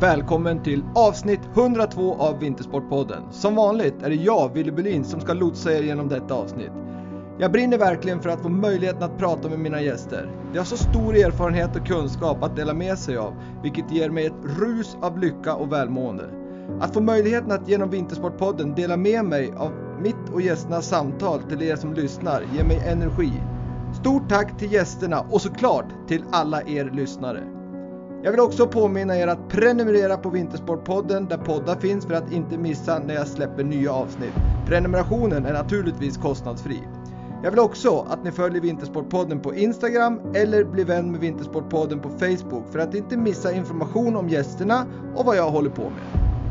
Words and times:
Välkommen 0.00 0.62
till 0.62 0.84
avsnitt 0.94 1.40
102 1.56 2.14
av 2.14 2.38
Vintersportpodden. 2.38 3.22
Som 3.30 3.54
vanligt 3.54 4.02
är 4.02 4.08
det 4.10 4.14
jag, 4.14 4.54
Willy 4.54 4.70
Bulin, 4.70 5.04
som 5.04 5.20
ska 5.20 5.32
lotsa 5.32 5.72
er 5.72 5.82
genom 5.82 6.08
detta 6.08 6.34
avsnitt. 6.34 6.72
Jag 7.38 7.52
brinner 7.52 7.78
verkligen 7.78 8.20
för 8.20 8.28
att 8.30 8.40
få 8.40 8.48
möjligheten 8.48 9.02
att 9.02 9.18
prata 9.18 9.48
med 9.48 9.58
mina 9.58 9.82
gäster. 9.82 10.30
De 10.52 10.58
har 10.58 10.64
så 10.64 10.76
stor 10.76 11.16
erfarenhet 11.16 11.76
och 11.76 11.86
kunskap 11.86 12.42
att 12.42 12.56
dela 12.56 12.74
med 12.74 12.98
sig 12.98 13.16
av, 13.16 13.34
vilket 13.62 13.92
ger 13.92 14.10
mig 14.10 14.26
ett 14.26 14.44
rus 14.60 14.96
av 15.02 15.18
lycka 15.18 15.54
och 15.54 15.72
välmående. 15.72 16.24
Att 16.80 16.94
få 16.94 17.00
möjligheten 17.00 17.52
att 17.52 17.68
genom 17.68 17.90
Vintersportpodden 17.90 18.74
dela 18.74 18.96
med 18.96 19.24
mig 19.24 19.52
av 19.56 19.72
mitt 20.02 20.30
och 20.32 20.42
gästernas 20.42 20.88
samtal 20.88 21.42
till 21.42 21.62
er 21.62 21.76
som 21.76 21.94
lyssnar 21.94 22.42
ger 22.54 22.64
mig 22.64 22.82
energi. 22.86 23.32
Stort 24.00 24.28
tack 24.28 24.58
till 24.58 24.72
gästerna 24.72 25.20
och 25.30 25.40
såklart 25.40 25.86
till 26.08 26.24
alla 26.30 26.62
er 26.62 26.90
lyssnare. 26.94 27.63
Jag 28.24 28.30
vill 28.30 28.40
också 28.40 28.66
påminna 28.66 29.16
er 29.16 29.26
att 29.26 29.48
prenumerera 29.48 30.16
på 30.16 30.30
Vintersportpodden 30.30 31.26
där 31.26 31.36
poddar 31.36 31.76
finns 31.76 32.06
för 32.06 32.14
att 32.14 32.32
inte 32.32 32.58
missa 32.58 32.98
när 32.98 33.14
jag 33.14 33.28
släpper 33.28 33.64
nya 33.64 33.92
avsnitt. 33.92 34.34
Prenumerationen 34.66 35.46
är 35.46 35.52
naturligtvis 35.52 36.16
kostnadsfri. 36.16 36.82
Jag 37.42 37.50
vill 37.50 37.60
också 37.60 38.06
att 38.10 38.24
ni 38.24 38.32
följer 38.32 38.60
Vintersportpodden 38.60 39.40
på 39.40 39.54
Instagram 39.54 40.20
eller 40.34 40.64
blir 40.64 40.84
vän 40.84 41.10
med 41.10 41.20
Vintersportpodden 41.20 42.00
på 42.00 42.08
Facebook 42.08 42.72
för 42.72 42.78
att 42.78 42.94
inte 42.94 43.16
missa 43.16 43.52
information 43.52 44.16
om 44.16 44.28
gästerna 44.28 44.86
och 45.14 45.24
vad 45.24 45.36
jag 45.36 45.50
håller 45.50 45.70
på 45.70 45.90
med. 45.90 46.04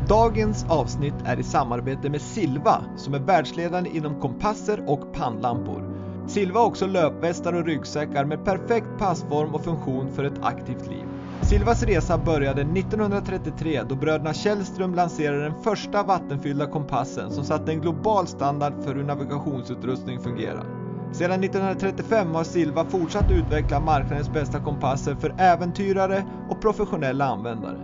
Dagens 0.08 0.66
avsnitt 0.68 1.14
är 1.24 1.40
i 1.40 1.42
samarbete 1.42 2.10
med 2.10 2.20
Silva 2.20 2.84
som 2.96 3.14
är 3.14 3.18
världsledande 3.18 3.90
inom 3.90 4.20
kompasser 4.20 4.84
och 4.86 5.12
pannlampor. 5.12 5.82
Silva 6.28 6.60
har 6.60 6.66
också 6.66 6.86
löpvästar 6.86 7.52
och 7.52 7.66
ryggsäckar 7.66 8.24
med 8.24 8.44
perfekt 8.44 8.98
passform 8.98 9.54
och 9.54 9.64
funktion 9.64 10.10
för 10.12 10.24
ett 10.24 10.38
aktivt 10.42 10.86
liv. 10.86 11.04
Silvas 11.42 11.82
resa 11.82 12.18
började 12.18 12.60
1933 12.62 13.82
då 13.88 13.94
bröderna 13.94 14.34
Källström 14.34 14.94
lanserade 14.94 15.42
den 15.42 15.62
första 15.62 16.02
vattenfyllda 16.02 16.66
kompassen 16.66 17.30
som 17.30 17.44
satte 17.44 17.72
en 17.72 17.80
global 17.80 18.26
standard 18.26 18.72
för 18.84 18.94
hur 18.94 19.04
navigationsutrustning 19.04 20.20
fungerar. 20.20 20.64
Sedan 21.12 21.44
1935 21.44 22.34
har 22.34 22.44
Silva 22.44 22.84
fortsatt 22.84 23.30
utveckla 23.30 23.80
marknadens 23.80 24.32
bästa 24.32 24.60
kompasser 24.60 25.14
för 25.14 25.34
äventyrare 25.38 26.24
och 26.50 26.60
professionella 26.60 27.24
användare. 27.24 27.78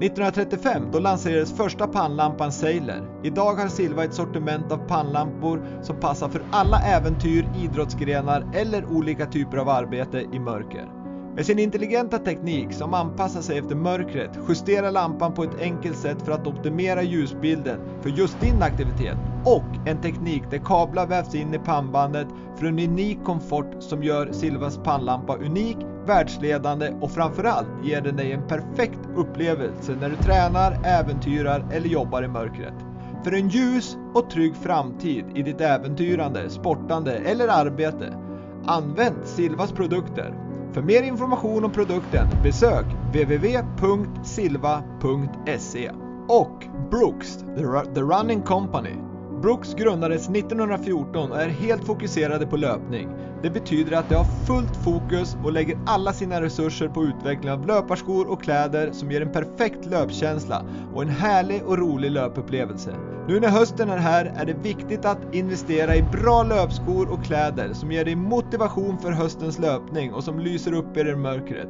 1935 0.00 0.82
då 0.92 0.98
lanserades 0.98 1.56
första 1.56 1.86
pannlampan 1.86 2.52
Sailor. 2.52 3.20
Idag 3.22 3.54
har 3.54 3.68
Silva 3.68 4.04
ett 4.04 4.14
sortiment 4.14 4.72
av 4.72 4.88
pannlampor 4.88 5.62
som 5.82 6.00
passar 6.00 6.28
för 6.28 6.42
alla 6.50 6.80
äventyr, 6.80 7.48
idrottsgrenar 7.54 8.50
eller 8.54 8.84
olika 8.92 9.26
typer 9.26 9.56
av 9.56 9.68
arbete 9.68 10.26
i 10.32 10.38
mörker. 10.38 10.99
Med 11.40 11.46
sin 11.46 11.58
intelligenta 11.58 12.18
teknik 12.18 12.72
som 12.72 12.94
anpassar 12.94 13.40
sig 13.40 13.58
efter 13.58 13.74
mörkret 13.74 14.30
justerar 14.48 14.90
lampan 14.90 15.34
på 15.34 15.44
ett 15.44 15.60
enkelt 15.60 15.96
sätt 15.96 16.22
för 16.22 16.32
att 16.32 16.46
optimera 16.46 17.02
ljusbilden 17.02 17.80
för 18.02 18.10
just 18.10 18.40
din 18.40 18.62
aktivitet. 18.62 19.16
Och 19.44 19.88
en 19.88 20.00
teknik 20.00 20.42
där 20.50 20.58
kablar 20.58 21.06
vävs 21.06 21.34
in 21.34 21.54
i 21.54 21.58
pannbandet 21.58 22.26
för 22.56 22.66
en 22.66 22.78
unik 22.78 23.18
komfort 23.24 23.76
som 23.78 24.02
gör 24.02 24.32
Silvas 24.32 24.78
pannlampa 24.84 25.36
unik, 25.36 25.76
världsledande 26.06 26.94
och 27.00 27.10
framförallt 27.10 27.68
ger 27.84 28.00
den 28.00 28.16
dig 28.16 28.32
en 28.32 28.48
perfekt 28.48 29.00
upplevelse 29.16 29.96
när 30.00 30.10
du 30.10 30.16
tränar, 30.16 30.78
äventyrar 30.84 31.66
eller 31.72 31.88
jobbar 31.88 32.22
i 32.22 32.28
mörkret. 32.28 32.74
För 33.24 33.32
en 33.32 33.48
ljus 33.48 33.96
och 34.14 34.30
trygg 34.30 34.56
framtid 34.56 35.24
i 35.34 35.42
ditt 35.42 35.60
äventyrande, 35.60 36.50
sportande 36.50 37.12
eller 37.16 37.48
arbete, 37.48 38.14
använd 38.66 39.16
Silvas 39.24 39.72
produkter 39.72 40.49
för 40.72 40.82
mer 40.82 41.02
information 41.02 41.64
om 41.64 41.72
produkten 41.72 42.28
besök 42.42 42.86
www.silva.se 43.08 44.30
och 46.28 46.64
Brooks, 46.90 47.38
The 47.94 48.00
Running 48.00 48.42
Company. 48.42 49.09
Brooks 49.42 49.74
grundades 49.74 50.28
1914 50.28 51.32
och 51.32 51.42
är 51.42 51.48
helt 51.48 51.84
fokuserade 51.84 52.46
på 52.46 52.56
löpning. 52.56 53.08
Det 53.42 53.50
betyder 53.50 53.96
att 53.96 54.08
de 54.08 54.14
har 54.14 54.26
fullt 54.44 54.76
fokus 54.76 55.36
och 55.44 55.52
lägger 55.52 55.78
alla 55.86 56.12
sina 56.12 56.40
resurser 56.40 56.88
på 56.88 57.04
utveckling 57.04 57.50
av 57.52 57.66
löparskor 57.66 58.26
och 58.26 58.42
kläder 58.42 58.92
som 58.92 59.10
ger 59.10 59.20
en 59.20 59.32
perfekt 59.32 59.86
löpkänsla 59.86 60.64
och 60.94 61.02
en 61.02 61.08
härlig 61.08 61.62
och 61.66 61.78
rolig 61.78 62.10
löpupplevelse. 62.10 62.94
Nu 63.28 63.40
när 63.40 63.48
hösten 63.48 63.90
är 63.90 63.96
här 63.96 64.32
är 64.36 64.46
det 64.46 64.52
viktigt 64.52 65.04
att 65.04 65.34
investera 65.34 65.96
i 65.96 66.02
bra 66.02 66.42
löpskor 66.42 67.08
och 67.12 67.24
kläder 67.24 67.72
som 67.72 67.92
ger 67.92 68.04
dig 68.04 68.14
motivation 68.14 68.98
för 68.98 69.12
höstens 69.12 69.58
löpning 69.58 70.12
och 70.12 70.24
som 70.24 70.38
lyser 70.38 70.72
upp 70.72 70.96
er 70.96 71.08
i 71.08 71.16
mörkret. 71.16 71.68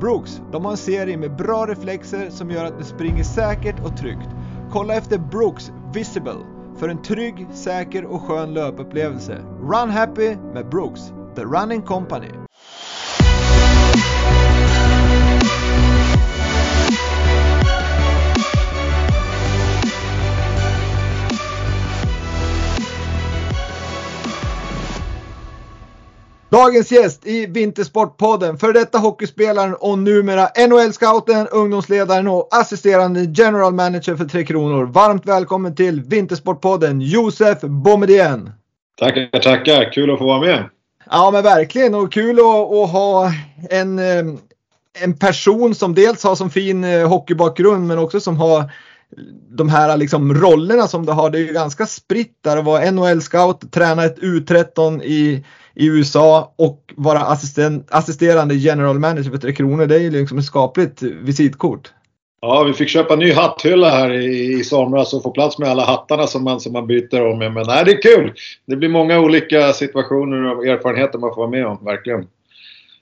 Brooks, 0.00 0.40
de 0.52 0.64
har 0.64 0.72
en 0.72 0.76
serie 0.76 1.16
med 1.16 1.36
bra 1.36 1.66
reflexer 1.66 2.30
som 2.30 2.50
gör 2.50 2.64
att 2.64 2.78
du 2.78 2.84
springer 2.84 3.24
säkert 3.24 3.80
och 3.80 3.96
tryggt. 3.96 4.28
Kolla 4.70 4.94
efter 4.94 5.18
Brooks 5.18 5.72
Visible 5.94 6.59
för 6.80 6.88
en 6.88 7.02
trygg, 7.02 7.46
säker 7.52 8.04
och 8.04 8.22
skön 8.22 8.54
löpupplevelse. 8.54 9.44
Run 9.60 9.90
Happy 9.90 10.36
med 10.36 10.68
Brooks, 10.68 11.00
The 11.36 11.42
Running 11.42 11.82
Company. 11.82 12.49
Dagens 26.50 26.92
gäst 26.92 27.26
i 27.26 27.46
Vintersportpodden, 27.46 28.58
för 28.58 28.72
detta 28.72 28.98
hockeyspelaren 28.98 29.74
och 29.74 29.98
numera 29.98 30.48
NHL-scouten, 30.68 31.46
ungdomsledaren 31.50 32.28
och 32.28 32.48
assisterande 32.50 33.20
general 33.24 33.74
manager 33.74 34.16
för 34.16 34.24
Tre 34.24 34.44
Kronor. 34.44 34.84
Varmt 34.84 35.26
välkommen 35.26 35.74
till 35.74 36.00
Vintersportpodden, 36.00 37.00
Josef 37.00 37.60
Boumedienne. 37.60 38.52
Tackar, 38.98 39.40
tackar. 39.40 39.92
Kul 39.92 40.10
att 40.10 40.18
få 40.18 40.26
vara 40.26 40.40
med. 40.40 40.68
Ja, 41.10 41.30
men 41.30 41.42
verkligen. 41.42 41.94
Och 41.94 42.12
kul 42.12 42.38
att, 42.38 42.72
att 42.72 42.90
ha 42.90 43.32
en, 43.70 43.98
eh, 43.98 44.34
en 45.02 45.16
person 45.18 45.74
som 45.74 45.94
dels 45.94 46.24
har 46.24 46.34
som 46.34 46.50
fin 46.50 46.84
eh, 46.84 47.08
hockeybakgrund, 47.08 47.86
men 47.86 47.98
också 47.98 48.20
som 48.20 48.36
har 48.36 48.72
de 49.48 49.68
här 49.68 49.96
liksom 49.96 50.34
rollerna 50.34 50.88
som 50.88 51.06
du 51.06 51.12
har. 51.12 51.30
Det 51.30 51.38
är 51.38 51.46
ju 51.46 51.52
ganska 51.52 51.86
spritt 51.86 52.38
där 52.40 52.56
att 52.56 52.64
vara 52.64 52.90
NHL-scout, 52.90 53.72
träna 53.72 54.04
ett 54.04 54.18
U13 54.18 55.02
i 55.02 55.44
i 55.74 55.86
USA 55.86 56.54
och 56.56 56.94
vara 56.96 57.20
assisterande 57.90 58.54
general 58.54 58.98
manager 58.98 59.30
för 59.30 59.38
Tre 59.38 59.52
Kronor. 59.52 59.86
Det 59.86 59.94
är 59.94 60.00
ju 60.00 60.10
liksom 60.10 60.38
ett 60.38 60.44
skapligt 60.44 61.02
visitkort. 61.02 61.92
Ja, 62.42 62.62
vi 62.62 62.72
fick 62.72 62.88
köpa 62.88 63.14
en 63.14 63.18
ny 63.18 63.32
hatthylla 63.32 63.90
här 63.90 64.12
i, 64.12 64.52
i 64.52 64.64
somras 64.64 65.14
och 65.14 65.22
få 65.22 65.30
plats 65.30 65.58
med 65.58 65.68
alla 65.68 65.84
hattarna 65.84 66.26
som 66.26 66.44
man, 66.44 66.60
som 66.60 66.72
man 66.72 66.86
byter 66.86 67.26
om 67.26 67.38
med. 67.38 67.52
Men 67.52 67.64
nej, 67.66 67.84
det 67.84 67.92
är 67.92 68.02
kul! 68.02 68.32
Det 68.66 68.76
blir 68.76 68.88
många 68.88 69.20
olika 69.20 69.72
situationer 69.72 70.56
och 70.56 70.66
erfarenheter 70.66 71.18
man 71.18 71.30
får 71.30 71.36
vara 71.36 71.50
med 71.50 71.66
om, 71.66 71.84
verkligen. 71.84 72.26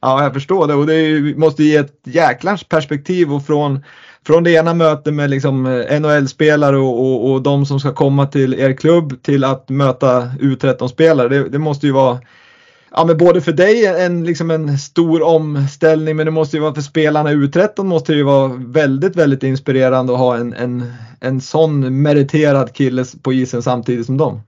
Ja, 0.01 0.23
jag 0.23 0.35
förstår 0.35 0.67
det 0.67 0.75
och 0.75 0.87
det 0.87 1.21
måste 1.37 1.65
ge 1.65 1.77
ett 1.77 2.01
jäklans 2.05 2.65
perspektiv 2.65 3.33
och 3.33 3.47
från, 3.47 3.85
från 4.27 4.45
det 4.45 4.51
ena 4.51 4.75
mötet 4.75 5.15
med 5.15 5.31
liksom 5.31 5.67
eh, 5.67 6.01
NHL-spelare 6.01 6.77
och, 6.77 7.01
och, 7.01 7.33
och 7.33 7.43
de 7.43 7.67
som 7.67 7.81
ska 7.81 7.95
komma 7.95 8.27
till 8.27 8.55
er 8.55 8.73
klubb 8.73 9.23
till 9.23 9.45
att 9.45 9.69
möta 9.69 10.23
U13-spelare. 10.41 11.29
Det, 11.29 11.49
det 11.49 11.59
måste 11.59 11.87
ju 11.87 11.93
vara 11.93 12.19
ja, 12.91 13.05
men 13.05 13.19
både 13.19 13.41
för 13.41 13.53
dig 13.53 13.87
en, 13.87 14.25
liksom 14.25 14.51
en 14.51 14.79
stor 14.79 15.23
omställning 15.23 16.17
men 16.17 16.27
det 16.27 16.33
måste 16.33 16.57
ju 16.57 16.63
vara 16.63 16.75
för 16.75 16.83
spelarna 16.83 17.33
i 17.33 17.35
U13 17.35 17.85
måste 17.85 18.13
det 18.13 18.17
ju 18.17 18.23
vara 18.23 18.53
väldigt, 18.57 19.17
väldigt 19.17 19.43
inspirerande 19.43 20.13
att 20.13 20.19
ha 20.19 20.37
en, 20.37 20.55
en, 20.55 20.93
en 21.21 21.41
sån 21.41 22.03
meriterad 22.03 22.73
kille 22.73 23.05
på 23.23 23.33
isen 23.33 23.63
samtidigt 23.63 24.07
som 24.07 24.17
dem. 24.17 24.41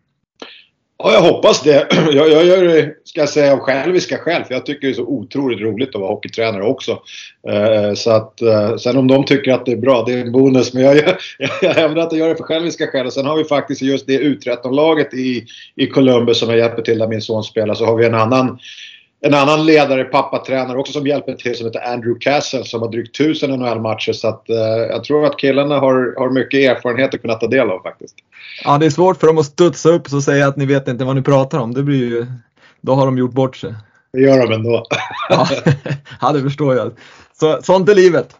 Ja, 1.02 1.12
jag 1.12 1.20
hoppas 1.20 1.62
det. 1.62 1.86
Jag, 2.12 2.30
jag 2.30 2.44
gör 2.44 2.64
det, 2.64 2.94
ska 3.04 3.20
jag 3.20 3.28
säga, 3.28 3.52
av 3.52 3.58
själviska 3.58 4.18
skäl. 4.18 4.44
För 4.44 4.54
jag 4.54 4.66
tycker 4.66 4.86
det 4.86 4.92
är 4.92 4.94
så 4.94 5.04
otroligt 5.04 5.60
roligt 5.60 5.94
att 5.94 6.00
vara 6.00 6.10
hockeytränare 6.10 6.62
också. 6.62 7.02
Eh, 7.48 7.94
så 7.94 8.10
att, 8.10 8.42
eh, 8.42 8.76
sen 8.76 8.96
om 8.96 9.06
de 9.06 9.24
tycker 9.24 9.52
att 9.52 9.66
det 9.66 9.72
är 9.72 9.76
bra, 9.76 10.04
det 10.06 10.12
är 10.12 10.20
en 10.20 10.32
bonus. 10.32 10.74
Men 10.74 10.82
jag, 10.82 10.96
jag, 11.38 11.50
jag 11.62 11.70
hävdar 11.70 12.02
att 12.02 12.12
jag 12.12 12.18
gör 12.18 12.28
det 12.28 12.36
för 12.36 12.44
själviska 12.44 12.86
skäl. 12.86 13.06
Och 13.06 13.12
sen 13.12 13.26
har 13.26 13.36
vi 13.36 13.44
faktiskt 13.44 13.82
just 13.82 14.06
det 14.06 14.20
U13-laget 14.20 15.14
i, 15.14 15.46
i 15.76 15.86
Columbus 15.86 16.38
som 16.38 16.48
jag 16.48 16.58
hjälper 16.58 16.82
till 16.82 16.98
där 16.98 17.08
min 17.08 17.22
son 17.22 17.44
spelar. 17.44 17.74
Så 17.74 17.84
har 17.84 17.96
vi 17.96 18.06
en 18.06 18.14
annan 18.14 18.58
en 19.22 19.34
annan 19.34 19.66
ledare, 19.66 20.04
pappatränare 20.04 20.78
också 20.78 20.92
som 20.92 21.06
hjälper 21.06 21.34
till 21.34 21.56
som 21.56 21.66
heter 21.66 21.92
Andrew 21.92 22.20
Castle 22.20 22.64
som 22.64 22.82
har 22.82 22.88
drygt 22.88 23.20
1000 23.20 23.50
NHL-matcher. 23.50 24.12
Så 24.12 24.28
att, 24.28 24.50
eh, 24.50 24.56
jag 24.90 25.04
tror 25.04 25.26
att 25.26 25.38
killarna 25.38 25.78
har, 25.78 26.14
har 26.18 26.30
mycket 26.30 26.70
erfarenhet 26.70 27.14
att 27.14 27.22
kunna 27.22 27.34
ta 27.34 27.46
del 27.46 27.70
av 27.70 27.82
faktiskt. 27.82 28.14
Ja, 28.64 28.78
det 28.78 28.86
är 28.86 28.90
svårt 28.90 29.20
för 29.20 29.26
dem 29.26 29.38
att 29.38 29.46
studsa 29.46 29.88
upp 29.88 30.12
och 30.12 30.22
säga 30.22 30.46
att 30.46 30.56
ni 30.56 30.66
vet 30.66 30.88
inte 30.88 31.04
vad 31.04 31.16
ni 31.16 31.22
pratar 31.22 31.58
om. 31.58 31.74
Det 31.74 31.82
blir 31.82 32.08
ju, 32.08 32.26
då 32.80 32.94
har 32.94 33.06
de 33.06 33.18
gjort 33.18 33.32
bort 33.32 33.56
sig. 33.56 33.74
Det 34.12 34.20
gör 34.20 34.46
de 34.46 34.54
ändå. 34.54 34.86
ja, 35.28 35.48
ja, 36.20 36.32
det 36.32 36.42
förstår 36.42 36.74
jag. 36.74 36.92
Så, 37.40 37.62
sånt 37.62 37.88
är 37.88 37.94
livet. 37.94 38.36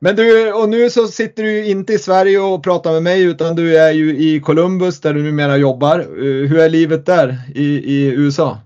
Men 0.00 0.16
du, 0.16 0.52
och 0.52 0.68
nu 0.68 0.90
så 0.90 1.06
sitter 1.06 1.42
du 1.42 1.66
inte 1.66 1.92
i 1.92 1.98
Sverige 1.98 2.38
och 2.38 2.64
pratar 2.64 2.92
med 2.92 3.02
mig 3.02 3.22
utan 3.22 3.56
du 3.56 3.76
är 3.76 3.92
ju 3.92 4.18
i 4.18 4.40
Columbus 4.40 5.00
där 5.00 5.14
du 5.14 5.22
numera 5.22 5.56
jobbar. 5.56 5.98
Eh, 5.98 6.48
hur 6.48 6.58
är 6.58 6.68
livet 6.68 7.06
där 7.06 7.38
i, 7.54 7.64
i 7.64 8.06
USA? 8.06 8.58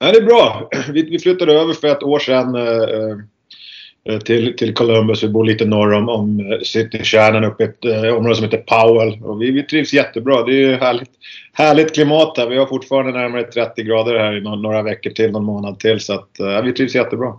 Nej, 0.00 0.12
det 0.12 0.18
är 0.18 0.22
bra. 0.22 0.70
Vi, 0.92 1.02
vi 1.02 1.18
flyttade 1.18 1.52
över 1.52 1.74
för 1.74 1.88
ett 1.88 2.02
år 2.02 2.18
sedan. 2.18 2.54
Eh, 2.54 3.18
eh, 4.08 4.18
till, 4.18 4.56
till 4.56 4.74
Columbus. 4.74 5.22
Vi 5.22 5.28
bor 5.28 5.44
lite 5.44 5.64
norr 5.64 5.92
om, 5.92 6.08
om 6.08 6.58
citykärnan 6.62 7.44
uppe 7.44 7.64
i 7.64 7.66
ett 7.66 7.84
eh, 7.84 8.16
område 8.16 8.34
som 8.34 8.44
heter 8.44 8.58
Powell. 8.58 9.22
Och 9.24 9.42
vi, 9.42 9.50
vi 9.50 9.62
trivs 9.62 9.92
jättebra. 9.92 10.42
Det 10.42 10.52
är 10.52 10.68
ju 10.68 10.76
härligt, 10.76 11.10
härligt 11.52 11.94
klimat 11.94 12.38
här. 12.38 12.48
Vi 12.48 12.58
har 12.58 12.66
fortfarande 12.66 13.12
närmare 13.12 13.42
30 13.42 13.82
grader 13.82 14.18
här 14.18 14.36
i 14.36 14.40
några, 14.40 14.56
några 14.56 14.82
veckor 14.82 15.10
till, 15.10 15.32
någon 15.32 15.44
månad 15.44 15.78
till. 15.78 16.00
Så 16.00 16.14
att, 16.14 16.40
eh, 16.40 16.62
vi 16.62 16.72
trivs 16.72 16.94
jättebra. 16.94 17.32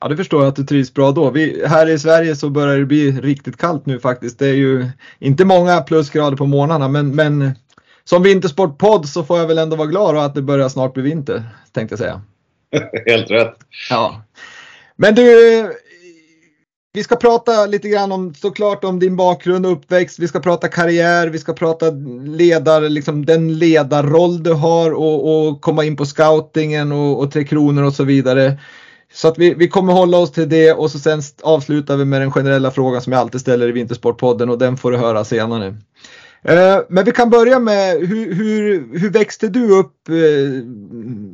Ja, 0.00 0.08
det 0.08 0.16
förstår 0.16 0.42
jag 0.42 0.48
att 0.48 0.56
du 0.56 0.64
trivs 0.64 0.94
bra 0.94 1.10
då. 1.10 1.30
Vi, 1.30 1.62
här 1.66 1.90
i 1.90 1.98
Sverige 1.98 2.36
så 2.36 2.50
börjar 2.50 2.78
det 2.78 2.84
bli 2.84 3.10
riktigt 3.10 3.56
kallt 3.56 3.86
nu 3.86 4.00
faktiskt. 4.00 4.38
Det 4.38 4.48
är 4.48 4.54
ju 4.54 4.86
inte 5.18 5.44
många 5.44 5.80
plusgrader 5.80 6.36
på 6.36 6.46
morgnarna 6.46 6.88
men, 6.88 7.14
men 7.14 7.52
som 8.08 8.22
vintersportpodd 8.22 9.08
så 9.08 9.24
får 9.24 9.38
jag 9.38 9.46
väl 9.46 9.58
ändå 9.58 9.76
vara 9.76 9.88
glad 9.88 10.16
att 10.16 10.34
det 10.34 10.42
börjar 10.42 10.68
snart 10.68 10.94
bli 10.94 11.02
vinter, 11.02 11.42
tänkte 11.72 11.92
jag 11.92 11.98
säga. 11.98 12.22
Helt 13.06 13.30
rätt. 13.30 13.56
Ja. 13.90 14.22
Men 14.96 15.14
du, 15.14 15.24
vi 16.92 17.04
ska 17.04 17.16
prata 17.16 17.66
lite 17.66 17.88
grann 17.88 18.12
om 18.12 18.34
såklart 18.34 18.84
om 18.84 18.98
din 18.98 19.16
bakgrund 19.16 19.66
och 19.66 19.72
uppväxt. 19.72 20.18
Vi 20.18 20.28
ska 20.28 20.40
prata 20.40 20.68
karriär, 20.68 21.28
vi 21.28 21.38
ska 21.38 21.52
prata 21.52 21.90
ledar, 22.24 22.88
liksom 22.88 23.26
den 23.26 23.58
ledarroll 23.58 24.42
du 24.42 24.52
har 24.52 24.90
och, 24.92 25.48
och 25.48 25.60
komma 25.60 25.84
in 25.84 25.96
på 25.96 26.04
scoutingen 26.04 26.92
och, 26.92 27.20
och 27.20 27.32
Tre 27.32 27.44
Kronor 27.44 27.82
och 27.82 27.94
så 27.94 28.04
vidare. 28.04 28.58
Så 29.12 29.28
att 29.28 29.38
vi, 29.38 29.54
vi 29.54 29.68
kommer 29.68 29.92
hålla 29.92 30.18
oss 30.18 30.32
till 30.32 30.48
det 30.48 30.72
och 30.72 30.90
så 30.90 30.98
sen 30.98 31.22
avslutar 31.42 31.96
vi 31.96 32.04
med 32.04 32.20
den 32.20 32.32
generella 32.32 32.70
frågan 32.70 33.02
som 33.02 33.12
jag 33.12 33.20
alltid 33.20 33.40
ställer 33.40 33.68
i 33.68 33.72
Vintersportpodden 33.72 34.50
och 34.50 34.58
den 34.58 34.76
får 34.76 34.92
du 34.92 34.98
höra 34.98 35.24
senare. 35.24 35.76
Eh, 36.48 36.78
men 36.88 37.04
vi 37.04 37.12
kan 37.12 37.30
börja 37.30 37.58
med 37.58 37.98
hur, 37.98 38.34
hur, 38.34 38.98
hur 38.98 39.10
växte 39.10 39.48
du 39.48 39.78
upp 39.78 40.08
eh, 40.08 40.64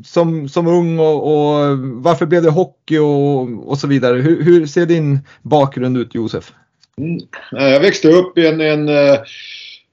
som, 0.05 0.49
som 0.49 0.67
ung 0.67 0.99
och, 0.99 1.23
och, 1.23 1.79
varför 1.79 2.27
blev 2.27 2.43
det 2.43 2.51
hockey 2.51 2.99
och, 2.99 3.71
och 3.71 3.79
så 3.79 3.87
vidare? 3.87 4.17
Hur, 4.17 4.43
hur 4.43 4.67
ser 4.67 4.87
din 4.87 5.19
bakgrund 5.43 5.97
ut 5.99 6.15
Josef? 6.15 6.53
Mm. 6.99 7.19
Eh, 7.57 7.73
jag 7.73 7.81
växte 7.81 8.09
upp 8.09 8.39
i 8.39 8.47
en, 8.47 8.61
en 8.61 8.89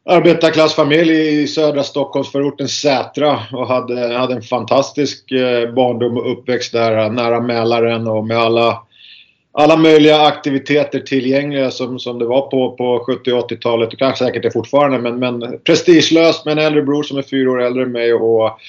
arbetarklassfamilj 0.10 1.42
i 1.42 1.48
södra 1.48 1.84
Stockholmsförorten 1.84 2.68
Sätra 2.68 3.40
och 3.52 3.68
hade, 3.68 4.18
hade 4.18 4.34
en 4.34 4.42
fantastisk 4.42 5.26
barndom 5.76 6.18
och 6.18 6.32
uppväxt 6.32 6.72
där 6.72 7.10
nära 7.10 7.40
Mälaren 7.40 8.08
och 8.08 8.28
med 8.28 8.38
alla 8.38 8.87
alla 9.60 9.78
möjliga 9.78 10.22
aktiviteter 10.22 11.00
tillgängliga 11.00 11.72
som, 11.72 12.00
som 12.00 12.20
det 12.20 12.26
var 12.26 12.42
på, 12.42 12.72
på 12.72 13.04
70 13.06 13.32
och 13.32 13.52
80-talet 13.52 13.94
och 13.94 14.00
kanske 14.00 14.26
säkert 14.26 14.46
är 14.46 14.50
fortfarande. 14.50 14.98
Men, 14.98 15.20
men 15.20 15.60
prestigelöst 15.64 16.46
med 16.46 16.52
en 16.52 16.66
äldre 16.66 16.82
bror 16.82 17.04
som 17.04 17.18
är 17.18 17.22
fyra 17.22 17.52
år 17.52 17.62
äldre 17.62 17.84
än 17.84 17.92
mig 17.92 18.14
och 18.14 18.60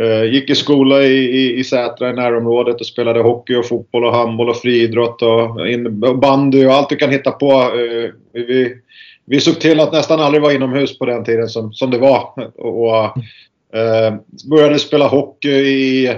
eh, 0.00 0.24
gick 0.24 0.50
i 0.50 0.54
skola 0.54 1.02
i, 1.02 1.16
i, 1.16 1.58
i 1.58 1.64
Sätra 1.64 2.10
i 2.10 2.12
närområdet 2.12 2.80
och 2.80 2.86
spelade 2.86 3.22
hockey 3.22 3.54
och 3.54 3.66
fotboll 3.66 4.04
och 4.04 4.14
handboll 4.14 4.48
och 4.48 4.56
friidrott 4.56 5.22
och, 5.22 5.68
in, 5.68 6.04
och 6.04 6.18
bandy 6.18 6.66
och 6.66 6.72
allt 6.72 6.88
du 6.88 6.96
kan 6.96 7.10
hitta 7.10 7.30
på. 7.30 7.52
Eh, 7.52 8.10
vi, 8.32 8.76
vi 9.26 9.40
såg 9.40 9.60
till 9.60 9.80
att 9.80 9.92
nästan 9.92 10.20
aldrig 10.20 10.42
vara 10.42 10.52
inomhus 10.52 10.98
på 10.98 11.06
den 11.06 11.24
tiden 11.24 11.48
som, 11.48 11.72
som 11.72 11.90
det 11.90 11.98
var. 11.98 12.50
Och, 12.56 12.86
och 12.86 13.04
eh, 13.78 14.14
började 14.50 14.78
spela 14.78 15.06
hockey 15.06 15.50
i 15.50 16.14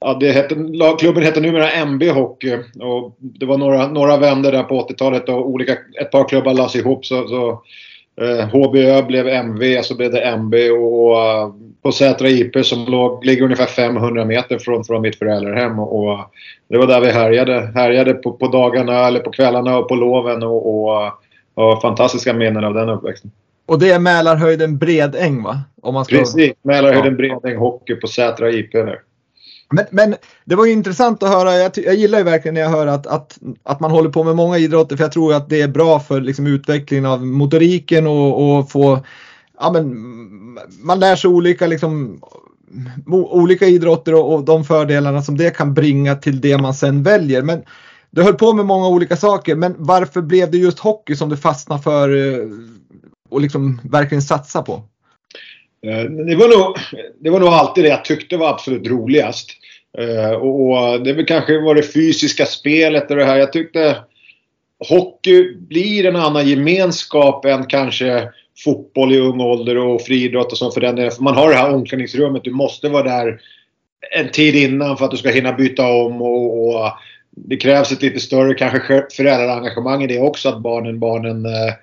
Ja, 0.00 0.16
det 0.20 0.32
hette, 0.32 0.54
klubben 0.98 1.22
heter 1.22 1.40
numera 1.40 1.70
MB 1.70 2.02
Hockey 2.02 2.58
och 2.80 3.16
det 3.18 3.46
var 3.46 3.58
några, 3.58 3.88
några 3.88 4.16
vänder 4.16 4.52
där 4.52 4.62
på 4.62 4.88
80-talet 4.88 5.28
och 5.28 5.48
olika, 5.48 5.72
ett 6.00 6.10
par 6.10 6.28
klubbar 6.28 6.54
lades 6.54 6.76
ihop 6.76 7.06
så, 7.06 7.28
så 7.28 7.62
eh, 8.24 8.48
HBÖ 8.48 9.02
blev 9.02 9.28
MV, 9.28 9.82
så 9.82 9.96
blev 9.96 10.12
det 10.12 10.20
MB 10.20 10.54
och, 10.54 11.10
och 11.10 11.16
uh, 11.16 11.54
på 11.82 11.92
Sätra 11.92 12.28
IP 12.28 12.66
som 12.66 12.84
låg, 12.84 13.24
ligger 13.24 13.42
ungefär 13.42 13.66
500 13.66 14.24
meter 14.24 14.58
från, 14.58 14.84
från 14.84 15.02
mitt 15.02 15.18
föräldrahem 15.18 15.78
och, 15.78 16.04
och 16.04 16.18
det 16.68 16.78
var 16.78 16.86
där 16.86 17.00
vi 17.00 17.10
härjade, 17.10 17.72
härjade 17.74 18.14
på, 18.14 18.32
på 18.32 18.48
dagarna 18.48 19.06
eller 19.06 19.20
på 19.20 19.30
kvällarna 19.30 19.78
och 19.78 19.88
på 19.88 19.94
loven 19.94 20.42
och, 20.42 20.84
och, 20.84 21.12
och 21.54 21.82
fantastiska 21.82 22.32
minnen 22.32 22.64
av 22.64 22.74
den 22.74 22.88
uppväxten. 22.88 23.30
Och 23.66 23.78
det 23.78 23.90
är 23.90 23.98
Mälarhöjden 23.98 24.78
Bredäng 24.78 25.42
va? 25.42 25.60
Om 25.82 25.94
man 25.94 26.04
ska... 26.04 26.16
Precis, 26.16 26.52
Mälarhöjden 26.62 27.12
ja. 27.12 27.16
Bredäng 27.16 27.56
Hockey 27.56 27.94
på 27.94 28.06
Sätra 28.06 28.50
IP 28.50 28.72
där. 28.72 28.98
Men, 29.70 29.84
men 29.90 30.14
det 30.44 30.54
var 30.54 30.66
intressant 30.66 31.22
att 31.22 31.28
höra, 31.28 31.54
jag, 31.54 31.72
jag, 31.76 31.94
gillar 31.94 32.18
ju 32.18 32.24
verkligen 32.24 32.54
när 32.54 32.60
jag 32.60 32.70
hör 32.70 32.86
att, 32.86 33.06
att, 33.06 33.38
att 33.62 33.80
man 33.80 33.90
håller 33.90 34.10
på 34.10 34.24
med 34.24 34.36
många 34.36 34.58
idrotter 34.58 34.96
för 34.96 35.04
jag 35.04 35.12
tror 35.12 35.34
att 35.34 35.48
det 35.48 35.60
är 35.60 35.68
bra 35.68 36.00
för 36.00 36.20
liksom, 36.20 36.46
utvecklingen 36.46 37.06
av 37.06 37.26
motoriken 37.26 38.06
och, 38.06 38.58
och 38.58 38.70
få, 38.70 39.04
ja 39.60 39.72
men 39.72 39.94
man 40.82 41.00
lär 41.00 41.16
sig 41.16 41.30
olika 41.30 41.66
liksom 41.66 42.20
olika 43.06 43.66
idrotter 43.66 44.14
och, 44.14 44.34
och 44.34 44.44
de 44.44 44.64
fördelarna 44.64 45.22
som 45.22 45.36
det 45.36 45.50
kan 45.50 45.74
bringa 45.74 46.14
till 46.14 46.40
det 46.40 46.58
man 46.58 46.74
sen 46.74 47.02
väljer. 47.02 47.42
Men 47.42 47.62
du 48.10 48.22
höll 48.22 48.34
på 48.34 48.52
med 48.52 48.66
många 48.66 48.88
olika 48.88 49.16
saker, 49.16 49.56
men 49.56 49.74
varför 49.78 50.22
blev 50.22 50.50
det 50.50 50.58
just 50.58 50.78
hockey 50.78 51.16
som 51.16 51.28
du 51.28 51.36
fastnade 51.36 51.82
för 51.82 52.16
eh, 52.16 52.48
och 53.30 53.40
liksom 53.40 53.80
verkligen 53.84 54.22
satsa 54.22 54.62
på? 54.62 54.82
Eh, 55.86 56.04
det 56.04 56.36
var, 56.36 56.48
nog, 56.48 56.76
det 57.20 57.30
var 57.30 57.40
nog 57.40 57.48
alltid 57.48 57.84
det 57.84 57.88
jag 57.88 58.04
tyckte 58.04 58.36
var 58.36 58.48
absolut 58.48 58.86
roligast. 58.86 59.50
Eh, 59.98 60.32
och 60.32 61.02
det 61.02 61.12
var 61.12 61.26
kanske 61.26 61.60
var 61.60 61.74
det 61.74 61.92
fysiska 61.92 62.46
spelet 62.46 63.10
och 63.10 63.16
det 63.16 63.24
här. 63.24 63.36
Jag 63.36 63.52
tyckte 63.52 63.96
hockey 64.88 65.54
blir 65.54 66.06
en 66.06 66.16
annan 66.16 66.48
gemenskap 66.48 67.44
än 67.44 67.66
kanske 67.66 68.28
fotboll 68.64 69.12
i 69.12 69.18
ung 69.18 69.40
ålder 69.40 69.76
och 69.76 70.02
friidrott 70.02 70.52
och 70.52 70.58
så 70.58 70.70
för 70.70 70.80
den 70.80 70.96
delen. 70.96 71.12
För 71.12 71.22
man 71.22 71.34
har 71.34 71.48
det 71.48 71.56
här 71.56 71.74
omklädningsrummet. 71.74 72.44
Du 72.44 72.50
måste 72.50 72.88
vara 72.88 73.02
där 73.02 73.40
en 74.16 74.30
tid 74.30 74.56
innan 74.56 74.96
för 74.96 75.04
att 75.04 75.10
du 75.10 75.16
ska 75.16 75.30
hinna 75.30 75.52
byta 75.52 75.86
om 75.86 76.22
och, 76.22 76.68
och 76.68 76.92
det 77.30 77.56
krävs 77.56 77.92
ett 77.92 78.02
lite 78.02 78.20
större 78.20 78.54
kanske 78.54 79.06
föräldraengagemang 79.16 80.02
i 80.02 80.06
det 80.06 80.20
också 80.20 80.48
att 80.48 80.62
barnen, 80.62 80.98
barnen 80.98 81.46
Eh, 81.46 81.74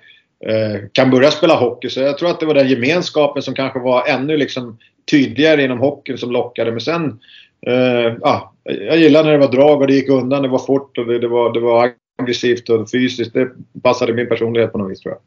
kan 0.92 1.10
börja 1.10 1.30
spela 1.30 1.54
hockey. 1.54 1.88
Så 1.88 2.00
jag 2.00 2.18
tror 2.18 2.30
att 2.30 2.40
det 2.40 2.46
var 2.46 2.54
den 2.54 2.68
gemenskapen 2.68 3.42
som 3.42 3.54
kanske 3.54 3.78
var 3.78 4.06
ännu 4.06 4.36
liksom 4.36 4.78
tydligare 5.10 5.64
inom 5.64 5.78
hockeyn 5.78 6.18
som 6.18 6.30
lockade. 6.30 6.70
Men 6.70 6.80
sen, 6.80 7.18
eh, 7.66 8.14
ja, 8.20 8.52
jag 8.64 8.98
gillade 8.98 9.24
när 9.24 9.32
det 9.32 9.46
var 9.46 9.52
drag 9.52 9.80
och 9.80 9.86
det 9.86 9.94
gick 9.94 10.08
undan, 10.08 10.42
det 10.42 10.48
var 10.48 10.58
fort 10.58 10.98
och 10.98 11.06
det, 11.06 11.18
det, 11.18 11.28
var, 11.28 11.52
det 11.52 11.60
var 11.60 11.92
aggressivt 12.18 12.68
och 12.68 12.90
fysiskt. 12.90 13.34
Det 13.34 13.48
passade 13.82 14.14
min 14.14 14.28
personlighet 14.28 14.72
på 14.72 14.78
något 14.78 14.90
vis 14.90 15.00
tror 15.00 15.14
jag. 15.14 15.20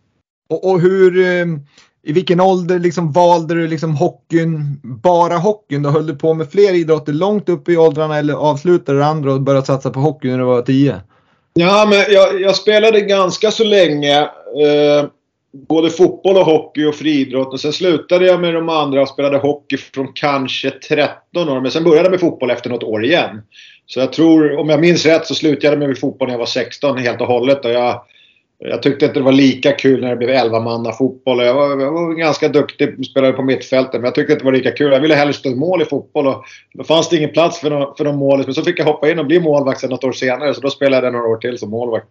Och, 0.58 0.72
och 0.72 0.82
hur, 0.82 1.20
eh, 1.20 1.46
i 2.04 2.14
vilken 2.14 2.40
ålder 2.40 2.80
liksom 2.80 3.12
valde 3.12 3.54
du 3.54 3.68
liksom 3.68 3.96
hockeyn, 3.96 4.80
bara 4.84 5.38
hockeyn? 5.38 5.84
Då 5.84 5.90
höll 5.90 6.08
du 6.08 6.16
på 6.16 6.34
med 6.34 6.52
fler 6.52 6.74
idrotter 6.74 7.14
långt 7.14 7.50
upp 7.50 7.70
i 7.70 7.78
åldrarna 7.78 8.18
eller 8.18 8.34
avslutade 8.34 8.98
du 8.98 9.04
andra 9.04 9.34
och 9.34 9.42
började 9.42 9.66
satsa 9.66 9.90
på 9.90 10.00
hockey 10.00 10.28
när 10.28 10.38
du 10.38 10.44
var 10.44 10.62
10? 10.62 11.02
Ja, 11.54 11.88
men 11.90 12.14
jag, 12.14 12.42
jag 12.42 12.56
spelade 12.56 13.02
ganska 13.02 13.52
så 13.52 13.64
länge. 13.64 14.30
Eh, 14.64 15.10
både 15.52 15.90
fotboll 15.90 16.38
och 16.38 16.46
hockey 16.46 16.86
och 16.86 16.96
friidrott. 16.96 17.54
Och 17.54 17.60
sen 17.60 17.74
slutade 17.74 18.26
jag 18.26 18.42
med 18.42 18.54
de 18.54 18.70
andra 18.70 19.02
och 19.02 19.10
spelade 19.10 19.38
hockey 19.38 19.78
från 19.78 20.14
kanske 20.14 20.72
13 20.72 21.50
år. 21.50 21.62
Men 21.62 21.72
sen 21.72 21.84
började 21.84 22.06
jag 22.06 22.12
med 22.12 22.20
fotboll 22.20 22.52
efter 22.52 22.70
något 22.70 22.84
år 22.84 23.06
igen. 23.06 23.42
Så 23.86 24.00
jag 24.00 24.14
tror, 24.14 24.58
om 24.58 24.70
jag 24.70 24.80
minns 24.80 25.06
rätt, 25.06 25.26
så 25.26 25.36
slutade 25.36 25.76
jag 25.76 25.88
med 25.88 26.00
fotboll 26.00 26.28
när 26.28 26.34
jag 26.34 26.40
var 26.40 26.46
16 26.46 26.98
helt 26.98 27.22
och 27.22 27.28
hållet. 27.28 27.66
Och 27.66 27.72
jag, 27.72 28.02
jag 28.58 28.84
tyckte 28.84 29.06
inte 29.06 29.20
det 29.20 29.24
var 29.24 29.32
lika 29.32 29.72
kul 29.72 30.02
när 30.02 30.10
det 30.10 30.16
blev 30.16 30.30
11 30.30 30.60
manna 30.60 30.92
fotboll. 30.92 31.46
Jag 31.46 31.54
var, 31.54 31.82
jag 31.82 31.92
var 31.92 32.14
ganska 32.14 32.48
duktig, 32.48 33.06
spelade 33.06 33.34
på 33.34 33.44
mittfältet, 33.44 33.94
men 33.94 34.04
jag 34.04 34.16
tyckte 34.16 34.34
inte 34.34 34.44
det 34.44 34.52
var 34.52 34.58
lika 34.58 34.72
kul. 34.72 34.92
Jag 34.92 35.00
ville 35.00 35.16
hellre 35.16 35.34
stå 35.34 35.50
i 35.50 35.56
mål 35.56 35.82
i 35.82 35.86
fotboll 35.86 36.28
och 36.28 36.44
då 36.74 36.84
fanns 36.84 37.10
det 37.10 37.18
ingen 37.18 37.32
plats 37.32 37.60
för, 37.60 37.70
någon, 37.70 37.96
för 37.98 38.04
någon 38.04 38.18
mål. 38.18 38.44
Men 38.46 38.54
så 38.54 38.64
fick 38.64 38.80
jag 38.80 38.86
hoppa 38.86 39.12
in 39.12 39.20
och 39.20 39.26
bli 39.26 39.40
målvakt 39.40 39.80
sen 39.80 39.90
något 39.90 40.04
år 40.04 40.12
senare, 40.12 40.54
så 40.54 40.62
då 40.62 40.70
spelade 40.70 41.08
jag 41.08 41.14
några 41.14 41.28
år 41.28 41.38
till 41.38 41.58
som 41.58 41.70
målvakt. 41.70 42.08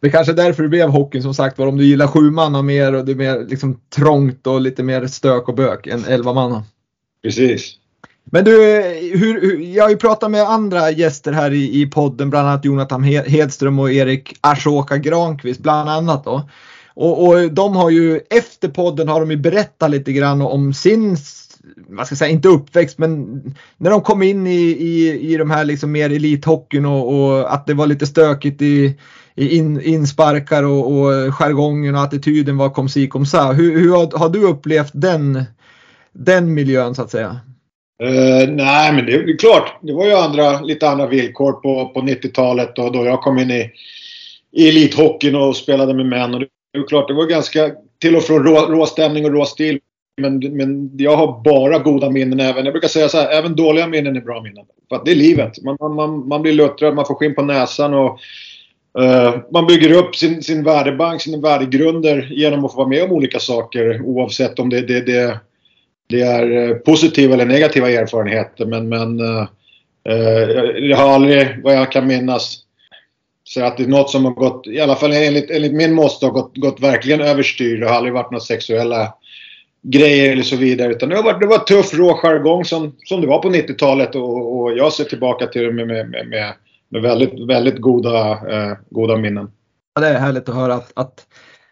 Det 0.00 0.10
kanske 0.10 0.32
är 0.32 0.36
därför 0.36 0.62
det 0.62 0.68
blev 0.68 0.88
hockeyn 0.88 1.22
som 1.22 1.34
sagt 1.34 1.58
var. 1.58 1.66
Om 1.66 1.76
du 1.76 1.84
gillar 1.84 2.06
sju 2.06 2.30
manna 2.30 2.62
mer 2.62 2.92
och 2.92 3.04
det 3.04 3.12
är 3.12 3.16
mer 3.16 3.46
liksom 3.48 3.80
trångt 3.96 4.46
och 4.46 4.60
lite 4.60 4.82
mer 4.82 5.06
stök 5.06 5.48
och 5.48 5.54
bök 5.54 5.86
än 5.86 6.04
elva 6.04 6.32
manna. 6.32 6.64
Precis. 7.22 7.74
Men 8.30 8.44
du, 8.44 8.52
hur, 9.14 9.40
hur, 9.40 9.60
jag 9.60 9.84
har 9.84 9.90
ju 9.90 9.96
pratat 9.96 10.30
med 10.30 10.42
andra 10.42 10.90
gäster 10.90 11.32
här 11.32 11.52
i, 11.52 11.82
i 11.82 11.86
podden, 11.86 12.30
bland 12.30 12.48
annat 12.48 12.64
Jonathan 12.64 13.02
Hedström 13.02 13.78
och 13.78 13.92
Erik 13.92 14.36
Ashoka 14.40 14.96
Granqvist 14.96 15.60
bland 15.60 15.88
annat 15.88 16.24
då. 16.24 16.48
Och, 16.94 17.28
och, 17.28 17.52
de 17.52 17.76
har 17.76 17.90
ju 17.90 18.20
efter 18.30 18.68
podden 18.68 19.08
har 19.08 19.20
de 19.20 19.30
ju 19.30 19.36
berättat 19.36 19.90
lite 19.90 20.12
grann 20.12 20.42
om 20.42 20.74
sin, 20.74 21.16
vad 21.88 22.06
ska 22.06 22.12
jag 22.12 22.18
säga, 22.18 22.30
inte 22.30 22.48
uppväxt 22.48 22.98
men 22.98 23.40
när 23.76 23.90
de 23.90 24.00
kom 24.00 24.22
in 24.22 24.46
i, 24.46 24.60
i, 24.60 25.20
i 25.32 25.36
de 25.36 25.50
här 25.50 25.64
liksom 25.64 25.92
mer 25.92 26.10
elithockeyn 26.10 26.86
och, 26.86 27.14
och 27.14 27.54
att 27.54 27.66
det 27.66 27.74
var 27.74 27.86
lite 27.86 28.06
stökigt 28.06 28.62
i 28.62 28.98
in, 29.38 29.80
insparkar 29.80 30.62
och, 30.62 30.92
och 30.92 31.34
jargongen 31.34 31.94
och 31.94 32.00
attityden 32.00 32.56
var 32.56 32.68
kom 32.68 32.88
si 32.88 33.08
kom 33.08 33.26
sa. 33.26 33.52
Hur, 33.52 33.80
hur 33.80 33.90
har, 33.90 34.18
har, 34.18 34.28
du 34.28 34.42
upplevt 34.42 34.90
den, 34.94 35.44
den 36.12 36.54
miljön 36.54 36.94
så 36.94 37.02
att 37.02 37.10
säga? 37.10 37.40
Uh, 38.04 38.48
nej, 38.48 38.92
men 38.92 39.06
det 39.06 39.12
är 39.12 39.38
klart. 39.38 39.78
Det 39.82 39.92
var 39.92 40.06
ju 40.06 40.12
andra, 40.12 40.60
lite 40.60 40.88
andra 40.88 41.06
villkor 41.06 41.52
på, 41.52 41.88
på 41.88 42.00
90-talet 42.00 42.78
och 42.78 42.92
då 42.92 43.04
jag 43.04 43.20
kom 43.20 43.38
in 43.38 43.50
i, 43.50 43.70
i 44.52 44.68
elithockeyn 44.68 45.34
och 45.34 45.56
spelade 45.56 45.94
med 45.94 46.06
män. 46.06 46.34
Och 46.34 46.40
det 46.40 46.78
är 46.78 46.86
klart, 46.88 47.08
det 47.08 47.14
var 47.14 47.26
ganska 47.26 47.70
till 48.00 48.16
och 48.16 48.22
från 48.22 48.44
rå, 48.44 48.86
stämning 48.86 49.24
och 49.24 49.32
rå 49.32 49.44
stil 49.44 49.80
men, 50.20 50.38
men 50.38 50.90
jag 50.98 51.16
har 51.16 51.42
bara 51.44 51.78
goda 51.78 52.10
minnen 52.10 52.40
även. 52.40 52.64
Jag 52.64 52.74
brukar 52.74 52.88
säga 52.88 53.08
så 53.08 53.18
här, 53.18 53.30
även 53.38 53.56
dåliga 53.56 53.86
minnen 53.86 54.16
är 54.16 54.20
bra 54.20 54.42
minnen. 54.42 54.64
För 54.88 54.96
att 54.96 55.04
det 55.04 55.10
är 55.10 55.16
livet. 55.16 55.62
Man, 55.62 55.94
man, 55.94 56.28
man 56.28 56.42
blir 56.42 56.52
luttrad, 56.52 56.94
man 56.94 57.06
får 57.06 57.14
skinn 57.14 57.34
på 57.34 57.42
näsan 57.42 57.94
och 57.94 58.20
Eh, 59.00 59.34
man 59.52 59.66
bygger 59.66 59.92
upp 59.92 60.16
sin, 60.16 60.42
sin 60.42 60.64
värdebank, 60.64 61.22
sina 61.22 61.38
värdegrunder 61.38 62.28
genom 62.30 62.64
att 62.64 62.72
få 62.72 62.78
vara 62.78 62.88
med 62.88 63.04
om 63.04 63.12
olika 63.12 63.38
saker 63.38 64.02
oavsett 64.02 64.58
om 64.58 64.68
det, 64.68 64.80
det, 64.80 65.00
det, 65.00 65.40
det 66.06 66.20
är 66.20 66.68
eh, 66.68 66.74
positiva 66.74 67.34
eller 67.34 67.46
negativa 67.46 67.90
erfarenheter. 67.90 68.66
Men, 68.66 68.88
men 68.88 69.20
eh, 69.20 69.46
jag 70.78 70.96
har 70.96 71.14
aldrig, 71.14 71.62
vad 71.64 71.74
jag 71.74 71.92
kan 71.92 72.06
minnas, 72.06 72.58
så 73.44 73.64
att 73.64 73.76
det 73.76 73.82
är 73.82 73.88
något 73.88 74.10
som 74.10 74.24
har 74.24 74.32
gått, 74.32 74.66
i 74.66 74.80
alla 74.80 74.96
fall 74.96 75.12
enligt, 75.12 75.50
enligt 75.50 75.72
min 75.72 75.94
måste 75.94 76.26
har 76.26 76.32
gått, 76.32 76.56
gått 76.56 76.80
verkligen 76.80 77.20
överstyr. 77.20 77.80
Det 77.80 77.88
har 77.88 77.94
aldrig 77.94 78.14
varit 78.14 78.30
några 78.30 78.44
sexuella 78.44 79.14
grejer 79.82 80.32
eller 80.32 80.42
så 80.42 80.56
vidare. 80.56 80.92
Utan 80.92 81.08
det 81.08 81.16
har 81.16 81.22
varit, 81.22 81.40
det 81.40 81.46
var 81.46 81.58
tuff 81.58 81.94
rå 81.94 82.14
jargong 82.14 82.64
som, 82.64 82.96
som 83.04 83.20
det 83.20 83.26
var 83.26 83.38
på 83.38 83.50
90-talet 83.50 84.14
och, 84.14 84.60
och, 84.60 84.76
jag 84.76 84.92
ser 84.92 85.04
tillbaka 85.04 85.46
till 85.46 85.62
det 85.62 85.72
med, 85.72 85.86
med, 85.86 86.10
med, 86.10 86.28
med 86.28 86.52
med 86.88 87.02
väldigt, 87.02 87.48
väldigt 87.48 87.80
goda, 87.80 88.30
eh, 88.30 88.76
goda 88.90 89.16
minnen. 89.16 89.50
Ja, 89.94 90.00
det 90.00 90.08
är 90.08 90.18
härligt 90.18 90.48
att 90.48 90.54
höra 90.54 90.74
att, 90.74 90.92
att, 90.94 91.26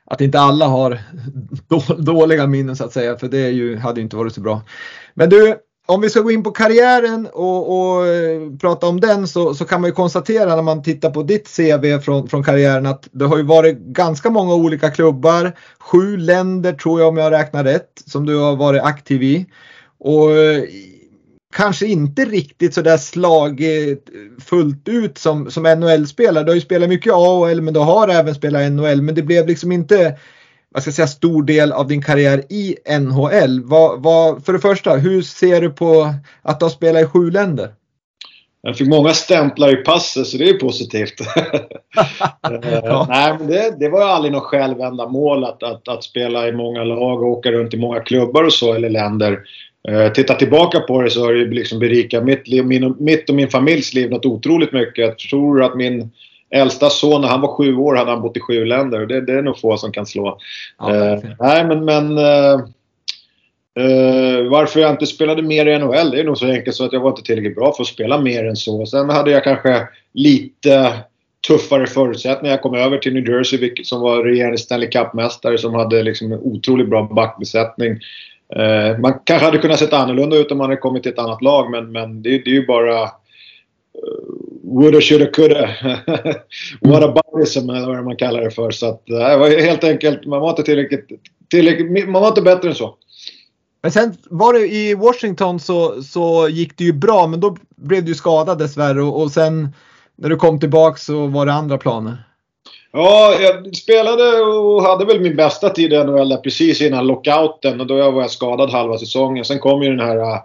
att 0.05 0.21
inte 0.21 0.41
alla 0.41 0.67
har 0.67 0.99
dåliga 2.03 2.47
minnen 2.47 2.77
så 2.77 2.85
att 2.85 2.93
säga. 2.93 3.19
För 3.19 3.29
det 3.29 3.39
är 3.39 3.51
ju, 3.51 3.77
hade 3.77 4.01
ju 4.01 4.05
inte 4.05 4.17
varit 4.17 4.35
så 4.35 4.41
bra. 4.41 4.63
Men 5.15 5.31
du, 5.31 5.57
om 5.87 6.01
vi 6.01 6.11
ska 6.11 6.21
gå 6.21 6.31
in 6.31 6.43
på 6.43 6.51
karriären 6.51 7.29
och, 7.33 7.79
och 7.79 8.07
eh, 8.07 8.41
prata 8.61 8.87
om 8.87 9.01
den 9.01 9.29
så, 9.29 9.55
så, 9.55 9.65
kan 9.65 9.81
man 9.81 9.91
ju 9.91 9.95
konstatera 9.95 10.57
när 10.57 10.63
man 10.63 10.83
tittar 10.83 11.11
på 11.11 11.23
ditt 11.23 11.57
CV 11.57 11.99
från, 11.99 12.29
från 12.29 12.45
karriären 12.45 12.87
att 12.87 13.09
det 13.13 13.25
har 13.25 13.37
ju 13.37 13.43
varit 13.43 13.79
ganska 13.79 14.31
många 14.31 14.55
olika 14.55 14.91
klubbar. 14.91 15.53
Sju 15.79 16.17
länder 16.17 16.73
tror 16.73 17.01
jag 17.01 17.09
om 17.09 17.17
jag 17.17 17.33
räknar 17.33 17.65
rätt 17.65 18.03
som 18.07 18.27
du 18.27 18.37
har 18.37 18.57
varit 18.57 18.83
aktiv 18.83 19.23
i. 19.23 19.47
Och 19.99 20.33
eh, 20.33 20.63
kanske 21.57 21.87
inte 21.87 22.25
riktigt 22.25 22.75
så 22.75 22.83
där 22.83 22.97
slagit 22.97 24.09
fullt 24.45 24.89
ut 24.89 25.19
som, 25.19 25.51
som 25.51 25.63
NHL-spelare. 25.63 26.45
Du 26.45 26.51
har 26.51 26.55
ju 26.55 26.61
spelat 26.61 26.89
mycket 26.89 27.13
AHL 27.13 27.61
men 27.61 27.75
du 27.75 27.81
har 27.81 28.09
även 28.09 28.35
spelat 28.35 28.73
NHL 28.73 29.03
men 29.03 29.15
det 29.15 29.23
blev 29.23 29.47
liksom 29.47 29.73
inte 29.73 30.19
vad 30.71 30.83
ska 30.83 30.89
jag 30.89 30.95
säga, 30.95 31.07
stor 31.07 31.43
del 31.43 31.73
av 31.73 31.87
din 31.87 32.03
karriär 32.03 32.53
i 32.53 32.77
NHL. 32.99 33.63
Vad, 33.65 34.03
vad, 34.03 34.45
för 34.45 34.53
det 34.53 34.59
första, 34.59 34.97
hur 34.97 35.23
ser 35.23 35.61
du 35.61 35.71
på 35.71 36.15
att 36.43 36.61
du 36.61 36.65
har 36.65 36.71
spelat 36.71 37.03
i 37.03 37.07
sju 37.07 37.31
länder? 37.31 37.71
Jag 38.63 38.77
fick 38.77 38.89
många 38.89 39.13
stämplar 39.13 39.73
i 39.73 39.77
passet 39.77 40.27
så 40.27 40.37
det 40.39 40.49
är 40.49 40.59
positivt. 40.59 41.15
Eh, 42.51 42.81
ja. 42.85 43.07
Nej, 43.09 43.37
men 43.39 43.47
det, 43.47 43.77
det 43.79 43.89
var 43.89 44.01
ju 44.01 44.07
aldrig 44.07 44.33
något 44.33 44.43
självändamål 44.43 45.45
att, 45.45 45.63
att, 45.63 45.89
att 45.89 46.05
spela 46.05 46.49
i 46.49 46.53
många 46.53 46.85
lag 46.85 47.23
och 47.23 47.29
åka 47.29 47.53
runt 47.53 47.75
i 47.75 47.77
många 47.77 48.01
klubbar 48.01 48.45
och 48.45 48.53
så 48.53 48.75
eller 48.75 48.91
länder. 48.91 49.41
Uh, 49.91 50.13
titta 50.13 50.35
tillbaka 50.35 50.81
på 50.81 51.03
det 51.03 51.11
så 51.11 51.25
har 51.25 51.33
det 51.33 51.45
liksom 51.45 51.79
berikat 51.79 52.25
mitt, 52.25 52.49
liv, 52.49 52.65
min, 52.65 52.97
mitt 52.99 53.29
och 53.29 53.35
min 53.35 53.49
familjs 53.49 53.95
liv 53.95 54.11
något 54.11 54.27
otroligt 54.27 54.73
mycket. 54.73 54.99
Jag 54.99 55.19
tror 55.19 55.63
att 55.63 55.77
min 55.77 56.11
äldsta 56.51 56.91
son, 56.91 57.21
när 57.21 57.29
han 57.29 57.41
var 57.41 57.57
sju 57.57 57.77
år, 57.77 57.95
hade 57.95 58.11
han 58.11 58.23
bott 58.23 58.37
i 58.37 58.41
sju 58.41 58.65
länder. 58.65 59.07
Det, 59.07 59.21
det 59.21 59.33
är 59.33 59.43
nog 59.43 59.59
få 59.59 59.77
som 59.77 59.93
kan 59.93 60.07
slå. 60.07 60.39
Ja, 60.79 61.15
uh, 61.15 61.19
nej, 61.39 61.65
men, 61.65 61.85
men 61.85 62.19
uh, 62.19 62.61
uh, 63.81 64.49
varför 64.51 64.81
jag 64.81 64.91
inte 64.91 65.07
spelade 65.07 65.43
mer 65.43 65.67
i 65.67 65.79
NHL, 65.79 66.11
det 66.11 66.21
är 66.21 66.25
nog 66.25 66.39
så 66.39 66.47
enkelt 66.47 66.77
så 66.77 66.85
att 66.85 66.93
jag 66.93 67.01
var 67.01 67.11
inte 67.11 67.23
tillräckligt 67.23 67.57
bra 67.57 67.73
för 67.73 67.83
att 67.83 67.89
spela 67.89 68.21
mer 68.21 68.45
än 68.45 68.57
så. 68.57 68.87
Sen 68.87 69.11
hade 69.11 69.31
jag 69.31 69.45
kanske 69.45 69.89
lite 70.13 70.93
tuffare 71.49 71.87
förutsättningar. 71.87 72.55
Jag 72.55 72.63
kom 72.63 72.75
över 72.75 72.99
till 72.99 73.15
New 73.15 73.29
Jersey 73.29 73.85
som 73.85 74.01
var 74.01 74.25
regerande 74.25 74.59
Stanley 74.59 74.91
Cup-mästare 74.91 75.59
som 75.59 75.75
hade 75.75 76.03
liksom 76.03 76.33
en 76.33 76.39
otroligt 76.39 76.91
bra 76.91 77.03
backbesättning. 77.03 77.99
Eh, 78.55 78.99
man 78.99 79.15
kanske 79.25 79.47
hade 79.47 79.59
kunnat 79.59 79.79
se 79.79 79.97
annorlunda 79.97 80.37
ut 80.37 80.53
om 80.53 80.59
man 80.59 80.65
hade 80.65 80.81
kommit 80.81 81.03
till 81.03 81.13
ett 81.13 81.19
annat 81.19 81.43
lag 81.43 81.71
men, 81.71 81.93
men 81.93 82.23
det, 82.23 82.31
det 82.31 82.51
är 82.51 82.55
ju 82.55 82.67
bara 82.67 83.03
eh, 83.03 83.09
woulda, 84.63 85.01
shoulda, 85.01 85.27
coulda. 85.27 85.69
What 86.81 87.03
aboutism 87.03 87.71
eller 87.71 87.87
vad 87.87 88.05
man 88.05 88.17
kallar 88.17 88.41
det 88.41 88.51
för. 88.51 88.71
Så 88.71 88.87
att, 88.87 89.11
eh, 89.11 89.19
det 89.19 89.37
var 89.37 89.61
helt 89.61 89.85
enkelt, 89.85 90.27
man 90.27 90.41
var 90.41 90.51
inte 90.51 90.63
tillräckligt, 90.63 91.09
tillräckligt, 91.51 92.09
man 92.09 92.23
var 92.23 92.29
inte 92.29 92.43
bättre 92.43 92.69
än 92.69 92.75
så. 92.75 92.95
Men 93.83 93.93
sen 93.93 94.15
var 94.31 94.53
det 94.53 94.59
i 94.59 94.95
Washington 94.95 95.61
så, 95.61 96.03
så 96.03 96.49
gick 96.49 96.79
det 96.79 96.85
ju 96.85 96.93
bra 96.93 97.27
men 97.27 97.41
då 97.41 97.57
blev 97.77 98.05
du 98.05 98.15
skadad 98.15 98.59
dessvärre 98.59 99.03
och, 99.03 99.23
och 99.23 99.31
sen 99.31 99.69
när 100.17 100.29
du 100.29 100.37
kom 100.37 100.61
tillbaka 100.61 100.97
så 100.97 101.27
var 101.27 101.47
det 101.47 101.53
andra 101.53 101.79
planer. 101.79 102.17
Ja, 102.97 103.35
jag 103.41 103.77
spelade 103.77 104.41
och 104.41 104.83
hade 104.83 105.05
väl 105.05 105.21
min 105.21 105.37
bästa 105.37 105.71
tid 105.71 105.93
i 105.93 106.05
NHL 106.05 106.37
precis 106.37 106.83
innan 106.83 107.07
lockouten 107.07 107.81
och 107.81 107.87
då 107.87 108.11
var 108.11 108.21
jag 108.21 108.31
skadad 108.31 108.71
halva 108.71 108.99
säsongen. 108.99 109.45
Sen 109.45 109.59
kom 109.59 109.83
ju 109.83 109.91
den 109.91 110.07
här 110.07 110.41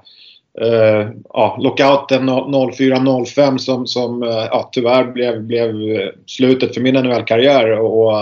Uh, 0.62 1.10
ja, 1.34 1.58
lockouten 1.62 2.30
04-05 2.30 3.58
som, 3.58 3.88
som 3.88 4.24
uh, 4.24 4.30
ja, 4.30 4.70
tyvärr 4.72 5.12
blev, 5.12 5.44
blev 5.44 5.70
eh, 5.70 6.10
slutet 6.26 6.74
för 6.74 6.82
min 6.82 6.96
NHL-karriär. 6.96 7.80
Och, 7.80 8.22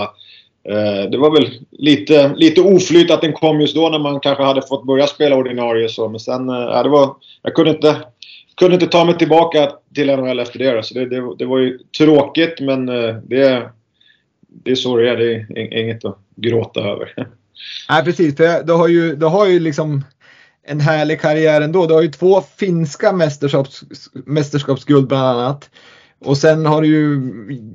uh, 0.70 1.10
det 1.10 1.18
var 1.18 1.30
väl 1.30 1.50
lite, 1.70 2.32
lite 2.36 2.60
oflyt 2.60 3.10
att 3.10 3.20
den 3.20 3.32
kom 3.32 3.60
just 3.60 3.74
då 3.74 3.88
när 3.88 3.98
man 3.98 4.20
kanske 4.20 4.44
hade 4.44 4.62
fått 4.62 4.86
börja 4.86 5.06
spela 5.06 5.36
ordinarie. 5.36 5.88
Så. 5.88 6.08
Men 6.08 6.20
sen, 6.20 6.48
ja, 6.48 6.82
det 6.82 6.88
var, 6.88 7.14
jag 7.42 7.54
kunde 7.54 7.70
inte, 7.70 7.96
kunde 8.56 8.74
inte 8.74 8.86
ta 8.86 9.04
mig 9.04 9.18
tillbaka 9.18 9.72
till 9.94 10.16
NHL 10.16 10.38
efter 10.38 10.58
det. 10.58 10.82
Så 10.82 10.94
det, 10.94 11.08
det, 11.08 11.36
det 11.38 11.44
var 11.44 11.58
ju 11.58 11.78
tråkigt 11.98 12.60
men 12.60 12.86
det, 13.26 13.70
det 14.52 14.70
är 14.70 14.74
så 14.74 14.96
det 14.96 15.10
är. 15.10 15.16
Det 15.16 15.34
är 15.34 15.78
inget 15.78 16.04
att 16.04 16.18
gråta 16.36 16.80
över. 16.80 17.14
Nej 17.88 18.04
precis, 18.04 18.36
för 18.36 18.62
du 18.62 18.72
har 18.72 18.88
ju, 18.88 19.16
du 19.16 19.26
har 19.26 19.46
ju 19.46 19.60
liksom 19.60 20.04
en 20.66 20.80
härlig 20.80 21.20
karriär 21.20 21.60
ändå. 21.60 21.86
Du 21.86 21.94
har 21.94 22.02
ju 22.02 22.10
två 22.10 22.40
finska 22.40 23.12
mästerskaps, 23.12 23.82
mästerskapsguld 24.12 25.08
bland 25.08 25.26
annat. 25.26 25.70
Och 26.24 26.38
sen 26.38 26.66
har 26.66 26.82
du 26.82 26.88
ju 26.88 27.20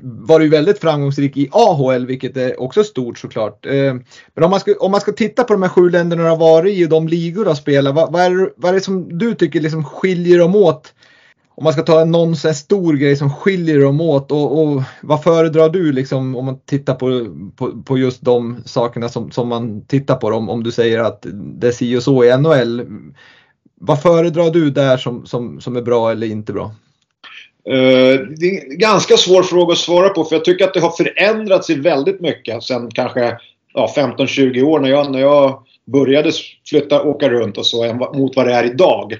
varit 0.03 0.51
väldigt 0.51 0.79
framgångsrik 0.79 1.37
i 1.37 1.49
AHL 1.51 2.05
vilket 2.05 2.37
är 2.37 2.61
också 2.61 2.83
stort 2.83 3.19
såklart. 3.19 3.65
Eh, 3.65 3.93
men 4.33 4.43
om 4.43 4.49
man, 4.49 4.59
ska, 4.59 4.73
om 4.79 4.91
man 4.91 5.01
ska 5.01 5.11
titta 5.11 5.43
på 5.43 5.53
de 5.53 5.61
här 5.61 5.69
sju 5.69 5.89
länderna 5.89 6.23
du 6.23 6.29
har 6.29 6.37
varit 6.37 6.73
i 6.73 6.85
och 6.85 6.89
de 6.89 7.07
ligor 7.07 7.43
du 7.43 7.49
har 7.49 7.55
spelat. 7.55 7.95
Vad, 7.95 8.11
vad, 8.11 8.21
är, 8.21 8.53
vad 8.57 8.69
är 8.69 8.73
det 8.73 8.81
som 8.81 9.17
du 9.17 9.35
tycker 9.35 9.61
liksom 9.61 9.83
skiljer 9.83 10.39
dem 10.39 10.55
åt 10.55 10.93
om 11.57 11.63
man 11.63 11.73
ska 11.73 11.81
ta 11.81 12.05
någon 12.05 12.35
så 12.35 12.53
stor 12.53 12.93
grej 12.93 13.15
som 13.15 13.29
skiljer 13.29 13.79
dem 13.79 14.01
åt 14.01 14.31
och, 14.31 14.63
och 14.63 14.83
vad 15.01 15.23
föredrar 15.23 15.69
du 15.69 15.91
liksom 15.91 16.35
om 16.35 16.45
man 16.45 16.59
tittar 16.59 16.95
på, 16.95 17.27
på, 17.55 17.83
på 17.83 17.97
just 17.97 18.21
de 18.21 18.63
sakerna 18.65 19.09
som, 19.09 19.31
som 19.31 19.47
man 19.47 19.85
tittar 19.85 20.15
på 20.15 20.27
om, 20.27 20.49
om 20.49 20.63
du 20.63 20.71
säger 20.71 20.99
att 20.99 21.25
det 21.33 21.67
är 21.67 21.71
si 21.71 21.97
och 21.97 22.03
så 22.03 22.23
i 22.23 22.37
NHL. 22.37 22.85
Vad 23.79 24.01
föredrar 24.01 24.49
du 24.49 24.69
där 24.69 24.97
som, 24.97 25.25
som, 25.25 25.61
som 25.61 25.75
är 25.75 25.81
bra 25.81 26.11
eller 26.11 26.27
inte 26.27 26.53
bra? 26.53 26.71
Uh, 27.69 28.19
det 28.37 28.45
är 28.45 28.71
en 28.71 28.77
ganska 28.77 29.17
svår 29.17 29.43
fråga 29.43 29.71
att 29.71 29.77
svara 29.77 30.09
på 30.09 30.23
för 30.23 30.35
jag 30.35 30.45
tycker 30.45 30.65
att 30.65 30.73
det 30.73 30.79
har 30.79 30.91
förändrats 30.91 31.69
väldigt 31.69 32.21
mycket 32.21 32.63
sen 32.63 32.91
kanske 32.91 33.37
ja, 33.73 33.93
15-20 33.97 34.63
år 34.63 34.79
när 34.79 34.89
jag, 34.89 35.11
när 35.11 35.19
jag 35.19 35.63
började 35.85 36.31
flytta, 36.69 37.03
åka 37.03 37.29
runt 37.29 37.57
och 37.57 37.65
så 37.65 37.93
mot 38.13 38.35
vad 38.35 38.47
det 38.47 38.53
är 38.53 38.63
idag. 38.63 39.13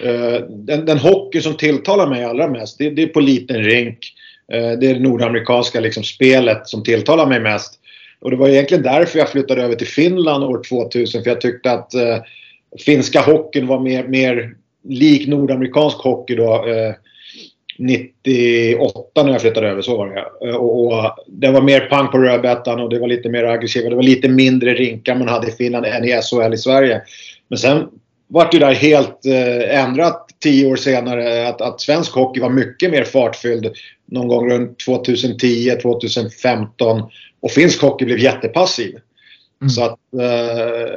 Eh, 0.00 0.40
den, 0.48 0.84
den 0.86 0.98
hockey 0.98 1.40
som 1.40 1.56
tilltalar 1.56 2.06
mig 2.06 2.24
allra 2.24 2.48
mest, 2.48 2.78
det, 2.78 2.90
det 2.90 3.02
är 3.02 3.06
på 3.06 3.20
liten 3.20 3.62
rink. 3.62 3.98
Eh, 4.52 4.78
det 4.78 4.86
är 4.86 4.94
det 4.94 5.00
nordamerikanska 5.00 5.80
liksom, 5.80 6.02
spelet 6.02 6.68
som 6.68 6.84
tilltalar 6.84 7.26
mig 7.26 7.40
mest. 7.40 7.78
Och 8.20 8.30
det 8.30 8.36
var 8.36 8.48
egentligen 8.48 8.82
därför 8.82 9.18
jag 9.18 9.28
flyttade 9.28 9.62
över 9.62 9.74
till 9.74 9.86
Finland 9.86 10.44
år 10.44 10.62
2000. 10.68 11.22
För 11.22 11.30
jag 11.30 11.40
tyckte 11.40 11.72
att 11.72 11.94
eh, 11.94 12.18
finska 12.84 13.20
hockeyn 13.20 13.66
var 13.66 13.80
mer, 13.80 14.08
mer 14.08 14.54
lik 14.84 15.28
nordamerikansk 15.28 15.96
hockey 15.96 16.34
då. 16.34 16.68
Eh, 16.68 16.94
98 17.78 19.22
när 19.22 19.32
jag 19.32 19.40
flyttade 19.40 19.68
över, 19.68 19.82
så 19.82 19.96
var 19.96 20.08
det. 20.08 20.48
Eh, 20.48 20.56
och, 20.56 20.86
och 20.86 21.16
det 21.26 21.50
var 21.50 21.62
mer 21.62 21.80
pang 21.80 22.08
på 22.08 22.18
rödbetan 22.18 22.80
och 22.80 22.90
det 22.90 22.98
var 22.98 23.08
lite 23.08 23.28
mer 23.28 23.44
aggressivt. 23.44 23.90
Det 23.90 23.96
var 23.96 24.02
lite 24.02 24.28
mindre 24.28 24.74
rinkar 24.74 25.14
man 25.14 25.28
hade 25.28 25.48
i 25.48 25.52
Finland 25.52 25.86
än 25.86 26.04
i 26.04 26.20
SHL 26.22 26.54
i 26.54 26.58
Sverige. 26.58 27.02
Men 27.48 27.58
sen 27.58 27.88
vart 28.32 28.54
ju 28.54 28.58
där 28.58 28.74
helt 28.74 29.26
eh, 29.26 29.84
ändrat 29.84 30.28
tio 30.42 30.66
år 30.72 30.76
senare. 30.76 31.48
Att, 31.48 31.60
att 31.60 31.80
svensk 31.80 32.12
hockey 32.12 32.40
var 32.40 32.50
mycket 32.50 32.90
mer 32.90 33.04
fartfylld 33.04 33.72
någon 34.06 34.28
gång 34.28 34.50
runt 34.50 34.78
2010, 34.78 35.76
2015. 35.82 37.02
Och 37.40 37.50
finsk 37.50 37.82
hockey 37.82 38.04
blev 38.04 38.18
jättepassiv. 38.18 38.98
Mm. 39.60 39.70
Så 39.70 39.84
att 39.84 39.98
eh, 40.20 40.94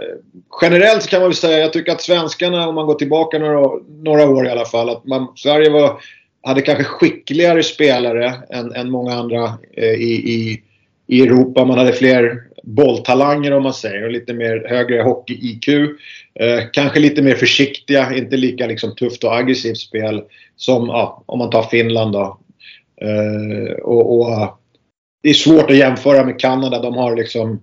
generellt 0.62 1.08
kan 1.08 1.20
man 1.20 1.30
väl 1.30 1.36
säga, 1.36 1.58
jag 1.58 1.74
tycker 1.74 1.92
att 1.92 2.02
svenskarna, 2.02 2.68
om 2.68 2.76
man 2.76 2.86
går 2.86 2.96
tillbaka 2.96 3.40
några, 3.40 3.70
några 4.04 4.30
år 4.30 4.48
i 4.48 4.50
alla 4.50 4.66
fall, 4.66 4.90
att 4.90 5.06
man, 5.06 5.28
Sverige 5.36 5.70
var, 5.70 6.02
hade 6.44 6.62
kanske 6.62 6.84
skickligare 6.84 7.64
spelare 7.64 8.34
än, 8.50 8.74
än 8.76 8.92
många 8.92 9.14
andra 9.14 9.54
eh, 9.78 9.94
i, 9.94 10.14
i, 10.14 10.62
i 11.08 11.22
Europa. 11.22 11.66
Man 11.66 11.78
hade 11.78 11.94
fler 11.94 12.45
bolltalanger 12.66 13.52
om 13.52 13.64
man 13.64 13.74
säger 13.74 14.04
och 14.04 14.12
lite 14.12 14.34
mer 14.34 14.66
högre 14.70 15.02
hockey-IQ. 15.02 15.68
Eh, 16.40 16.64
kanske 16.72 17.00
lite 17.00 17.22
mer 17.22 17.36
försiktiga, 17.36 18.16
inte 18.16 18.38
lika 18.38 18.68
liksom, 18.68 18.96
tufft 18.96 19.24
och 19.24 19.36
aggressivt 19.36 19.78
spel 19.78 20.24
som 20.56 20.88
ja, 20.88 21.24
om 21.26 21.40
man 21.40 21.50
tar 21.50 21.64
Finland 21.64 22.14
då. 22.14 22.40
Eh, 23.02 23.74
och, 23.74 24.20
och, 24.20 24.60
det 25.24 25.30
är 25.30 25.34
svårt 25.34 25.72
att 25.72 25.78
jämföra 25.78 26.26
med 26.26 26.40
Kanada. 26.40 26.82
De 26.82 26.94
har 26.94 27.16
liksom 27.16 27.62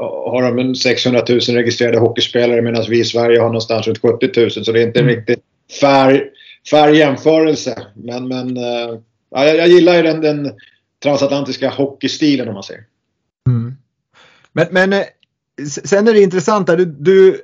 har 0.00 0.54
de 0.54 0.74
600 0.74 1.22
000 1.28 1.40
registrerade 1.40 1.98
hockeyspelare 1.98 2.62
medan 2.62 2.84
vi 2.88 3.00
i 3.00 3.04
Sverige 3.04 3.40
har 3.40 3.46
någonstans 3.46 3.86
runt 3.86 3.98
70 3.98 4.40
000. 4.40 4.50
Så 4.50 4.72
det 4.72 4.82
är 4.82 4.86
inte 4.86 5.00
mm. 5.00 5.14
riktigt 5.14 5.40
fair, 5.80 6.30
fair 6.70 6.92
jämförelse. 6.92 7.82
Men, 7.94 8.28
men 8.28 8.56
ja, 9.30 9.46
jag, 9.46 9.56
jag 9.56 9.68
gillar 9.68 9.96
ju 9.96 10.02
den, 10.02 10.20
den 10.20 10.52
transatlantiska 11.02 11.68
hockeystilen 11.68 12.48
om 12.48 12.54
man 12.54 12.62
säger. 12.62 12.84
Mm. 13.46 13.76
Men, 14.52 14.66
men 14.70 14.92
eh, 14.92 15.04
sen 15.84 16.08
är 16.08 16.12
det 16.12 16.22
intressant 16.22 16.66
där. 16.66 16.76
Du, 16.76 16.84
du, 16.84 17.40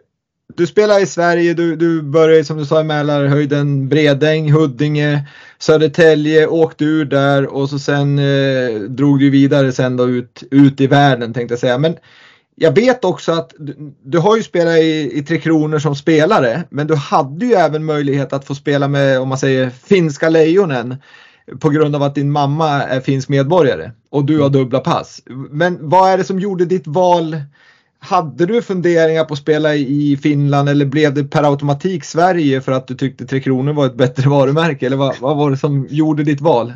du 0.57 0.66
spelar 0.66 1.02
i 1.02 1.07
Sverige, 1.07 1.54
du, 1.54 1.76
du 1.76 2.02
började 2.02 2.45
som 2.45 2.59
du 2.59 2.66
sa 2.66 2.80
i 2.80 2.85
Mälarhöjden, 2.85 3.88
Bredäng, 3.88 4.52
Huddinge, 4.52 5.28
Södertälje, 5.59 6.47
åkte 6.47 6.85
ur 6.85 7.04
där 7.04 7.47
och 7.47 7.71
så 7.71 7.78
sen 7.78 8.19
eh, 8.19 8.80
drog 8.80 9.19
du 9.21 9.30
vidare 9.30 9.73
sen 9.73 9.97
då 9.97 10.09
ut, 10.09 10.42
ut 10.50 10.80
i 10.80 10.87
världen 10.87 11.35
tänkte 11.35 11.52
jag 11.52 11.61
säga. 11.61 11.78
Men 11.78 11.97
jag 12.54 12.75
vet 12.75 13.04
också 13.04 13.33
att 13.33 13.54
du, 13.59 13.95
du 14.02 14.19
har 14.19 14.37
ju 14.37 14.42
spelat 14.42 14.78
i, 14.78 15.19
i 15.19 15.23
Tre 15.23 15.38
Kronor 15.38 15.78
som 15.78 15.97
spelare 15.97 16.64
men 16.71 16.87
du 16.87 16.95
hade 16.95 17.47
ju 17.47 17.52
även 17.52 17.85
möjlighet 17.85 18.33
att 18.33 18.45
få 18.45 18.54
spela 18.54 18.88
med 18.88 19.21
om 19.21 19.28
man 19.28 19.38
säger 19.38 19.71
finska 19.71 20.28
lejonen 20.28 20.97
på 21.61 21.70
grund 21.70 21.97
av 21.97 22.02
att 22.02 22.14
din 22.14 22.30
mamma 22.30 22.82
är 22.82 23.00
finsk 23.00 23.28
medborgare 23.28 23.90
och 24.11 24.25
du 24.25 24.40
har 24.40 24.49
dubbla 24.49 24.80
pass. 24.80 25.23
Men 25.50 25.78
vad 25.80 26.11
är 26.11 26.18
det 26.18 26.25
som 26.25 26.40
gjorde 26.40 26.64
ditt 26.64 26.87
val? 26.87 27.37
Hade 27.99 28.47
du 28.47 28.62
funderingar 28.62 29.25
på 29.25 29.35
att 29.35 29.40
spela 29.40 29.75
i 29.75 30.18
Finland 30.23 30.68
eller 30.68 30.85
blev 30.85 31.14
det 31.14 31.25
per 31.25 31.50
automatik 31.50 32.04
Sverige 32.04 32.61
för 32.61 32.73
att 32.73 32.87
du 32.87 32.94
tyckte 32.94 33.26
Tre 33.26 33.40
Kronor 33.40 33.73
var 33.73 33.87
ett 33.87 33.94
bättre 33.94 34.28
varumärke? 34.30 34.87
Eller 34.87 34.97
vad, 34.97 35.18
vad 35.20 35.37
var 35.37 35.50
det 35.50 35.56
som 35.56 35.87
gjorde 35.90 36.25
ditt 36.25 36.40
val? 36.40 36.73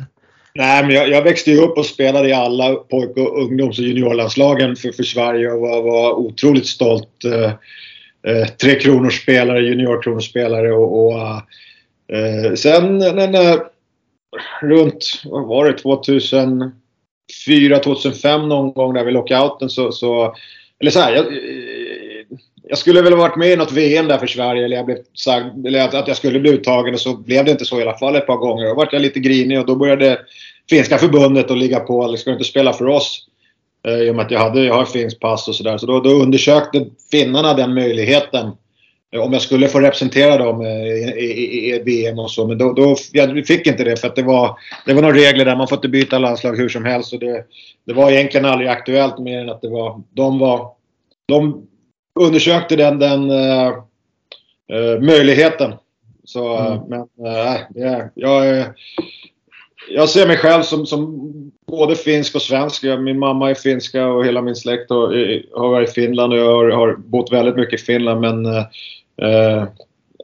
Nej, 0.57 0.83
men 0.83 0.95
jag, 0.95 1.09
jag, 1.09 1.21
växte 1.21 1.51
ju 1.51 1.57
upp 1.57 1.77
och 1.77 1.85
spelade 1.85 2.29
i 2.29 2.33
alla 2.33 2.75
pojk 2.75 3.17
och 3.17 3.41
ungdoms 3.41 3.79
och 3.79 3.85
juniorlandslagen 3.85 4.75
för, 4.75 4.91
för 4.91 5.03
Sverige 5.03 5.51
och 5.51 5.61
var, 5.61 5.81
var 5.81 6.13
otroligt 6.13 6.67
stolt. 6.67 7.23
Eh, 7.25 7.51
eh, 8.31 8.47
tre 8.47 8.79
kronors 8.79 9.21
spelare, 9.21 9.61
juniorkronorspelare 9.61 10.71
och, 10.71 11.05
och 11.05 11.19
eh, 12.15 12.53
sen 12.55 12.97
när, 12.97 13.59
runt, 14.61 15.21
vad 15.25 15.47
var 15.47 15.65
det, 15.65 15.77
2004, 15.77 17.79
2005 17.83 18.49
någon 18.49 18.73
gång 18.73 18.93
där 18.93 19.05
vid 19.05 19.13
lockouten 19.13 19.69
så, 19.69 19.91
så 19.91 20.35
eller 20.79 20.91
så 20.91 20.99
här, 20.99 21.15
jag, 21.15 21.25
eh, 21.25 22.37
jag 22.67 22.77
skulle 22.77 23.01
väl 23.01 23.13
ha 23.13 23.19
varit 23.19 23.37
med 23.37 23.51
i 23.51 23.55
något 23.55 23.71
VM 23.71 24.07
där 24.07 24.17
för 24.17 24.27
Sverige 24.27 24.65
eller, 24.65 24.77
jag 24.77 24.85
blev 24.85 24.97
sagd, 25.13 25.67
eller 25.67 25.81
att, 25.81 25.93
att 25.93 26.07
jag 26.07 26.17
skulle 26.17 26.39
bli 26.39 26.51
uttagen 26.51 26.93
och 26.93 26.99
så 26.99 27.17
blev 27.17 27.45
det 27.45 27.51
inte 27.51 27.65
så 27.65 27.79
i 27.79 27.81
alla 27.81 27.97
fall 27.97 28.15
ett 28.15 28.27
par 28.27 28.37
gånger. 28.37 28.65
Då 28.65 28.75
vart 28.75 28.93
jag 28.93 29.01
lite 29.01 29.19
grinig 29.19 29.59
och 29.59 29.65
då 29.65 29.75
började 29.75 30.19
finska 30.69 30.97
förbundet 30.97 31.51
att 31.51 31.57
ligga 31.57 31.79
på. 31.79 32.03
Eller 32.03 32.17
ska 32.17 32.29
du 32.29 32.35
inte 32.35 32.49
spela 32.49 32.73
för 32.73 32.87
oss? 32.87 33.27
Eh, 33.87 33.93
I 33.93 34.09
och 34.09 34.15
med 34.15 34.25
att 34.25 34.31
jag, 34.31 34.39
hade, 34.39 34.63
jag 34.63 34.73
har 34.73 34.85
finskt 34.85 35.19
pass 35.19 35.47
och 35.47 35.55
sådär. 35.55 35.77
Så 35.77 35.85
då, 35.85 35.99
då 35.99 36.09
undersökte 36.09 36.85
finnarna 37.11 37.53
den 37.53 37.73
möjligheten. 37.73 38.51
Eh, 39.11 39.21
om 39.21 39.33
jag 39.33 39.41
skulle 39.41 39.67
få 39.67 39.79
representera 39.79 40.37
dem 40.37 40.61
eh, 40.61 40.67
i, 41.17 41.81
VM 41.85 42.19
och 42.19 42.31
så. 42.31 42.47
Men 42.47 42.57
då, 42.57 42.73
då 42.73 42.95
jag 43.11 43.47
fick 43.47 43.67
inte 43.67 43.83
det 43.83 43.99
för 43.99 44.07
att 44.07 44.15
det 44.15 44.23
var, 44.23 44.59
det 44.85 44.93
var 44.93 45.01
några 45.01 45.15
regler 45.15 45.45
där. 45.45 45.55
Man 45.55 45.67
får 45.67 45.77
inte 45.77 45.89
byta 45.89 46.19
landslag 46.19 46.57
hur 46.57 46.69
som 46.69 46.85
helst. 46.85 47.13
Och 47.13 47.19
det, 47.19 47.45
det 47.85 47.93
var 47.93 48.11
egentligen 48.11 48.45
aldrig 48.45 48.69
aktuellt 48.69 49.19
mer 49.19 49.39
än 49.39 49.49
att 49.49 49.61
det 49.61 49.69
var, 49.69 50.01
de 50.13 50.39
var 50.39 50.75
de 51.27 51.67
undersökte 52.19 52.75
den, 52.75 52.99
den 52.99 53.31
uh, 53.31 53.73
uh, 54.73 55.01
möjligheten. 55.01 55.73
Så, 56.23 56.57
mm. 56.57 56.79
men 56.87 56.99
uh, 57.01 57.59
det, 57.69 58.11
jag, 58.15 58.65
jag 59.89 60.09
ser 60.09 60.27
mig 60.27 60.37
själv 60.37 60.63
som, 60.63 60.85
som 60.85 61.31
både 61.67 61.95
finsk 61.95 62.35
och 62.35 62.41
svensk. 62.41 62.83
Min 62.83 63.19
mamma 63.19 63.49
är 63.49 63.55
finska 63.55 64.07
och 64.07 64.25
hela 64.25 64.41
min 64.41 64.55
släkt 64.55 64.89
har, 64.89 65.07
har 65.59 65.69
varit 65.69 65.89
i 65.89 65.93
Finland 65.93 66.33
och 66.33 66.39
jag 66.39 66.55
har, 66.55 66.69
har 66.69 66.95
bott 66.95 67.31
väldigt 67.31 67.55
mycket 67.55 67.81
i 67.81 67.83
Finland. 67.83 68.21
Men 68.21 68.45
eh, 68.45 69.63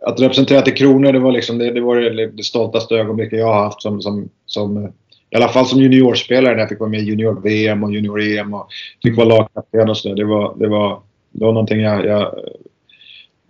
att 0.02 0.22
representera 0.22 0.62
till 0.62 0.76
Kronor, 0.78 1.14
det 1.14 1.20
var, 1.20 1.32
liksom, 1.32 1.58
det, 1.58 1.72
det 1.72 1.82
var 1.82 1.96
det, 1.96 2.28
det 2.28 2.44
stoltaste 2.44 2.96
ögonblicket 2.96 3.40
jag 3.40 3.54
har 3.54 3.64
haft 3.64 3.82
som, 3.82 4.02
som, 4.02 4.30
som 4.46 4.94
i 5.30 5.36
alla 5.36 5.48
fall 5.48 5.66
som 5.66 5.82
juniorspelare 5.82 6.54
när 6.54 6.60
jag 6.60 6.70
fick 6.70 6.80
vara 6.80 6.90
med 6.90 7.00
i 7.00 7.04
junior-VM 7.04 7.84
och 7.84 7.94
junior-EM 7.94 8.54
och 8.54 8.68
fick 9.04 9.18
vara 9.18 9.28
lagkapten 9.28 9.90
och 9.90 9.98
sådär. 9.98 10.16
Det 10.16 10.26
var, 10.26 10.56
det, 10.60 10.68
var, 10.68 11.02
det 11.32 11.46
var 11.46 11.54
någonting 11.54 11.82
jag, 11.82 12.06
jag 12.06 12.36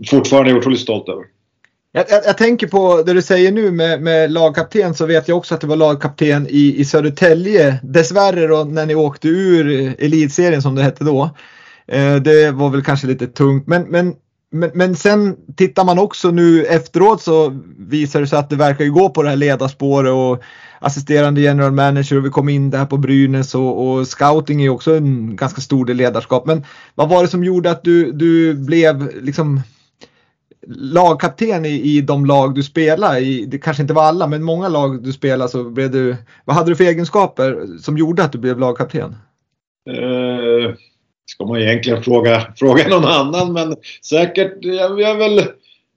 fortfarande 0.07 0.51
är 0.51 0.57
otroligt 0.57 0.79
stolt 0.79 1.09
över. 1.09 1.23
Jag, 1.93 2.05
jag, 2.09 2.21
jag, 2.25 2.37
tänker 2.37 2.67
på 2.67 3.03
det 3.03 3.13
du 3.13 3.21
säger 3.21 3.51
nu 3.51 3.71
med, 3.71 4.01
med, 4.01 4.31
lagkapten 4.31 4.93
så 4.93 5.05
vet 5.05 5.27
jag 5.27 5.37
också 5.37 5.55
att 5.55 5.61
det 5.61 5.67
var 5.67 5.75
lagkapten 5.75 6.47
i, 6.49 6.75
i 6.77 6.85
Södertälje. 6.85 7.79
Dessvärre 7.83 8.47
då 8.47 8.63
när 8.63 8.85
ni 8.85 8.95
åkte 8.95 9.27
ur 9.27 9.95
elitserien 9.99 10.61
som 10.61 10.75
det 10.75 10.83
hette 10.83 11.03
då. 11.03 11.29
Eh, 11.87 12.15
det 12.15 12.51
var 12.51 12.69
väl 12.69 12.83
kanske 12.83 13.07
lite 13.07 13.27
tungt 13.27 13.67
men, 13.67 13.83
men 13.83 14.15
men, 14.53 14.71
men 14.73 14.95
sen 14.95 15.35
tittar 15.55 15.83
man 15.85 15.99
också 15.99 16.31
nu 16.31 16.65
efteråt 16.65 17.21
så 17.21 17.61
visar 17.77 18.21
det 18.21 18.27
sig 18.27 18.39
att 18.39 18.49
det 18.49 18.55
verkar 18.55 18.85
ju 18.85 18.91
gå 18.91 19.09
på 19.09 19.23
det 19.23 19.29
här 19.29 19.35
ledarspåret 19.35 20.11
och 20.11 20.43
assisterande 20.79 21.41
general 21.41 21.71
manager 21.71 22.17
och 22.17 22.25
vi 22.25 22.29
kom 22.29 22.49
in 22.49 22.69
där 22.69 22.85
på 22.85 22.97
Brynäs 22.97 23.55
och, 23.55 23.87
och 23.87 24.07
scouting 24.07 24.63
är 24.63 24.69
också 24.69 24.95
en 24.95 25.35
ganska 25.35 25.61
stor 25.61 25.85
del 25.85 25.97
ledarskap. 25.97 26.45
Men 26.45 26.65
vad 26.95 27.09
var 27.09 27.21
det 27.21 27.27
som 27.27 27.43
gjorde 27.43 27.71
att 27.71 27.83
du, 27.83 28.11
du 28.11 28.53
blev 28.53 29.21
liksom 29.21 29.61
lagkapten 30.67 31.65
i, 31.65 31.69
i 31.69 32.01
de 32.01 32.25
lag 32.25 32.55
du 32.55 32.63
spelar 32.63 33.17
i? 33.17 33.45
Det 33.45 33.57
kanske 33.57 33.81
inte 33.81 33.93
var 33.93 34.03
alla 34.03 34.27
men 34.27 34.43
många 34.43 34.69
lag 34.69 35.03
du 35.03 35.13
spelar 35.13 35.47
så 35.47 35.63
blev 35.63 35.91
du, 35.91 36.15
vad 36.45 36.55
hade 36.55 36.71
du 36.71 36.75
för 36.75 36.83
egenskaper 36.83 37.77
som 37.81 37.97
gjorde 37.97 38.23
att 38.23 38.31
du 38.31 38.37
blev 38.37 38.59
lagkapten? 38.59 39.15
Eh, 39.89 40.73
ska 41.25 41.45
man 41.45 41.61
egentligen 41.61 42.03
fråga, 42.03 42.47
fråga 42.55 42.87
någon 42.87 43.05
annan 43.05 43.53
men 43.53 43.75
säkert, 44.05 44.57
jag, 44.61 45.01
jag, 45.01 45.15
väl, 45.15 45.41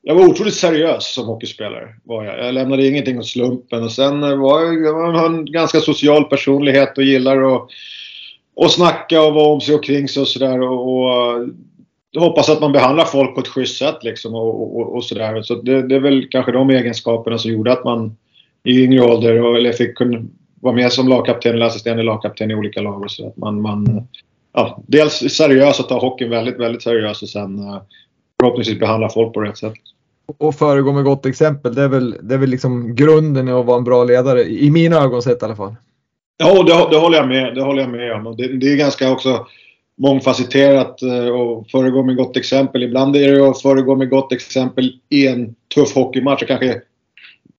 jag 0.02 0.14
var 0.14 0.28
otroligt 0.28 0.54
seriös 0.54 1.14
som 1.14 1.26
hockeyspelare. 1.26 1.88
Var 2.04 2.24
jag. 2.24 2.38
jag 2.38 2.54
lämnade 2.54 2.86
ingenting 2.86 3.18
åt 3.18 3.26
slumpen 3.26 3.82
och 3.82 3.92
sen 3.92 4.20
var 4.20 4.60
jag, 4.60 4.82
jag 4.82 4.94
var 4.94 5.26
en 5.26 5.44
ganska 5.44 5.80
social 5.80 6.24
personlighet 6.24 6.98
och 6.98 7.04
gillar 7.04 7.56
att 7.56 7.68
och 8.56 8.70
snacka 8.70 9.22
och 9.22 9.34
vara 9.34 9.48
om 9.48 9.60
sig 9.60 9.74
och 9.74 9.84
kring 9.84 10.08
sig 10.08 10.20
och 10.20 10.28
sådär. 10.28 10.60
Och, 10.60 10.94
och 10.94 11.48
hoppas 12.20 12.48
att 12.48 12.60
man 12.60 12.72
behandlar 12.72 13.04
folk 13.04 13.34
på 13.34 13.40
ett 13.40 13.48
schysst 13.48 13.78
sätt 13.78 13.98
liksom 14.02 14.34
och, 14.34 14.76
och, 14.76 14.94
och 14.96 15.04
sådär. 15.04 15.42
Så 15.42 15.54
det, 15.54 15.82
det, 15.82 15.94
är 15.94 16.00
väl 16.00 16.28
kanske 16.30 16.52
de 16.52 16.70
egenskaperna 16.70 17.38
som 17.38 17.50
gjorde 17.50 17.72
att 17.72 17.84
man 17.84 18.16
i 18.64 18.84
yngre 18.84 19.04
ålder 19.04 19.42
och, 19.42 19.56
eller 19.56 19.72
fick 19.72 19.94
kunna 19.94 20.22
vara 20.60 20.74
med 20.74 20.92
som 20.92 21.08
lagkapten 21.08 21.54
eller 21.54 21.66
assisterande 21.66 22.02
lagkapten 22.02 22.50
i 22.50 22.54
olika 22.54 22.80
lag 22.80 23.02
och 23.02 23.10
så 23.10 23.28
att 23.28 23.36
man, 23.36 23.60
man 23.60 24.06
ja, 24.52 24.82
dels 24.86 25.12
seriös 25.12 25.80
och 25.80 25.88
ta 25.88 25.98
hockeyn 25.98 26.30
väldigt, 26.30 26.60
väldigt 26.60 26.82
seriöst 26.82 27.22
och 27.22 27.28
sen 27.28 27.58
uh, 27.58 27.82
förhoppningsvis 28.40 28.78
behandla 28.78 29.08
folk 29.08 29.34
på 29.34 29.40
rätt 29.40 29.58
sätt. 29.58 29.74
Och 30.38 30.54
föregå 30.54 30.92
med 30.92 31.04
gott 31.04 31.26
exempel, 31.26 31.74
det 31.74 31.82
är 31.82 31.88
väl, 31.88 32.16
det 32.22 32.34
är 32.34 32.38
väl 32.38 32.50
liksom 32.50 32.94
grunden 32.94 33.48
i 33.48 33.52
att 33.52 33.66
vara 33.66 33.78
en 33.78 33.84
bra 33.84 34.04
ledare, 34.04 34.42
i 34.42 34.70
mina 34.70 34.96
ögon 34.96 35.22
sett 35.22 35.42
i 35.42 35.44
alla 35.44 35.56
fall. 35.56 35.74
Ja, 36.36 36.62
det, 36.62 36.90
det 36.90 37.00
håller 37.00 37.18
jag 37.18 37.28
med, 37.28 37.54
det 37.54 37.62
håller 37.62 37.82
jag 37.82 37.90
med 37.90 38.12
om. 38.12 38.36
Det, 38.36 38.48
det 38.48 38.72
är 38.72 38.76
ganska 38.76 39.10
också 39.12 39.46
mångfacetterat 40.00 41.02
eh, 41.02 41.28
och 41.28 41.70
föregå 41.70 42.02
med 42.02 42.16
gott 42.16 42.36
exempel. 42.36 42.82
Ibland 42.82 43.16
är 43.16 43.32
det 43.32 43.48
att 43.48 43.62
föregå 43.62 43.96
med 43.96 44.10
gott 44.10 44.32
exempel 44.32 44.92
i 45.08 45.26
en 45.26 45.54
tuff 45.74 45.94
hockeymatch 45.94 46.42
och 46.42 46.48
kanske 46.48 46.80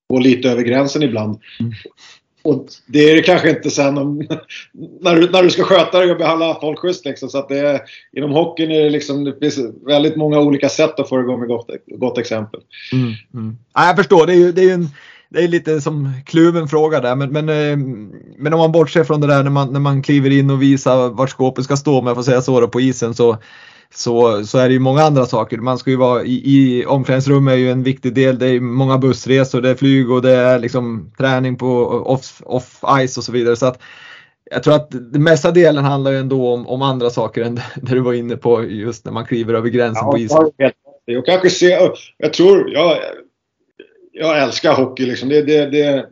gå 0.10 0.20
lite 0.20 0.50
över 0.50 0.64
gränsen 0.64 1.04
ibland. 1.04 1.40
Mm. 1.60 1.72
Och 2.44 2.68
det 2.88 3.00
är 3.00 3.16
det 3.16 3.22
kanske 3.22 3.50
inte 3.50 3.70
sen 3.70 3.98
om, 3.98 4.18
när, 5.02 5.16
du, 5.16 5.30
när 5.30 5.44
du 5.44 5.50
ska 5.50 5.64
sköta 5.64 6.00
dig 6.00 6.12
och 6.12 6.18
behandla 6.18 6.58
folk 6.62 6.80
schysst. 6.80 7.06
Liksom. 7.06 7.30
Så 7.30 7.38
att 7.38 7.50
det 7.50 7.60
är, 7.60 7.82
inom 8.18 8.32
hockeyn 8.32 8.72
är 8.72 8.84
det, 8.84 8.90
liksom, 8.90 9.24
det 9.24 9.40
finns 9.40 9.60
väldigt 9.88 10.16
många 10.16 10.40
olika 10.40 10.70
sätt 10.70 11.00
att 11.00 11.10
föregå 11.10 11.38
med 11.38 11.48
gott, 11.48 11.70
gott 11.88 12.18
exempel. 12.18 12.60
Mm, 12.94 13.14
mm. 13.34 13.58
Ja, 13.74 13.88
jag 13.88 13.96
förstår, 13.96 14.28
det 14.28 14.34
är 14.34 14.38
ju 14.38 14.52
det 14.52 14.62
är 14.62 14.74
en, 14.74 14.90
det 15.30 15.44
är 15.44 15.48
lite 15.48 15.82
som 15.82 16.12
kluven 16.26 16.68
fråga 16.68 17.00
där. 17.00 17.16
Men, 17.16 17.30
men, 17.32 17.50
eh, 17.50 17.78
men 18.38 18.54
om 18.54 18.60
man 18.60 18.72
bortser 18.72 19.04
från 19.04 19.22
det 19.22 19.28
där 19.28 19.44
när 19.44 19.52
man, 19.52 19.74
när 19.74 19.80
man 19.80 20.02
kliver 20.02 20.30
in 20.30 20.50
och 20.50 20.62
visar 20.62 21.10
vart 21.10 21.30
skåpet 21.30 21.64
ska 21.64 21.78
stå, 21.78 22.00
om 22.00 22.08
jag 22.08 22.16
får 22.16 22.24
säga 22.24 22.42
så, 22.42 22.60
då, 22.60 22.68
på 22.68 22.82
isen 22.82 23.14
så 23.14 23.38
så, 23.96 24.46
så 24.46 24.58
är 24.58 24.68
det 24.68 24.74
ju 24.74 24.80
många 24.80 25.02
andra 25.02 25.26
saker. 25.26 25.58
Man 25.58 25.78
ska 25.78 25.90
ju 25.90 25.96
vara 25.96 26.24
i, 26.24 26.42
i 26.46 26.86
omklädningsrum 26.86 27.48
är 27.48 27.56
ju 27.56 27.72
en 27.72 27.84
viktig 27.84 28.14
del. 28.14 28.40
Det 28.40 28.48
är 28.48 28.60
många 28.60 28.98
bussresor, 28.98 29.62
det 29.62 29.70
är 29.70 29.76
flyg 29.76 30.12
och 30.12 30.22
det 30.22 30.32
är 30.32 30.60
liksom 30.60 31.12
träning 31.18 31.58
på 31.58 31.68
off, 31.88 32.42
off 32.46 32.84
ice 33.08 33.18
och 33.18 33.24
så 33.24 33.32
vidare. 33.32 33.56
Så 33.56 33.66
att 33.66 33.82
jag 34.52 34.64
tror 34.64 34.76
att 34.76 34.92
den 34.92 35.24
mesta 35.24 35.52
delen 35.52 35.84
handlar 35.84 36.12
ju 36.12 36.18
ändå 36.18 36.54
om, 36.54 36.68
om 36.68 36.82
andra 36.82 37.10
saker 37.10 37.42
än 37.44 37.56
det 37.56 37.96
du 37.96 38.00
var 38.00 38.14
inne 38.14 38.38
på 38.38 38.64
just 38.64 39.06
när 39.06 39.12
man 39.12 39.26
kliver 39.26 39.54
över 39.54 39.70
gränsen 39.70 40.06
ja, 40.06 40.12
på 40.12 40.18
isen. 40.18 40.52
Jag 41.06 41.26
kanske 41.26 41.50
ser, 41.50 41.92
jag 42.18 42.34
tror, 42.34 42.72
jag, 42.72 42.98
jag 44.16 44.44
älskar 44.44 44.74
hockey 44.74 45.06
liksom. 45.06 45.30
Det, 45.30 45.42
det, 45.42 45.66
det, 45.66 46.06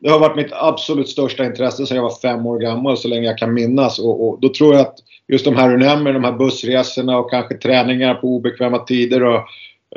det 0.00 0.10
har 0.10 0.18
varit 0.18 0.36
mitt 0.36 0.52
absolut 0.52 1.08
största 1.08 1.44
intresse 1.44 1.86
sedan 1.86 1.96
jag 1.96 2.04
var 2.04 2.20
fem 2.22 2.46
år 2.46 2.58
gammal, 2.58 2.96
så 2.96 3.08
länge 3.08 3.26
jag 3.26 3.38
kan 3.38 3.54
minnas. 3.54 3.98
Och, 3.98 4.28
och 4.28 4.40
då 4.40 4.48
tror 4.48 4.74
jag 4.74 4.80
att 4.80 4.94
just 5.28 5.44
de 5.44 5.56
här 5.56 5.70
du 5.70 5.76
nämner, 5.76 6.12
de 6.12 6.24
här 6.24 6.32
bussresorna 6.32 7.18
och 7.18 7.30
kanske 7.30 7.54
träningar 7.54 8.14
på 8.14 8.28
obekväma 8.28 8.78
tider. 8.78 9.24
Och, 9.24 9.40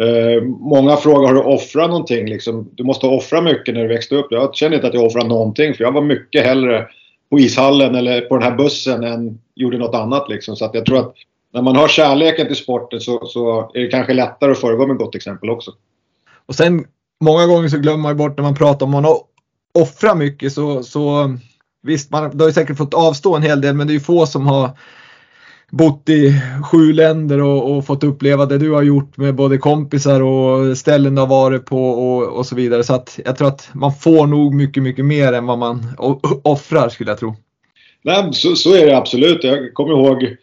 eh, 0.05 0.43
många 0.43 0.97
frågar 0.97 1.27
har 1.27 1.33
du 1.33 1.41
offrat 1.41 1.89
någonting? 1.89 2.29
Liksom, 2.29 2.69
du 2.75 2.83
måste 2.83 3.07
offra 3.07 3.41
mycket 3.41 3.73
när 3.73 3.81
du 3.81 3.87
växte 3.87 4.15
upp. 4.15 4.27
Jag 4.29 4.55
känner 4.55 4.75
inte 4.75 4.87
att 4.87 4.93
jag 4.93 5.05
offrade 5.05 5.27
någonting 5.27 5.73
för 5.73 5.83
jag 5.83 5.91
var 5.91 6.01
mycket 6.01 6.45
hellre 6.45 6.87
på 7.29 7.39
ishallen 7.39 7.95
eller 7.95 8.21
på 8.21 8.37
den 8.37 8.43
här 8.43 8.57
bussen 8.57 9.03
än 9.03 9.39
gjorde 9.55 9.77
något 9.77 9.95
annat. 9.95 10.29
Liksom. 10.29 10.55
Så 10.55 10.65
att 10.65 10.73
jag 10.73 10.85
tror 10.85 10.99
att 10.99 11.13
när 11.53 11.61
man 11.61 11.75
har 11.75 11.87
kärleken 11.87 12.47
till 12.47 12.55
sporten 12.55 13.01
så, 13.01 13.25
så 13.25 13.71
är 13.73 13.79
det 13.79 13.87
kanske 13.87 14.13
lättare 14.13 14.51
att 14.51 14.59
föregå 14.59 14.87
med 14.87 14.97
gott 14.97 15.15
exempel 15.15 15.49
också. 15.49 15.71
Och 16.45 16.56
sen 16.56 16.86
många 17.23 17.45
gånger 17.45 17.69
så 17.69 17.77
glömmer 17.77 18.04
man 18.04 18.17
bort 18.17 18.38
när 18.38 18.43
man 18.43 18.56
pratar 18.56 18.86
om 18.86 18.91
man 18.91 19.06
har 19.06 19.17
offrat 19.73 20.17
mycket 20.17 20.54
så, 20.54 20.84
så 20.84 21.36
visst, 21.84 22.12
man 22.12 22.39
har 22.39 22.47
ju 22.47 22.54
säkert 22.54 22.77
fått 22.77 22.93
avstå 22.93 23.36
en 23.36 23.43
hel 23.43 23.62
del 23.62 23.75
men 23.75 23.88
det 23.88 23.91
är 23.93 23.95
ju 23.95 23.99
få 23.99 24.25
som 24.25 24.47
har 24.47 24.69
bott 25.71 26.10
i 26.10 26.41
sju 26.71 26.93
länder 26.93 27.41
och, 27.41 27.71
och, 27.71 27.86
fått 27.86 28.04
uppleva 28.04 28.45
det 28.45 28.58
du 28.58 28.71
har 28.71 28.82
gjort 28.82 29.17
med 29.17 29.36
både 29.36 29.58
kompisar 29.58 30.21
och 30.21 30.77
ställen 30.77 31.15
du 31.15 31.21
har 31.21 31.27
varit 31.27 31.65
på 31.65 31.89
och, 31.89 32.23
och, 32.23 32.45
så 32.45 32.56
vidare. 32.56 32.84
Så 32.84 32.93
att 32.93 33.19
jag 33.25 33.38
tror 33.38 33.47
att 33.47 33.69
man 33.73 33.93
får 33.93 34.27
nog 34.27 34.54
mycket, 34.54 34.84
mycket 34.84 35.06
mer 35.06 35.34
än 35.34 35.45
vad 35.45 35.58
man 35.58 35.88
offrar 36.43 36.89
skulle 36.89 37.12
jag 37.12 37.19
tro. 37.19 37.36
Nej, 38.04 38.30
så, 38.34 38.56
så 38.56 38.75
är 38.75 38.86
det 38.86 38.97
absolut. 38.97 39.43
Jag 39.43 39.73
kommer 39.73 39.91
ihåg 39.91 40.36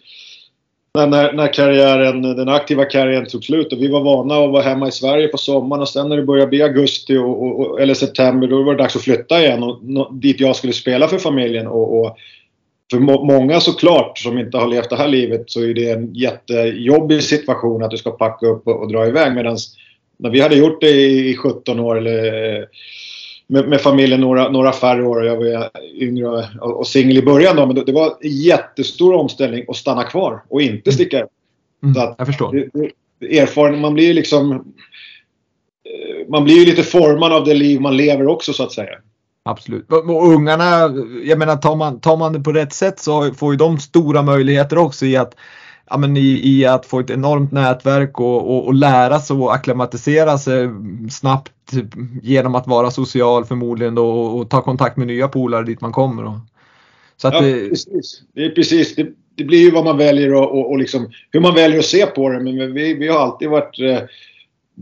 när, 0.94 1.32
när 1.32 1.52
karriären, 1.52 2.22
den 2.22 2.48
aktiva 2.48 2.84
karriären 2.84 3.26
tog 3.26 3.44
slut 3.44 3.72
och 3.72 3.82
vi 3.82 3.88
var 3.88 4.00
vana 4.00 4.34
att 4.34 4.50
vara 4.50 4.62
hemma 4.62 4.88
i 4.88 4.92
Sverige 4.92 5.28
på 5.28 5.38
sommaren 5.38 5.82
och 5.82 5.88
sen 5.88 6.08
när 6.08 6.16
det 6.16 6.22
började 6.22 6.50
bli 6.50 6.62
augusti 6.62 7.16
och, 7.16 7.60
och, 7.60 7.80
eller 7.80 7.94
september 7.94 8.48
då 8.48 8.62
var 8.62 8.74
det 8.74 8.82
dags 8.82 8.96
att 8.96 9.02
flytta 9.02 9.40
igen 9.40 9.62
och, 9.62 10.14
dit 10.14 10.40
jag 10.40 10.56
skulle 10.56 10.72
spela 10.72 11.08
för 11.08 11.18
familjen. 11.18 11.66
Och, 11.66 12.00
och 12.00 12.16
för 12.90 12.98
må, 12.98 13.24
många 13.24 13.60
såklart 13.60 14.18
som 14.18 14.38
inte 14.38 14.58
har 14.58 14.68
levt 14.68 14.90
det 14.90 14.96
här 14.96 15.08
livet 15.08 15.50
så 15.50 15.64
är 15.64 15.74
det 15.74 15.90
en 15.90 16.14
jättejobbig 16.14 17.22
situation 17.22 17.82
att 17.82 17.90
du 17.90 17.96
ska 17.96 18.10
packa 18.10 18.46
upp 18.46 18.66
och, 18.66 18.82
och 18.82 18.92
dra 18.92 19.06
iväg 19.06 19.34
medan 19.34 19.56
när 20.18 20.30
vi 20.30 20.40
hade 20.40 20.56
gjort 20.56 20.80
det 20.80 20.90
i 20.90 21.36
17 21.36 21.80
år 21.80 21.98
eller 21.98 22.66
med, 23.48 23.68
med, 23.68 23.80
familjen 23.80 24.20
några, 24.20 24.48
några 24.48 24.72
färre 24.72 25.04
år 25.04 25.20
och 25.20 25.26
jag 25.26 25.36
var 25.36 25.70
yngre 25.94 26.26
och, 26.60 26.78
och 26.78 26.86
singel 26.86 27.18
i 27.18 27.22
början 27.22 27.56
då. 27.56 27.66
Men 27.66 27.74
det, 27.74 27.84
det, 27.84 27.92
var 27.92 28.06
en 28.06 28.30
jättestor 28.30 29.14
omställning 29.14 29.64
att 29.68 29.76
stanna 29.76 30.04
kvar 30.04 30.42
och 30.48 30.62
inte 30.62 30.90
mm. 30.90 30.94
sticka 30.94 31.26
mm. 31.82 31.94
Så 31.94 32.00
att, 32.00 32.14
jag 32.18 32.26
förstår. 32.26 32.52
Det, 32.52 32.90
det, 33.20 33.38
erfaren, 33.38 33.80
man 33.80 33.94
blir 33.94 34.14
liksom 34.14 34.52
eh, 34.52 36.28
man 36.28 36.44
blir 36.44 36.54
ju 36.54 36.64
lite 36.64 36.82
formad 36.82 37.32
av 37.32 37.44
det 37.44 37.54
liv 37.54 37.80
man 37.80 37.96
lever 37.96 38.26
också 38.26 38.52
så 38.52 38.62
att 38.62 38.72
säga. 38.72 38.98
Absolut. 39.42 39.92
Och 39.92 40.28
ungarna, 40.28 40.94
jag 41.24 41.38
menar 41.38 41.56
tar 41.56 41.76
man, 41.76 42.00
tar 42.00 42.16
man 42.16 42.32
det 42.32 42.40
på 42.40 42.52
rätt 42.52 42.72
sätt 42.72 42.98
så 42.98 43.34
får 43.34 43.52
ju 43.52 43.56
de 43.56 43.78
stora 43.78 44.22
möjligheter 44.22 44.78
också 44.78 45.06
i 45.06 45.16
att 45.16 45.34
ja, 45.90 45.96
men 45.96 46.16
i, 46.16 46.40
i 46.44 46.66
att 46.66 46.86
få 46.86 47.00
ett 47.00 47.10
enormt 47.10 47.52
nätverk 47.52 48.20
och, 48.20 48.50
och, 48.50 48.66
och 48.66 48.74
lära 48.74 49.20
sig 49.20 49.36
och 49.36 49.54
acklimatisera 49.54 50.38
sig 50.38 50.68
snabbt 51.10 51.52
genom 52.22 52.54
att 52.54 52.66
vara 52.66 52.90
social 52.90 53.44
förmodligen 53.44 53.94
då, 53.94 54.10
och, 54.10 54.38
och 54.38 54.50
ta 54.50 54.62
kontakt 54.62 54.96
med 54.96 55.06
nya 55.06 55.28
polare 55.28 55.64
dit 55.64 55.80
man 55.80 55.92
kommer. 55.92 56.24
Och, 56.24 56.38
så 57.16 57.28
att 57.28 57.34
ja, 57.34 57.40
det, 57.40 57.68
precis. 57.68 58.22
Det 58.34 58.44
är 58.44 58.50
precis. 58.50 58.94
Det, 58.94 59.08
det 59.34 59.44
blir 59.44 59.58
ju 59.58 59.70
vad 59.70 59.84
man 59.84 59.98
väljer 59.98 60.34
och, 60.34 60.58
och, 60.58 60.70
och 60.70 60.78
liksom, 60.78 61.10
hur 61.30 61.40
man 61.40 61.54
väljer 61.54 61.78
att 61.78 61.84
se 61.84 62.06
på 62.06 62.28
det. 62.28 62.40
Men 62.40 62.74
vi, 62.74 62.94
vi 62.94 63.08
har 63.08 63.18
alltid 63.18 63.48
varit 63.48 63.80
eh, 63.80 63.98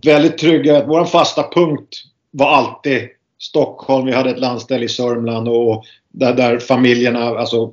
väldigt 0.04 0.38
trygga. 0.38 0.86
Vår 0.86 1.04
fasta 1.04 1.42
punkt 1.54 1.88
var 2.30 2.48
alltid 2.48 3.08
Stockholm. 3.38 4.06
Vi 4.06 4.12
hade 4.12 4.30
ett 4.30 4.40
landställe 4.40 4.84
i 4.84 4.88
Sörmland 4.88 5.48
och 5.48 5.84
där, 6.12 6.34
där 6.34 6.58
familjerna, 6.58 7.20
alltså 7.20 7.72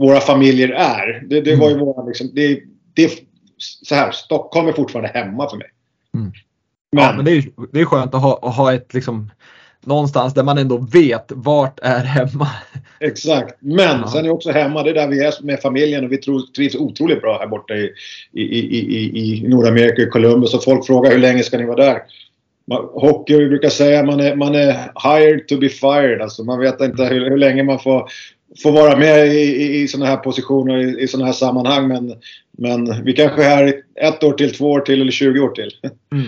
våra 0.00 0.20
familjer 0.20 0.68
är. 0.68 1.22
Det, 1.26 1.40
det 1.40 1.56
var 1.56 1.68
ju 1.68 1.74
mm. 1.74 1.86
våra 1.86 2.06
liksom, 2.06 2.30
det, 2.34 2.60
det, 2.94 3.10
så 3.58 3.94
här, 3.94 4.10
Stockholm 4.10 4.68
är 4.68 4.72
fortfarande 4.72 5.10
hemma 5.14 5.50
för 5.50 5.56
mig. 5.56 5.66
Mm. 6.14 6.32
Men, 6.92 7.04
ja, 7.04 7.12
men 7.16 7.24
det 7.24 7.30
är, 7.30 7.44
det 7.72 7.80
är 7.80 7.84
skönt 7.84 8.14
att 8.14 8.22
ha, 8.22 8.38
att 8.42 8.56
ha 8.56 8.74
ett 8.74 8.94
liksom 8.94 9.30
någonstans 9.84 10.34
där 10.34 10.42
man 10.42 10.58
ändå 10.58 10.76
vet 10.92 11.32
vart 11.34 11.80
är 11.82 12.04
hemma. 12.04 12.48
Exakt. 13.00 13.56
Men 13.60 14.00
ja. 14.00 14.08
sen 14.08 14.26
är 14.26 14.30
också 14.30 14.50
hemma, 14.50 14.82
det 14.82 14.90
är 14.90 14.94
där 14.94 15.08
vi 15.08 15.24
är 15.24 15.42
med 15.42 15.60
familjen 15.60 16.04
och 16.04 16.12
vi 16.12 16.18
trivs 16.56 16.74
otroligt 16.74 17.22
bra 17.22 17.38
här 17.38 17.46
borta 17.46 17.74
i, 17.74 17.92
i, 18.32 18.42
i, 18.42 19.18
i, 19.18 19.48
Nordamerika, 19.48 20.02
i 20.02 20.06
Columbus. 20.06 20.54
Och 20.54 20.64
folk 20.64 20.86
frågar 20.86 21.10
hur 21.10 21.18
länge 21.18 21.42
ska 21.42 21.58
ni 21.58 21.64
vara 21.64 21.84
där? 21.84 22.02
Hockey, 22.92 23.36
vi 23.36 23.48
brukar 23.48 23.68
säga 23.68 24.02
man 24.02 24.20
är, 24.20 24.36
man 24.36 24.54
är 24.54 24.72
hired 25.08 25.48
to 25.48 25.56
be 25.56 25.68
fired. 25.68 26.22
Alltså 26.22 26.44
man 26.44 26.58
vet 26.58 26.80
inte 26.80 27.04
hur, 27.04 27.30
hur 27.30 27.38
länge 27.38 27.62
man 27.62 27.78
får 27.78 28.08
få 28.62 28.70
vara 28.70 28.96
med 28.96 29.26
i, 29.26 29.40
i, 29.40 29.82
i 29.82 29.88
sådana 29.88 30.10
här 30.10 30.16
positioner, 30.16 30.78
i, 30.78 31.02
i 31.02 31.08
sådana 31.08 31.26
här 31.26 31.32
sammanhang. 31.32 31.88
Men, 31.88 32.14
men 32.58 33.04
vi 33.04 33.12
kanske 33.12 33.44
är 33.44 33.48
här 33.48 33.74
ett 34.00 34.24
år 34.24 34.32
till, 34.32 34.54
två 34.54 34.70
år 34.70 34.80
till 34.80 35.00
eller 35.00 35.12
20 35.12 35.40
år 35.40 35.50
till. 35.50 35.72
Mm. 36.12 36.26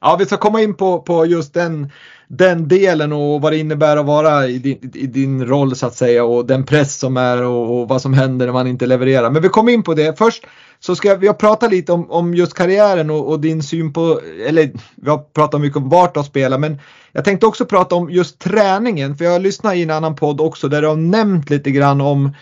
Ja, 0.00 0.16
vi 0.18 0.26
ska 0.26 0.36
komma 0.36 0.62
in 0.62 0.74
på, 0.74 1.02
på 1.02 1.26
just 1.26 1.54
den, 1.54 1.92
den 2.32 2.68
delen 2.68 3.12
och 3.12 3.40
vad 3.40 3.52
det 3.52 3.58
innebär 3.58 3.96
att 3.96 4.06
vara 4.06 4.46
i 4.46 4.58
din, 4.58 4.90
i 4.94 5.06
din 5.06 5.46
roll 5.46 5.76
så 5.76 5.86
att 5.86 5.94
säga 5.94 6.24
och 6.24 6.46
den 6.46 6.64
press 6.64 6.98
som 6.98 7.16
är 7.16 7.42
och, 7.42 7.80
och, 7.80 7.88
vad 7.88 8.02
som 8.02 8.14
händer 8.14 8.46
när 8.46 8.52
man 8.52 8.66
inte 8.66 8.86
levererar. 8.86 9.30
Men 9.30 9.42
vi 9.42 9.48
kommer 9.48 9.72
in 9.72 9.82
på 9.82 9.94
det. 9.94 10.18
Först 10.18 10.46
så 10.80 10.96
ska 10.96 11.14
vi 11.14 11.32
prata 11.32 11.68
lite 11.68 11.92
om, 11.92 12.10
om 12.10 12.34
just 12.34 12.54
karriären 12.54 13.10
och, 13.10 13.28
och, 13.28 13.40
din 13.40 13.62
syn 13.62 13.92
på, 13.92 14.20
eller 14.46 14.70
vi 14.94 15.10
har 15.10 15.18
pratat 15.18 15.60
mycket 15.60 15.76
om 15.76 15.88
vart 15.88 16.14
du 16.14 16.18
har 16.18 16.24
spelat 16.24 16.60
men 16.60 16.78
jag 17.12 17.24
tänkte 17.24 17.46
också 17.46 17.64
prata 17.64 17.94
om 17.94 18.10
just 18.10 18.38
träningen 18.38 19.16
för 19.16 19.24
jag 19.24 19.32
har 19.32 19.38
lyssnat 19.38 19.74
i 19.74 19.82
en 19.82 19.90
annan 19.90 20.16
podd 20.16 20.40
också 20.40 20.68
där 20.68 20.82
du 20.82 20.88
har 20.88 20.96
nämnt 20.96 21.50
lite 21.50 21.70
grann 21.70 22.00
om 22.00 22.32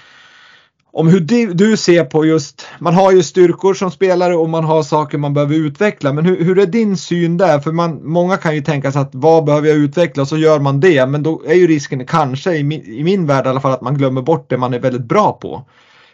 om 0.93 1.09
hur 1.09 1.21
du, 1.21 1.55
du, 1.55 1.77
ser 1.77 2.05
på 2.05 2.27
just, 2.27 2.67
man 2.79 2.95
har 2.95 3.13
ju 3.13 3.23
styrkor 3.23 3.75
som 3.75 3.91
spelare 3.91 4.37
och 4.37 4.49
man 4.49 4.65
har 4.65 4.83
saker 4.83 5.19
man 5.19 5.35
behöver 5.35 5.55
utveckla. 5.55 6.13
Men 6.13 6.25
hur, 6.25 6.45
hur 6.45 6.59
är 6.59 6.67
din 6.67 6.97
syn 6.97 7.37
där? 7.37 7.59
För 7.59 7.73
man, 7.73 8.01
många 8.05 8.37
kan 8.37 8.55
ju 8.55 8.61
tänka 8.61 8.93
sig 8.93 9.03
att 9.03 9.11
vad 9.13 9.45
behöver 9.45 9.69
jag 9.69 9.77
utveckla? 9.77 10.23
och 10.23 10.29
Så 10.29 10.37
gör 10.37 10.61
man 10.61 10.81
det. 10.81 11.07
Men 11.07 11.23
då 11.23 11.43
är 11.47 11.55
ju 11.55 11.67
risken 11.67 12.07
kanske 12.07 12.55
i 12.55 12.63
min, 12.63 12.83
i 12.83 13.05
min 13.05 13.27
värld 13.27 13.47
i 13.47 13.49
alla 13.49 13.61
fall 13.61 13.73
att 13.73 13.81
man 13.81 13.99
glömmer 13.99 14.23
bort 14.23 14.51
det 14.51 14.57
man 14.57 14.75
är 14.75 14.79
väldigt 14.79 15.05
bra 15.05 15.33
på. 15.33 15.67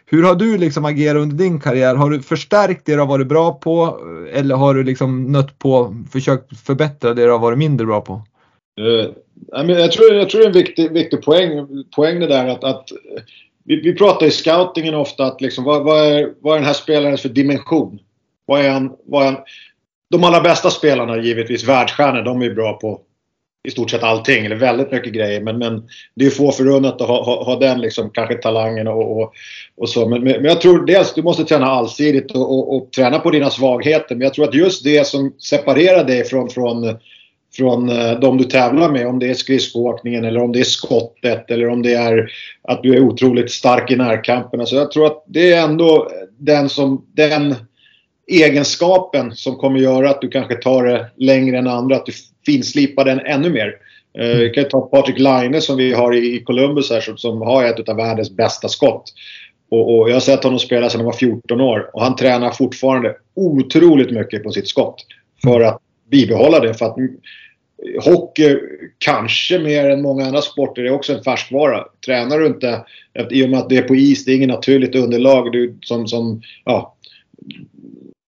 Hur 0.05 0.23
har 0.23 0.35
du 0.35 0.57
liksom 0.57 0.85
agerat 0.85 1.21
under 1.21 1.35
din 1.35 1.59
karriär? 1.59 1.95
Har 1.95 2.09
du 2.09 2.21
förstärkt 2.21 2.85
det 2.85 2.93
du 2.93 2.99
har 2.99 3.07
varit 3.07 3.27
bra 3.27 3.53
på 3.53 3.99
eller 4.33 4.55
har 4.55 4.73
du 4.73 4.83
liksom 4.83 5.31
nött 5.31 5.59
på 5.59 5.95
försökt 6.11 6.59
förbättra 6.59 7.13
det 7.13 7.25
du 7.25 7.31
har 7.31 7.39
varit 7.39 7.57
mindre 7.57 7.87
bra 7.87 8.01
på? 8.01 8.21
Uh, 8.81 9.07
jag, 9.51 9.91
tror, 9.91 10.13
jag 10.13 10.29
tror 10.29 10.41
det 10.41 10.45
är 10.45 10.47
en 10.47 10.53
viktig, 10.53 10.91
viktig 10.91 11.21
poäng, 11.21 11.67
poäng 11.95 12.19
det 12.19 12.27
där 12.27 12.47
att, 12.47 12.63
att 12.63 12.89
vi, 13.65 13.81
vi 13.81 13.95
pratar 13.95 14.25
i 14.25 14.31
scoutingen 14.31 14.95
ofta 14.95 15.25
att 15.25 15.41
liksom, 15.41 15.63
vad, 15.63 15.83
vad, 15.83 16.07
är, 16.07 16.33
vad 16.41 16.53
är 16.53 16.59
den 16.59 16.67
här 16.67 16.73
spelaren 16.73 17.17
för 17.17 17.29
dimension? 17.29 17.99
Vad 18.45 18.65
är 18.65 18.69
han, 18.69 18.95
vad 19.05 19.27
är 19.27 19.31
han? 19.31 19.41
De 20.09 20.23
allra 20.23 20.41
bästa 20.41 20.69
spelarna, 20.69 21.17
givetvis 21.17 21.63
världsstjärnor, 21.63 22.21
de 22.21 22.41
är 22.41 22.53
bra 22.53 22.73
på 22.73 23.01
i 23.67 23.71
stort 23.71 23.91
sett 23.91 24.03
allting, 24.03 24.45
eller 24.45 24.55
väldigt 24.55 24.91
mycket 24.91 25.13
grejer. 25.13 25.41
Men, 25.41 25.57
men 25.57 25.83
det 26.15 26.25
är 26.25 26.29
få 26.29 26.51
förunnat 26.51 27.01
att 27.01 27.07
ha, 27.07 27.23
ha, 27.23 27.43
ha 27.43 27.59
den 27.59 27.81
liksom, 27.81 28.09
kanske 28.09 28.35
talangen 28.35 28.87
och, 28.87 29.21
och, 29.21 29.33
och 29.77 29.89
så. 29.89 30.09
Men, 30.09 30.23
men, 30.23 30.45
jag 30.45 30.61
tror 30.61 30.85
dels 30.85 31.13
du 31.13 31.23
måste 31.23 31.43
träna 31.43 31.65
allsidigt 31.65 32.31
och, 32.31 32.53
och, 32.53 32.75
och, 32.75 32.91
träna 32.91 33.19
på 33.19 33.31
dina 33.31 33.49
svagheter. 33.49 34.15
Men 34.15 34.21
jag 34.21 34.33
tror 34.33 34.47
att 34.47 34.55
just 34.55 34.83
det 34.83 35.07
som 35.07 35.33
separerar 35.39 36.03
dig 36.03 36.23
från, 36.23 36.49
från, 36.49 36.97
från 37.57 37.89
eh, 37.89 38.19
de 38.19 38.37
du 38.37 38.43
tävlar 38.43 38.91
med, 38.91 39.07
om 39.07 39.19
det 39.19 39.29
är 39.29 39.33
skridskoåkningen 39.33 40.25
eller 40.25 40.43
om 40.43 40.51
det 40.51 40.59
är 40.59 40.63
skottet 40.63 41.51
eller 41.51 41.69
om 41.69 41.81
det 41.81 41.93
är 41.93 42.31
att 42.61 42.83
du 42.83 42.95
är 42.95 42.99
otroligt 42.99 43.51
stark 43.51 43.91
i 43.91 43.95
närkampen. 43.95 44.59
Alltså 44.59 44.75
jag 44.75 44.91
tror 44.91 45.05
att 45.05 45.23
det 45.27 45.53
är 45.53 45.63
ändå 45.63 46.11
den 46.37 46.69
som, 46.69 47.05
den 47.13 47.55
egenskapen 48.27 49.35
som 49.35 49.55
kommer 49.55 49.79
göra 49.79 50.09
att 50.09 50.21
du 50.21 50.27
kanske 50.27 50.55
tar 50.55 50.83
det 50.83 51.05
längre 51.17 51.57
än 51.57 51.67
andra. 51.67 51.95
Att 51.95 52.05
du 52.05 52.11
finslipar 52.45 53.05
den 53.05 53.19
ännu 53.19 53.49
mer. 53.49 53.75
Mm. 54.17 54.37
Vi 54.37 54.49
kan 54.49 54.69
ta 54.69 54.81
Patrik 54.81 55.19
Laine 55.19 55.61
som 55.61 55.77
vi 55.77 55.93
har 55.93 56.15
i 56.15 56.43
Columbus 56.43 56.91
här 56.91 57.01
som, 57.01 57.17
som 57.17 57.41
har 57.41 57.63
ett 57.63 57.89
av 57.89 57.95
världens 57.95 58.31
bästa 58.31 58.67
skott. 58.67 59.13
Och, 59.69 59.97
och, 59.97 60.09
jag 60.09 60.15
har 60.15 60.19
sett 60.19 60.43
honom 60.43 60.59
spela 60.59 60.89
sedan 60.89 60.99
han 60.99 61.05
var 61.05 61.13
14 61.13 61.61
år 61.61 61.89
och 61.93 62.01
han 62.01 62.15
tränar 62.15 62.51
fortfarande 62.51 63.15
otroligt 63.35 64.11
mycket 64.11 64.43
på 64.43 64.51
sitt 64.51 64.67
skott. 64.67 65.05
För 65.43 65.61
att 65.61 65.81
bibehålla 66.11 66.59
det. 66.59 66.73
För 66.73 66.85
att 66.85 66.97
eh, 66.97 68.03
hockey, 68.03 68.57
kanske 68.97 69.59
mer 69.59 69.89
än 69.89 70.01
många 70.01 70.25
andra 70.25 70.41
sporter, 70.41 70.83
är 70.83 70.91
också 70.91 71.13
en 71.13 71.23
färskvara. 71.23 71.85
Tränar 72.05 72.39
du 72.39 72.47
inte, 72.47 72.85
i 73.31 73.45
och 73.45 73.49
med 73.49 73.59
att 73.59 73.69
det 73.69 73.77
är 73.77 73.81
på 73.81 73.95
is, 73.95 74.25
det 74.25 74.31
är 74.31 74.35
inget 74.35 74.49
naturligt 74.49 74.95
underlag 74.95 75.51
du, 75.51 75.77
som, 75.81 76.07
som 76.07 76.41
ja, 76.65 76.95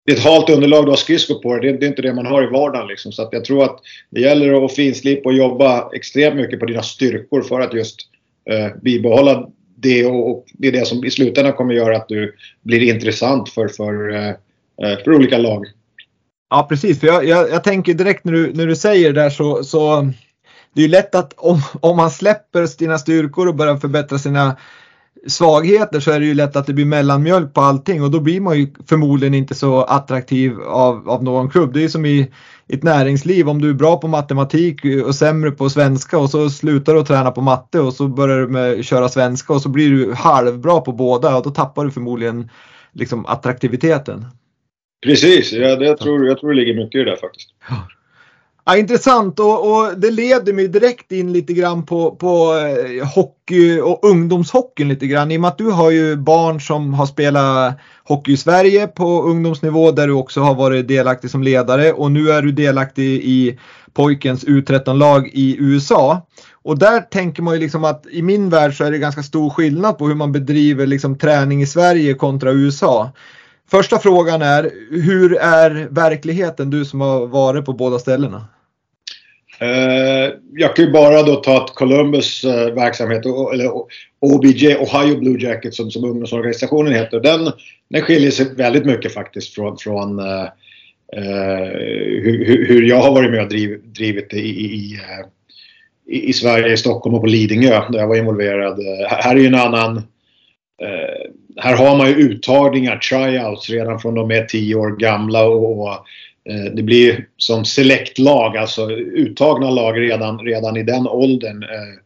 det 0.07 0.13
är 0.13 0.17
ett 0.17 0.23
halt 0.23 0.51
underlag 0.51 0.87
du 0.87 0.91
har 0.91 0.97
skridskor 0.97 1.35
på. 1.35 1.57
Det, 1.57 1.73
det 1.73 1.87
är 1.87 1.89
inte 1.89 2.03
det 2.03 2.15
man 2.15 2.27
har 2.27 2.43
i 2.43 2.51
vardagen. 2.51 2.89
Liksom. 2.89 3.13
Så 3.13 3.23
att 3.23 3.33
jag 3.33 3.45
tror 3.45 3.65
att 3.65 3.81
det 4.11 4.21
gäller 4.21 4.65
att 4.65 4.75
finslipa 4.75 5.29
och 5.29 5.35
jobba 5.35 5.91
extremt 5.95 6.37
mycket 6.37 6.61
på 6.61 6.67
dina 6.67 6.83
styrkor 6.83 7.43
för 7.43 7.61
att 7.61 7.75
just 7.75 8.01
eh, 8.51 8.69
bibehålla 8.83 9.49
det. 9.77 10.07
Och, 10.07 10.45
det 10.53 10.69
är 10.69 10.73
det 10.73 10.87
som 10.87 11.05
i 11.05 11.11
slutändan 11.11 11.53
kommer 11.53 11.75
göra 11.75 11.97
att 11.97 12.09
du 12.09 12.35
blir 12.63 12.83
intressant 12.83 13.49
för, 13.49 13.69
för, 13.69 14.15
eh, 14.15 14.29
eh, 14.83 14.99
för 15.05 15.15
olika 15.15 15.39
lag. 15.39 15.67
Ja 16.55 16.67
precis, 16.69 17.01
för 17.01 17.07
jag, 17.07 17.25
jag, 17.25 17.51
jag, 17.51 17.65
tänker 17.65 17.95
direkt 17.95 18.25
när 18.25 18.33
du, 18.33 18.53
när 18.55 18.67
du 18.67 18.77
säger 18.77 19.13
det 19.13 19.21
där 19.21 19.31
så, 19.31 19.65
så 19.65 20.01
det 20.75 20.81
är 20.81 20.83
ju 20.83 20.89
lätt 20.89 21.15
att 21.15 21.33
om, 21.37 21.63
om 21.81 21.97
man 21.97 22.11
släpper 22.11 22.67
sina 22.67 22.99
styrkor 22.99 23.49
och 23.49 23.55
börjar 23.55 23.77
förbättra 23.77 24.19
sina 24.19 24.57
svagheter 25.27 26.01
så 26.01 26.11
är 26.11 26.21
det 26.21 26.27
ju 26.27 26.35
lätt 26.35 26.57
att 26.57 26.67
det 26.67 26.73
blir 26.73 26.85
mellanmjölk 26.85 27.55
på 27.55 27.61
allting 27.61 28.03
och 28.03 28.11
då 28.11 28.21
blir 28.21 28.41
man 28.41 28.59
ju 28.59 28.75
förmodligen 28.87 29.35
inte 29.35 29.55
så 29.55 29.83
attraktiv 29.83 30.61
av, 30.61 31.11
av 31.11 31.25
någon 31.25 31.51
klubb. 31.51 31.73
Det 31.73 31.79
är 31.79 31.83
ju 31.83 31.89
som 31.89 32.07
i 32.07 32.31
ett 32.69 32.83
näringsliv 32.83 33.49
om 33.49 33.61
du 33.61 33.71
är 33.71 33.75
bra 33.75 33.97
på 33.97 34.09
matematik 34.09 34.85
och 35.07 35.15
sämre 35.15 35.51
på 35.51 35.71
svenska 35.71 36.19
och 36.19 36.31
så 36.31 36.51
slutar 36.51 36.95
du 36.95 37.01
att 37.01 37.07
träna 37.07 37.31
på 37.31 37.41
matte 37.41 37.81
och 37.81 37.93
så 37.93 38.09
börjar 38.09 38.39
du 38.39 38.49
med 38.49 38.85
köra 38.85 39.09
svenska 39.09 39.53
och 39.53 39.63
så 39.63 39.69
blir 39.69 39.91
du 39.91 40.15
halvbra 40.15 40.81
på 40.81 40.93
båda 40.93 41.37
och 41.37 41.43
då 41.43 41.51
tappar 41.51 41.85
du 41.85 41.91
förmodligen 41.91 42.51
liksom 42.93 43.27
attraktiviteten. 43.27 44.27
Precis, 45.05 45.53
ja, 45.53 45.77
det, 45.77 45.85
jag, 45.85 45.99
tror, 45.99 46.27
jag 46.27 46.39
tror 46.39 46.51
det 46.51 46.57
ligger 46.57 46.75
mycket 46.75 47.01
i 47.01 47.05
det 47.05 47.17
faktiskt. 47.17 47.49
Ja, 48.67 48.77
intressant 48.77 49.41
och, 49.41 49.71
och, 49.71 49.99
det 49.99 50.11
leder 50.11 50.53
mig 50.53 50.69
direkt 50.69 51.13
in 51.13 51.33
lite 51.33 51.53
grann 51.53 51.87
på, 51.87 52.11
på 52.11 52.55
eh, 52.99 53.07
hockey 53.15 53.81
och 53.81 54.05
ungdomshockeyn 54.05 54.89
lite 54.89 55.07
grann. 55.07 55.31
I 55.31 55.37
och 55.37 55.41
med 55.41 55.49
att 55.49 55.59
du 55.59 55.71
har 55.71 55.91
ju 55.91 56.17
barn 56.17 56.61
som 56.61 56.95
har 56.95 57.07
spelat 57.07 57.75
hockey 58.05 58.33
i 58.33 58.37
Sverige 58.37 58.87
på 58.87 59.23
ungdomsnivå 59.23 59.91
där 59.91 60.07
du 60.07 60.13
också 60.13 60.41
har 60.41 60.55
varit 60.55 60.89
delaktig 60.89 61.31
som 61.31 61.43
ledare 61.43 61.93
och 61.93 62.13
nu 62.13 62.31
är 62.31 62.43
du 62.43 62.53
delaktig 62.53 63.21
i 63.25 63.59
pojkens 63.93 64.45
U13-lag 64.45 65.31
i 65.33 65.57
USA. 65.59 66.27
Och 66.53 66.79
där 66.79 67.01
tänker 67.01 67.43
man 67.43 67.55
ju 67.55 67.61
liksom 67.61 67.85
att 67.85 68.07
i 68.11 68.23
min 68.23 68.51
värld 68.51 68.77
så 68.77 68.85
är 68.85 68.91
det 68.91 68.99
ganska 68.99 69.23
stor 69.23 69.51
skillnad 69.51 69.99
på 69.99 70.09
hur 70.09 70.15
man 70.15 70.33
bedriver 70.33 70.87
liksom 70.87 71.19
träning 71.19 71.63
i 71.63 71.67
Sverige 71.67 72.15
kontra 72.15 72.53
USA. 72.53 73.13
Första 73.75 73.99
frågan 73.99 74.43
är, 74.43 74.71
hur 74.91 75.37
är 75.37 75.89
verkligheten 75.91 76.71
du 76.71 76.85
som 76.85 77.01
har 77.01 77.27
varit 77.27 77.65
på 77.65 77.73
båda 77.73 77.99
ställena? 77.99 78.45
Eh, 79.61 80.33
jag 80.53 80.77
kan 80.77 80.85
ju 80.85 80.93
bara 80.93 81.23
då 81.23 81.37
ta 81.37 81.67
Columbus 81.67 82.45
eh, 82.45 82.75
verksamhet, 82.75 83.27
eller 83.27 83.71
OBJ, 84.21 84.75
Ohio 84.75 85.19
Blue 85.19 85.41
Jackets 85.41 85.77
som, 85.77 85.91
som 85.91 86.05
ungdomsorganisationen 86.05 86.93
heter. 86.93 87.21
Den, 87.21 87.53
den 87.91 88.03
skiljer 88.03 88.31
sig 88.31 88.55
väldigt 88.55 88.87
mycket 88.87 89.15
faktiskt 89.15 89.55
från, 89.55 89.79
från 89.79 90.19
eh, 90.19 90.45
uh, 91.17 91.65
hur, 92.23 92.67
hur, 92.69 92.83
jag 92.83 93.03
har 93.03 93.11
varit 93.11 93.31
med 93.31 93.43
och 93.43 93.49
driv, 93.49 93.81
drivit 93.85 94.31
det 94.31 94.41
i, 94.41 94.51
i, 94.51 94.99
i, 96.07 96.29
i, 96.29 96.33
Sverige, 96.33 96.73
i 96.73 96.77
Stockholm 96.77 97.15
och 97.15 97.21
på 97.21 97.27
Lidingö 97.27 97.83
där 97.91 97.99
jag 97.99 98.09
var 98.09 98.17
involverad. 98.17 98.79
här 99.09 99.37
är 99.37 99.41
ju 99.41 99.47
en 99.47 99.55
annan 99.55 100.03
Eh, 100.83 101.31
här 101.57 101.77
har 101.77 101.97
man 101.97 102.09
ju 102.09 102.15
uttagningar, 102.15 102.99
tryouts 102.99 103.71
redan 103.71 104.01
från 104.01 104.15
de 104.15 104.31
är 104.31 104.45
10 104.45 104.75
år 104.75 104.97
gamla 104.97 105.47
och, 105.47 105.81
och 105.81 105.93
eh, 106.51 106.73
det 106.75 106.83
blir 106.83 107.27
som 107.37 107.65
selektlag, 107.65 108.57
alltså 108.57 108.91
uttagna 108.91 109.71
lag 109.71 110.01
redan, 110.01 110.39
redan 110.39 110.77
i 110.77 110.83
den 110.83 111.09
åldern. 111.09 111.63
Eh, 111.63 111.99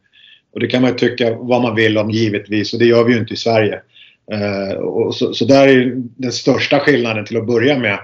och 0.53 0.59
det 0.59 0.67
kan 0.67 0.81
man 0.81 0.91
ju 0.91 0.97
tycka 0.97 1.35
vad 1.35 1.61
man 1.61 1.75
vill 1.75 1.97
om 1.97 2.09
givetvis 2.09 2.73
och 2.73 2.79
det 2.79 2.85
gör 2.85 3.03
vi 3.03 3.13
ju 3.13 3.19
inte 3.19 3.33
i 3.33 3.37
Sverige. 3.37 3.81
Eh, 4.31 4.77
och 4.77 5.15
så, 5.15 5.33
så 5.33 5.45
där 5.45 5.67
är 5.67 5.93
den 5.95 6.31
största 6.31 6.79
skillnaden 6.79 7.25
till 7.25 7.37
att 7.37 7.47
börja 7.47 7.79
med. 7.79 7.99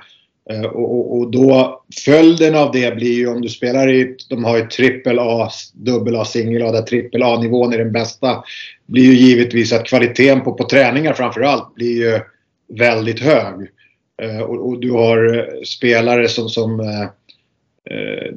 Eh, 0.52 0.66
och, 0.66 0.96
och, 0.96 1.18
och, 1.18 1.32
då 1.32 1.75
följden 2.06 2.56
av 2.56 2.72
det 2.72 2.96
blir 2.96 3.14
ju 3.14 3.28
om 3.28 3.42
du 3.42 3.50
spelar 3.50 3.94
i, 3.94 4.18
de 4.30 4.44
har 4.44 4.58
ju 4.58 4.68
trippel 4.68 5.20
A, 5.20 5.50
dubbel 5.74 6.16
A, 6.16 6.26
singel 6.26 6.64
A 6.64 6.72
där 6.72 6.82
trippel 6.82 7.24
A-nivån 7.24 7.74
är 7.74 7.78
den 7.78 7.92
bästa. 7.92 8.44
Blir 8.86 9.04
ju 9.04 9.14
givetvis 9.14 9.74
att 9.74 9.88
kvaliteten 9.88 10.42
på, 10.42 10.54
på 10.54 10.64
träningar 10.70 11.14
framförallt 11.14 11.76
blir 11.76 11.98
ju 11.98 12.20
väldigt 12.68 13.20
hög. 13.20 13.70
Eh, 14.22 14.40
och, 14.40 14.68
och, 14.68 14.80
du 14.80 14.92
har 14.92 15.38
eh, 15.38 15.62
spelare 15.66 16.28
som, 16.28 16.50
som 16.50 16.80
eh, 16.80 17.02
eh, 17.96 18.34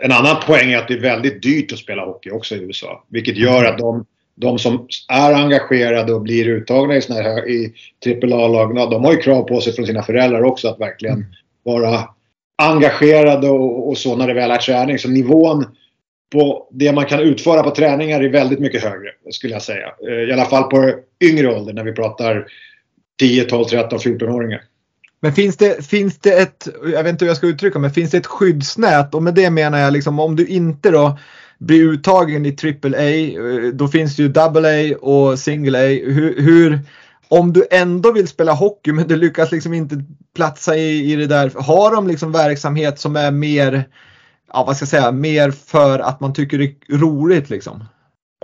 en 0.00 0.12
annan 0.12 0.36
poäng 0.46 0.72
är 0.72 0.78
att 0.78 0.88
det 0.88 0.94
är 0.94 1.00
väldigt 1.00 1.42
dyrt 1.42 1.72
att 1.72 1.78
spela 1.78 2.04
hockey 2.04 2.30
också 2.30 2.56
i 2.56 2.58
USA. 2.58 3.04
Vilket 3.08 3.36
gör 3.36 3.64
att 3.64 3.78
de 3.78 4.04
de 4.40 4.58
som 4.58 4.86
är 5.08 5.32
engagerade 5.32 6.12
och 6.12 6.20
blir 6.20 6.48
uttagna 6.48 6.96
i, 6.96 7.02
såna 7.02 7.20
här, 7.20 7.48
i 7.48 7.74
AAA-lagen, 8.06 8.90
de 8.90 9.04
har 9.04 9.12
ju 9.12 9.18
krav 9.18 9.42
på 9.42 9.60
sig 9.60 9.72
från 9.72 9.86
sina 9.86 10.02
föräldrar 10.02 10.42
också 10.42 10.68
att 10.68 10.80
verkligen 10.80 11.16
mm. 11.16 11.28
vara 11.62 12.08
engagerade 12.58 13.48
och, 13.48 13.88
och, 13.88 13.98
så 13.98 14.16
när 14.16 14.26
det 14.26 14.34
väl 14.34 14.50
är 14.50 14.56
träning. 14.56 14.98
Så 14.98 15.08
nivån 15.08 15.66
på 16.32 16.68
det 16.72 16.92
man 16.92 17.06
kan 17.06 17.20
utföra 17.20 17.62
på 17.62 17.70
träningar 17.70 18.20
är 18.20 18.28
väldigt 18.28 18.58
mycket 18.58 18.82
högre 18.82 19.10
skulle 19.30 19.52
jag 19.52 19.62
säga. 19.62 19.86
Eh, 20.08 20.28
I 20.28 20.32
alla 20.32 20.44
fall 20.44 20.62
på 20.62 20.94
yngre 21.20 21.54
ålder 21.54 21.72
när 21.72 21.84
vi 21.84 21.92
pratar 21.92 22.46
10, 23.18 23.44
12, 23.44 23.64
13, 23.64 23.98
14-åringar. 23.98 24.62
Men 25.20 25.32
finns 25.32 25.56
det, 25.56 25.86
finns 25.86 26.18
det 26.18 26.32
ett, 26.32 26.68
jag 26.82 27.02
vet 27.02 27.10
inte 27.12 27.24
hur 27.24 27.30
jag 27.30 27.36
ska 27.36 27.46
uttrycka 27.46 27.78
men 27.78 27.90
finns 27.90 28.10
det 28.10 28.18
ett 28.18 28.26
skyddsnät? 28.26 29.14
Och 29.14 29.22
med 29.22 29.34
det 29.34 29.50
menar 29.50 29.78
jag 29.78 29.92
liksom 29.92 30.20
om 30.20 30.36
du 30.36 30.46
inte 30.46 30.90
då 30.90 31.18
blir 31.58 31.82
uttagen 31.82 32.46
i 32.46 32.56
AAA, 32.62 33.02
eh, 33.02 33.72
då 33.72 33.88
finns 33.88 34.16
det 34.16 34.22
ju 34.22 34.32
AA 34.36 34.96
och 34.96 35.38
single 35.38 35.78
A. 35.78 36.00
Hur, 36.04 36.42
hur, 36.42 36.78
om 37.28 37.52
du 37.52 37.66
ändå 37.70 38.12
vill 38.12 38.28
spela 38.28 38.52
hockey 38.52 38.92
men 38.92 39.08
du 39.08 39.16
lyckas 39.16 39.52
liksom 39.52 39.74
inte 39.74 40.04
platsa 40.34 40.76
i, 40.76 41.12
i 41.12 41.16
det 41.16 41.26
där, 41.26 41.52
har 41.56 41.94
de 41.94 42.08
liksom 42.08 42.32
verksamhet 42.32 42.98
som 42.98 43.16
är 43.16 43.30
mer, 43.30 43.84
ja 44.52 44.64
vad 44.66 44.76
ska 44.76 44.82
jag 44.82 44.88
säga, 44.88 45.12
mer 45.12 45.50
för 45.50 45.98
att 45.98 46.20
man 46.20 46.32
tycker 46.32 46.58
det 46.58 46.64
är 46.64 46.98
roligt 46.98 47.50
liksom? 47.50 47.84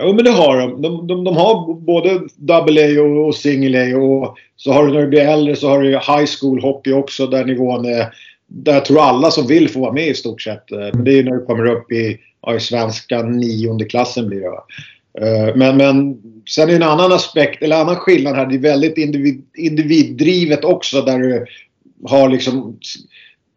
Jo 0.01 0.13
men 0.13 0.25
det 0.25 0.31
har 0.31 0.57
de. 0.57 0.81
De, 0.81 1.07
de, 1.07 1.23
de 1.23 1.37
har 1.37 1.73
både 1.73 2.09
AA 2.49 3.01
och, 3.01 3.27
och 3.27 3.35
single 3.35 3.95
A 3.95 3.97
och 3.97 4.37
så 4.55 4.71
har 4.71 4.85
du 4.85 4.93
när 4.93 5.01
du 5.01 5.07
blir 5.07 5.21
äldre 5.21 5.55
så 5.55 5.69
har 5.69 5.81
du 5.81 5.89
high 5.89 6.25
school 6.39 6.61
hockey 6.61 6.93
också 6.93 7.27
där 7.27 7.45
nivån 7.45 7.85
är 7.85 8.13
där 8.47 8.73
jag 8.73 8.85
tror 8.85 9.01
alla 9.01 9.31
som 9.31 9.47
vill 9.47 9.69
får 9.69 9.79
vara 9.79 9.93
med 9.93 10.07
i 10.07 10.13
stort 10.13 10.41
sett. 10.41 10.71
Men 10.71 11.03
det 11.03 11.19
är 11.19 11.23
när 11.23 11.31
du 11.31 11.45
kommer 11.45 11.65
upp 11.65 11.91
i 11.91 12.19
ja, 12.41 12.55
i 12.55 12.59
svenska 12.59 13.21
nionde 13.21 13.85
klassen 13.85 14.27
blir 14.27 14.39
det. 14.39 14.47
Uh, 14.47 14.59
men, 15.55 15.77
men 15.77 16.21
sen 16.49 16.63
är 16.63 16.67
det 16.67 16.75
en 16.75 16.83
annan 16.83 17.11
aspekt, 17.11 17.63
eller 17.63 17.81
annan 17.81 17.95
skillnad 17.95 18.35
här. 18.35 18.45
Det 18.45 18.55
är 18.55 18.59
väldigt 18.59 18.97
individ, 18.97 19.45
individdrivet 19.57 20.65
också 20.65 21.01
där 21.01 21.19
du 21.19 21.45
har 22.03 22.29
liksom 22.29 22.79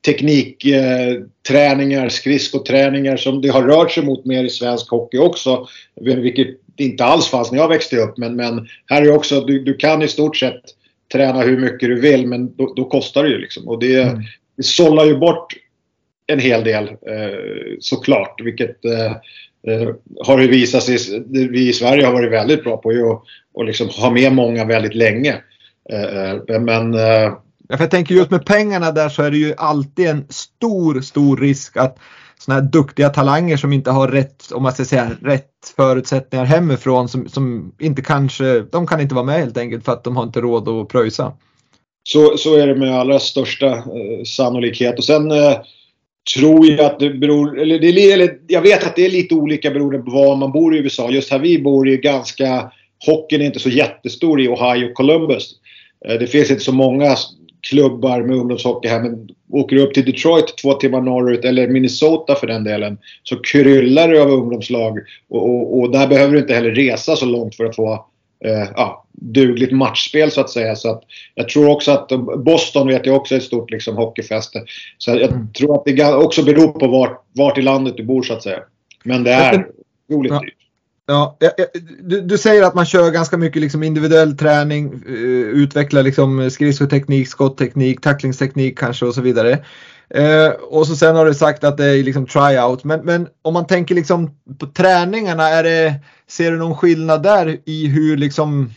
teknikträningar, 0.07 2.05
eh, 2.05 2.09
skridskoträningar 2.09 3.16
som 3.16 3.42
det 3.42 3.49
har 3.49 3.62
rört 3.62 3.92
sig 3.92 4.05
mot 4.05 4.25
mer 4.25 4.44
i 4.44 4.51
svensk 4.51 4.90
hockey 4.90 5.18
också. 5.18 5.66
Vilket 6.01 6.49
inte 6.77 7.05
alls 7.05 7.29
fanns 7.29 7.53
när 7.53 7.59
jag 7.59 7.68
växte 7.68 7.97
upp. 7.97 8.18
Men, 8.18 8.37
men 8.37 8.68
här 8.87 9.03
är 9.03 9.12
också, 9.12 9.40
du, 9.40 9.64
du 9.64 9.75
kan 9.75 10.03
i 10.03 10.09
stort 10.09 10.37
sett 10.37 10.62
träna 11.12 11.40
hur 11.40 11.61
mycket 11.61 11.88
du 11.88 12.01
vill 12.01 12.27
men 12.27 12.57
då, 12.57 12.75
då 12.77 12.85
kostar 12.85 13.23
det 13.23 13.29
ju 13.29 13.38
liksom. 13.38 13.68
Och 13.68 13.79
det, 13.79 14.03
mm. 14.03 14.23
det 14.57 14.62
sållar 14.62 15.05
ju 15.05 15.16
bort 15.16 15.55
en 16.33 16.38
hel 16.38 16.64
del 16.64 16.88
eh, 16.88 17.38
såklart. 17.81 18.41
Vilket 18.45 18.85
eh, 18.85 19.12
eh, 19.73 19.88
har 20.25 20.38
ju 20.38 20.49
visat 20.49 20.83
sig, 20.83 21.25
vi 21.29 21.69
i 21.69 21.73
Sverige 21.73 22.07
har 22.07 22.12
varit 22.12 22.33
väldigt 22.33 22.64
bra 22.64 22.77
på 22.77 22.91
att 22.91 23.23
och 23.55 23.64
liksom 23.64 23.88
ha 23.88 24.11
med 24.11 24.33
många 24.33 24.64
väldigt 24.64 24.95
länge. 24.95 25.37
Men 26.61 26.95
Ja, 27.69 27.77
för 27.77 27.85
jag 27.85 27.91
tänker 27.91 28.14
just 28.14 28.31
med 28.31 28.47
pengarna 28.47 28.93
där 28.93 29.09
så 29.09 29.23
är 29.23 29.31
det 29.31 29.37
ju 29.37 29.55
alltid 29.57 30.09
en 30.09 30.27
stor, 30.29 31.01
stor 31.01 31.37
risk 31.37 31.77
att 31.77 31.99
sådana 32.38 32.61
här 32.61 32.69
duktiga 32.69 33.09
talanger 33.09 33.57
som 33.57 33.73
inte 33.73 33.91
har 33.91 34.09
rätt, 34.09 34.53
om 34.53 34.62
man 34.62 34.73
ska 34.73 34.85
säga 34.85 35.11
rätt 35.23 35.73
förutsättningar 35.77 36.45
hemifrån 36.45 37.09
som, 37.09 37.29
som 37.29 37.73
inte 37.79 38.03
kanske, 38.03 38.61
de 38.61 38.87
kan 38.87 39.01
inte 39.01 39.14
vara 39.14 39.25
med 39.25 39.38
helt 39.38 39.59
enkelt 39.59 39.85
för 39.85 39.93
att 39.93 40.05
de 40.05 40.17
har 40.17 40.23
inte 40.23 40.41
råd 40.41 40.69
att 40.69 40.88
pröjsa. 40.88 41.33
Så, 42.09 42.37
så 42.37 42.57
är 42.57 42.67
det 42.67 42.75
med 42.75 43.01
allra 43.01 43.19
största 43.19 43.67
eh, 43.67 44.25
sannolikhet. 44.25 44.99
Och 44.99 45.05
sen 45.05 45.31
eh, 45.31 45.57
tror 46.35 46.67
jag 46.67 46.81
att 46.81 46.99
det 46.99 47.11
beror, 47.11 47.61
eller, 47.61 47.79
det, 47.79 48.12
eller 48.12 48.38
jag 48.47 48.62
vet 48.62 48.87
att 48.87 48.97
det 48.97 49.07
är 49.07 49.11
lite 49.11 49.35
olika 49.35 49.71
beroende 49.71 49.99
på 49.99 50.11
var 50.11 50.37
man 50.37 50.53
bor 50.53 50.77
i 50.77 50.79
USA. 50.79 51.11
Just 51.11 51.31
här 51.31 51.38
vi 51.38 51.59
bor 51.59 51.88
är 51.88 51.97
ganska, 51.97 52.71
hockeyn 53.07 53.41
är 53.41 53.47
inte 53.47 53.59
så 53.59 53.71
jättestor 53.71 54.41
i 54.41 54.49
Ohio 54.49 54.91
och 54.91 54.95
Columbus. 54.95 55.55
Eh, 56.09 56.14
det 56.14 56.27
finns 56.27 56.51
inte 56.51 56.64
så 56.64 56.73
många 56.73 57.17
klubbar 57.61 58.23
med 58.23 58.37
ungdomshockey 58.37 58.88
här 58.88 59.01
men 59.01 59.29
åker 59.53 59.77
du 59.77 59.83
upp 59.83 59.95
till 59.95 60.05
Detroit 60.05 60.59
två 60.62 60.73
timmar 60.73 61.01
norrut 61.01 61.45
eller 61.45 61.69
Minnesota 61.69 62.35
för 62.35 62.47
den 62.47 62.64
delen 62.64 62.99
så 63.23 63.37
kryllar 63.43 64.09
det 64.09 64.23
av 64.23 64.31
ungdomslag 64.31 64.99
och, 65.29 65.51
och, 65.51 65.81
och 65.81 65.91
där 65.91 66.07
behöver 66.07 66.33
du 66.33 66.38
inte 66.38 66.55
heller 66.55 66.71
resa 66.71 67.17
så 67.17 67.27
långt 67.27 67.55
för 67.55 67.64
att 67.64 67.77
få 67.77 68.07
eh, 68.44 68.68
ja, 68.77 69.07
dugligt 69.12 69.72
matchspel 69.72 70.31
så 70.31 70.40
att 70.40 70.51
säga. 70.51 70.77
Så 70.77 70.90
att 70.90 71.03
jag 71.35 71.48
tror 71.48 71.70
också 71.70 71.90
att 71.90 72.09
Boston 72.44 72.88
vet 72.88 73.07
jag 73.07 73.16
också 73.16 73.35
är 73.35 73.38
ett 73.38 73.44
stort 73.44 73.70
liksom, 73.70 73.96
hockeyfäste. 73.96 74.62
Så 74.98 75.11
jag 75.11 75.22
mm. 75.22 75.53
tror 75.53 75.74
att 75.74 75.85
det 75.85 76.14
också 76.14 76.42
beror 76.42 76.68
på 76.68 76.88
vart, 76.88 77.24
vart 77.33 77.59
i 77.59 77.62
landet 77.62 77.96
du 77.96 78.05
bor 78.05 78.22
så 78.22 78.33
att 78.33 78.42
säga. 78.42 78.61
Men 79.05 79.24
det 79.24 79.33
är 79.33 79.66
roligt 80.12 80.33
ja. 80.33 80.40
dyrt. 80.40 80.55
Ja, 81.11 81.37
du, 82.01 82.20
du, 82.20 82.38
säger 82.38 82.62
att 82.62 82.74
man 82.74 82.87
kör 82.87 83.11
ganska 83.11 83.37
mycket 83.37 83.62
liksom 83.62 83.83
individuell 83.83 84.37
träning, 84.37 85.03
uh, 85.09 85.48
utvecklar 85.48 86.03
liksom 86.03 86.51
skridskoteknik, 86.51 87.29
skottteknik, 87.29 88.01
tacklingsteknik 88.01 88.79
kanske 88.79 89.07
och 89.07 89.14
så 89.14 89.20
vidare. 89.20 89.59
Eh, 90.14 90.51
och 90.51 90.87
så 90.87 90.97
sen 90.97 91.16
har 91.16 91.27
du 91.27 91.35
sagt 91.35 91.64
att 91.64 91.77
det 91.77 91.85
är 91.85 92.03
liksom 92.03 92.27
tryout. 92.27 92.85
Men, 92.85 93.01
men 93.01 93.29
om 93.42 93.55
man 93.55 93.66
tänker 93.66 93.94
liksom 93.94 94.31
på 94.59 94.66
träningarna, 94.66 95.49
är 95.49 95.62
det, 95.62 95.94
ser 96.29 96.53
du 96.53 96.59
någon 96.59 96.77
skillnad 96.77 97.23
där 97.23 97.57
i 97.64 97.87
hur 97.87 98.16
liksom 98.16 98.71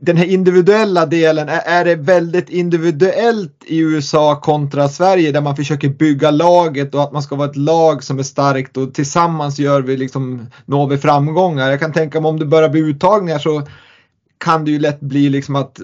den 0.00 0.16
här 0.16 0.24
individuella 0.24 1.06
delen, 1.06 1.48
är, 1.48 1.60
är 1.64 1.84
det 1.84 1.94
väldigt 1.94 2.50
individuellt 2.50 3.64
i 3.66 3.78
USA 3.78 4.40
kontra 4.40 4.88
Sverige 4.88 5.32
där 5.32 5.40
man 5.40 5.56
försöker 5.56 5.88
bygga 5.88 6.30
laget 6.30 6.94
och 6.94 7.02
att 7.02 7.12
man 7.12 7.22
ska 7.22 7.36
vara 7.36 7.50
ett 7.50 7.56
lag 7.56 8.04
som 8.04 8.18
är 8.18 8.22
starkt 8.22 8.76
och 8.76 8.94
tillsammans 8.94 9.58
gör 9.58 9.82
vi 9.82 9.96
liksom, 9.96 10.46
når 10.64 10.88
vi 10.88 10.98
framgångar. 10.98 11.70
Jag 11.70 11.80
kan 11.80 11.92
tänka 11.92 12.20
mig 12.20 12.28
om 12.28 12.38
det 12.38 12.46
börjar 12.46 12.68
bli 12.68 12.80
uttagningar 12.80 13.38
så 13.38 13.62
kan 14.38 14.64
det 14.64 14.70
ju 14.70 14.78
lätt 14.78 15.00
bli 15.00 15.28
liksom 15.28 15.56
att 15.56 15.80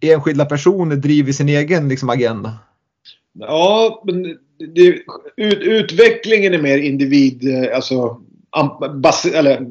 enskilda 0.00 0.44
personer 0.44 0.96
driver 0.96 1.32
sin 1.32 1.48
egen 1.48 1.88
liksom, 1.88 2.10
agenda. 2.10 2.52
Ja, 3.38 4.02
men 4.06 4.22
det, 4.74 4.98
ut, 5.36 5.58
utvecklingen 5.60 6.54
är 6.54 6.58
mer 6.58 6.78
individ, 6.78 7.48
eh, 7.48 7.76
alltså 7.76 8.20
bas, 9.02 9.26
eller, 9.26 9.66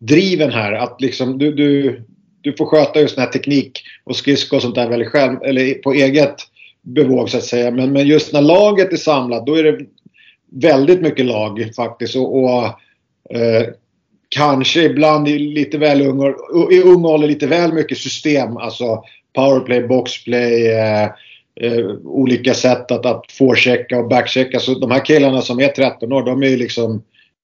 driven 0.00 0.52
här. 0.52 0.72
Att 0.72 1.00
liksom 1.00 1.38
du, 1.38 1.52
du, 1.52 2.02
du 2.40 2.52
får 2.52 2.66
sköta 2.66 3.00
just 3.00 3.16
den 3.16 3.24
här 3.24 3.32
teknik 3.32 3.82
och 4.04 4.16
skridskor 4.16 4.56
och 4.56 4.62
sånt 4.62 4.74
där 4.74 4.88
väldigt 4.88 5.08
själv, 5.08 5.42
eller 5.42 5.74
på 5.74 5.92
eget 5.92 6.36
bevåg 6.82 7.30
så 7.30 7.36
att 7.36 7.44
säga. 7.44 7.70
Men, 7.70 7.92
men 7.92 8.06
just 8.06 8.32
när 8.32 8.42
laget 8.42 8.92
är 8.92 8.96
samlat 8.96 9.46
då 9.46 9.54
är 9.54 9.64
det 9.64 9.78
väldigt 10.52 11.00
mycket 11.00 11.26
lag 11.26 11.70
faktiskt. 11.76 12.16
Och, 12.16 12.44
och 12.44 12.64
eh, 13.36 13.66
kanske 14.28 14.82
ibland 14.82 15.28
i 15.28 15.38
lite 15.38 15.78
väl 15.78 16.02
ung, 16.02 16.34
i 16.70 16.82
ung 16.82 17.04
ålder 17.04 17.28
lite 17.28 17.46
väl 17.46 17.72
mycket 17.72 17.98
system. 17.98 18.56
Alltså 18.56 19.04
powerplay, 19.32 19.88
boxplay, 19.88 20.66
eh, 20.66 21.08
eh, 21.62 21.86
olika 22.04 22.54
sätt 22.54 22.90
att, 22.90 23.06
att 23.06 23.32
forechecka 23.32 23.98
och 23.98 24.08
backchecka. 24.08 24.58
Så 24.58 24.74
de 24.74 24.90
här 24.90 25.04
killarna 25.04 25.40
som 25.40 25.60
är 25.60 25.68
13 25.68 26.12
år, 26.12 26.22
de 26.22 26.42
är 26.42 26.48
ju 26.48 26.56
liksom 26.56 27.02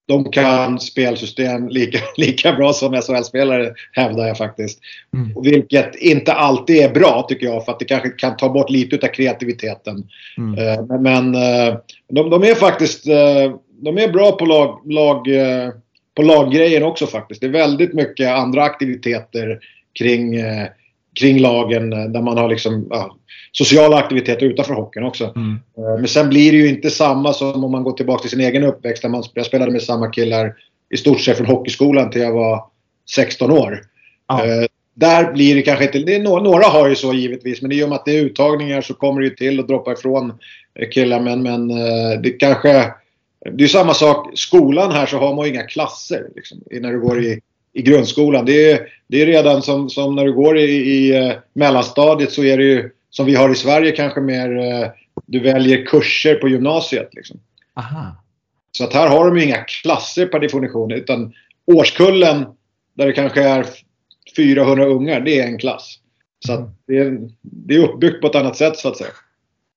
de 0.08 0.30
kan 0.30 0.80
spelsystem 0.80 1.68
lika, 1.68 1.98
lika 2.16 2.52
bra 2.52 2.72
som 2.72 2.94
SHL-spelare 2.94 3.74
hävdar 3.92 4.26
jag 4.26 4.38
faktiskt. 4.38 4.80
Mm. 5.14 5.42
Vilket 5.42 5.94
inte 5.94 6.32
alltid 6.32 6.76
är 6.76 6.88
bra 6.88 7.26
tycker 7.28 7.46
jag 7.46 7.64
för 7.64 7.72
att 7.72 7.78
det 7.78 7.84
kanske 7.84 8.08
kan 8.08 8.36
ta 8.36 8.48
bort 8.48 8.70
lite 8.70 9.06
av 9.06 9.10
kreativiteten. 9.12 10.08
Mm. 10.38 10.58
Uh, 10.58 11.00
men 11.00 11.34
uh, 11.34 11.76
de, 12.08 12.30
de, 12.30 12.42
är 12.42 12.54
faktiskt 12.54 13.08
uh, 13.08 13.56
de 13.80 13.98
är 13.98 14.12
bra 14.12 14.32
på, 14.32 14.44
lag, 14.44 14.92
lag 14.92 15.26
på 16.14 16.22
laggrejen 16.22 16.82
också 16.82 17.06
faktiskt. 17.06 17.40
Det 17.40 17.46
är 17.46 17.50
väldigt 17.50 17.92
mycket 17.94 18.28
andra 18.28 18.62
aktiviteter 18.62 19.58
kring, 19.98 20.34
kring 21.20 21.40
lagen 21.40 21.90
där 21.90 22.22
man 22.22 22.38
har 22.38 22.48
liksom 22.48 22.90
sociala 23.58 23.96
aktiviteter 23.96 24.46
utanför 24.46 24.74
hockeyn 24.74 25.04
också. 25.04 25.32
Mm. 25.36 25.58
Eh, 25.78 25.98
men 25.98 26.08
sen 26.08 26.28
blir 26.28 26.52
det 26.52 26.58
ju 26.58 26.68
inte 26.68 26.90
samma 26.90 27.32
som 27.32 27.64
om 27.64 27.72
man 27.72 27.82
går 27.82 27.92
tillbaka 27.92 28.20
till 28.20 28.30
sin 28.30 28.40
egen 28.40 28.64
uppväxt. 28.64 29.02
Där 29.02 29.08
man, 29.08 29.24
jag 29.34 29.46
spelade 29.46 29.72
med 29.72 29.82
samma 29.82 30.10
killar 30.10 30.54
i 30.94 30.96
stort 30.96 31.20
sett 31.20 31.36
från 31.36 31.46
hockeyskolan 31.46 32.10
till 32.10 32.20
jag 32.20 32.32
var 32.32 32.64
16 33.10 33.50
år. 33.50 33.80
Ja. 34.28 34.46
Uh, 34.46 34.66
där 34.94 35.32
blir 35.32 35.54
det 35.54 35.62
kanske 35.62 35.84
inte... 35.84 35.98
Det 35.98 36.14
är 36.14 36.22
några, 36.22 36.42
några 36.42 36.64
har 36.64 36.88
ju 36.88 36.94
så 36.94 37.12
givetvis 37.12 37.62
men 37.62 37.72
i 37.72 37.84
och 37.84 37.88
med 37.88 37.96
att 37.96 38.04
det 38.04 38.18
är 38.18 38.22
uttagningar 38.22 38.80
så 38.80 38.94
kommer 38.94 39.20
det 39.20 39.26
ju 39.26 39.34
till 39.34 39.60
att 39.60 39.68
droppa 39.68 39.92
ifrån 39.92 40.32
eh, 40.74 40.88
killar. 40.88 41.20
Men, 41.20 41.42
men 41.42 41.68
det 42.22 42.30
kanske... 42.30 42.92
Det 43.52 43.64
är 43.64 43.68
samma 43.68 43.94
sak. 43.94 44.30
Skolan 44.34 44.92
här 44.92 45.06
så 45.06 45.18
har 45.18 45.34
man 45.34 45.44
ju 45.44 45.52
inga 45.52 45.62
klasser 45.62 46.26
liksom, 46.36 46.58
när 46.70 46.92
du 46.92 47.00
går 47.00 47.24
i, 47.24 47.40
i 47.76 47.82
grundskolan. 47.82 48.44
Det 48.44 48.72
är, 48.72 48.88
det 49.06 49.22
är 49.22 49.26
redan 49.26 49.62
som, 49.62 49.90
som 49.90 50.14
när 50.14 50.24
du 50.24 50.32
går 50.32 50.58
i, 50.58 50.70
i 50.72 51.34
mellanstadiet 51.52 52.32
så 52.32 52.44
är 52.44 52.58
det 52.58 52.64
ju 52.64 52.90
som 53.10 53.26
vi 53.26 53.34
har 53.34 53.52
i 53.52 53.54
Sverige 53.54 53.92
kanske 53.92 54.20
mer, 54.20 54.58
eh, 54.58 54.88
du 55.26 55.40
väljer 55.40 55.86
kurser 55.86 56.34
på 56.34 56.48
gymnasiet. 56.48 57.08
Liksom. 57.12 57.40
Så 58.72 58.84
att 58.84 58.92
här 58.92 59.08
har 59.08 59.26
de 59.26 59.38
ju 59.38 59.44
inga 59.44 59.64
klasser 59.64 60.26
per 60.26 60.40
definition 60.40 60.92
utan 60.92 61.32
årskullen 61.66 62.46
där 62.94 63.06
det 63.06 63.12
kanske 63.12 63.42
är 63.42 63.66
400 64.36 64.86
ungar, 64.86 65.20
det 65.20 65.40
är 65.40 65.46
en 65.46 65.58
klass. 65.58 65.98
Så 66.46 66.70
det, 66.86 66.98
är, 66.98 67.18
det 67.42 67.74
är 67.74 67.78
uppbyggt 67.78 68.20
på 68.20 68.26
ett 68.26 68.34
annat 68.34 68.56
sätt 68.56 68.78
så 68.78 68.88
att 68.88 68.96
säga. 68.96 69.10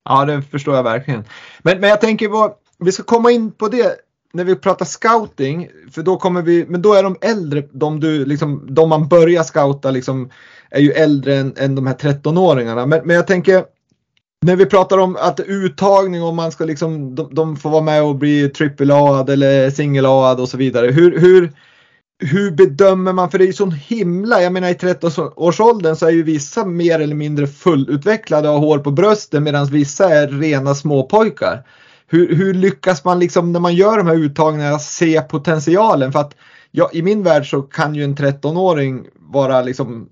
Ja, 0.05 0.25
det 0.25 0.41
förstår 0.41 0.75
jag 0.75 0.83
verkligen. 0.83 1.23
Men, 1.59 1.79
men 1.79 1.89
jag 1.89 2.01
tänker 2.01 2.27
på, 2.27 2.55
vi 2.79 2.91
ska 2.91 3.03
komma 3.03 3.31
in 3.31 3.51
på 3.51 3.67
det 3.67 3.95
när 4.33 4.43
vi 4.43 4.55
pratar 4.55 4.85
scouting, 4.85 5.69
för 5.91 6.01
då 6.01 6.17
kommer 6.17 6.41
vi, 6.41 6.65
men 6.67 6.81
då 6.81 6.93
är 6.93 7.03
de 7.03 7.17
äldre, 7.21 7.63
de, 7.71 7.99
du, 7.99 8.25
liksom, 8.25 8.67
de 8.69 8.89
man 8.89 9.07
börjar 9.07 9.43
scouta 9.43 9.91
liksom, 9.91 10.29
är 10.71 10.79
ju 10.79 10.91
äldre 10.91 11.35
än, 11.35 11.53
än 11.57 11.75
de 11.75 11.87
här 11.87 11.93
13-åringarna. 11.93 12.85
Men, 12.85 13.01
men 13.07 13.15
jag 13.15 13.27
tänker, 13.27 13.63
när 14.41 14.55
vi 14.55 14.65
pratar 14.65 14.97
om 14.97 15.15
att 15.15 15.39
uttagning 15.39 16.23
och 16.23 16.35
man 16.35 16.51
ska 16.51 16.65
liksom, 16.65 17.15
de, 17.15 17.35
de 17.35 17.57
får 17.57 17.69
vara 17.69 17.81
med 17.81 18.03
och 18.03 18.15
bli 18.15 18.49
trippel-A 18.49 19.25
eller 19.29 19.69
singel-A 19.69 20.33
och 20.39 20.49
så 20.49 20.57
vidare. 20.57 20.91
Hur, 20.91 21.19
hur, 21.19 21.51
hur 22.19 22.51
bedömer 22.51 23.13
man, 23.13 23.31
för 23.31 23.37
det 23.37 23.43
är 23.43 23.47
ju 23.47 23.53
så 23.53 23.65
himla, 23.65 24.41
jag 24.41 24.53
menar 24.53 24.69
i 24.69 24.73
13-årsåldern 24.73 25.95
så 25.95 26.05
är 26.05 26.11
ju 26.11 26.23
vissa 26.23 26.65
mer 26.65 26.99
eller 26.99 27.15
mindre 27.15 27.47
fullutvecklade 27.47 28.49
och 28.49 28.53
har 28.53 28.61
hår 28.61 28.77
på 28.77 28.91
brösten 28.91 29.43
medan 29.43 29.65
vissa 29.65 30.09
är 30.09 30.27
rena 30.27 30.75
småpojkar. 30.75 31.63
Hur, 32.09 32.35
hur 32.35 32.53
lyckas 32.53 33.05
man 33.05 33.19
liksom 33.19 33.51
när 33.51 33.59
man 33.59 33.75
gör 33.75 33.97
de 33.97 34.07
här 34.07 34.15
uttagningarna 34.15 34.79
se 34.79 35.21
potentialen? 35.21 36.11
För 36.11 36.19
att 36.19 36.35
ja, 36.71 36.89
i 36.93 37.01
min 37.01 37.23
värld 37.23 37.49
så 37.49 37.61
kan 37.61 37.95
ju 37.95 38.03
en 38.03 38.15
13-åring 38.15 39.07
vara 39.15 39.61
liksom 39.61 40.09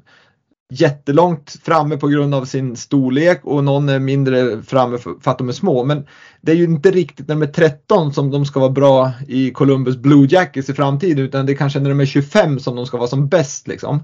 jättelångt 0.69 1.57
framme 1.63 1.97
på 1.97 2.07
grund 2.07 2.35
av 2.35 2.45
sin 2.45 2.75
storlek 2.75 3.39
och 3.43 3.63
någon 3.63 3.89
är 3.89 3.99
mindre 3.99 4.63
framme 4.63 4.97
för, 4.97 5.13
för 5.21 5.31
att 5.31 5.37
de 5.37 5.49
är 5.49 5.53
små. 5.53 5.83
Men 5.83 6.05
det 6.41 6.51
är 6.51 6.55
ju 6.55 6.63
inte 6.63 6.91
riktigt 6.91 7.27
när 7.27 7.35
de 7.35 7.41
är 7.41 7.47
13 7.51 8.13
som 8.13 8.31
de 8.31 8.45
ska 8.45 8.59
vara 8.59 8.69
bra 8.69 9.11
i 9.27 9.51
Columbus 9.51 9.97
Blue 9.97 10.27
Jackets 10.29 10.69
i 10.69 10.73
framtiden 10.73 11.25
utan 11.25 11.45
det 11.45 11.51
är 11.51 11.57
kanske 11.57 11.79
när 11.79 11.89
de 11.89 11.99
är 11.99 12.05
25 12.05 12.59
som 12.59 12.75
de 12.75 12.85
ska 12.85 12.97
vara 12.97 13.07
som 13.07 13.27
bäst. 13.27 13.67
Liksom. 13.67 13.99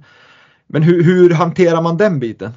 Men 0.67 0.83
hur, 0.83 1.03
hur 1.03 1.29
hanterar 1.29 1.81
man 1.81 1.97
den 1.97 2.19
biten? 2.19 2.51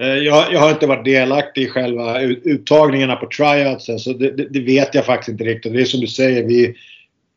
Eh, 0.00 0.06
jag, 0.06 0.52
jag, 0.52 0.60
har 0.60 0.70
inte 0.70 0.86
varit 0.86 1.04
delaktig 1.04 1.62
i 1.62 1.68
själva 1.68 2.20
uttagningarna 2.22 3.16
på 3.16 3.26
tryoutsen 3.26 3.98
så 3.98 4.12
det, 4.12 4.30
det, 4.30 4.48
det, 4.50 4.60
vet 4.60 4.94
jag 4.94 5.06
faktiskt 5.06 5.28
inte 5.28 5.44
riktigt. 5.44 5.72
Det 5.72 5.80
är 5.80 5.84
som 5.84 6.00
du 6.00 6.06
säger, 6.06 6.44
vi, 6.44 6.74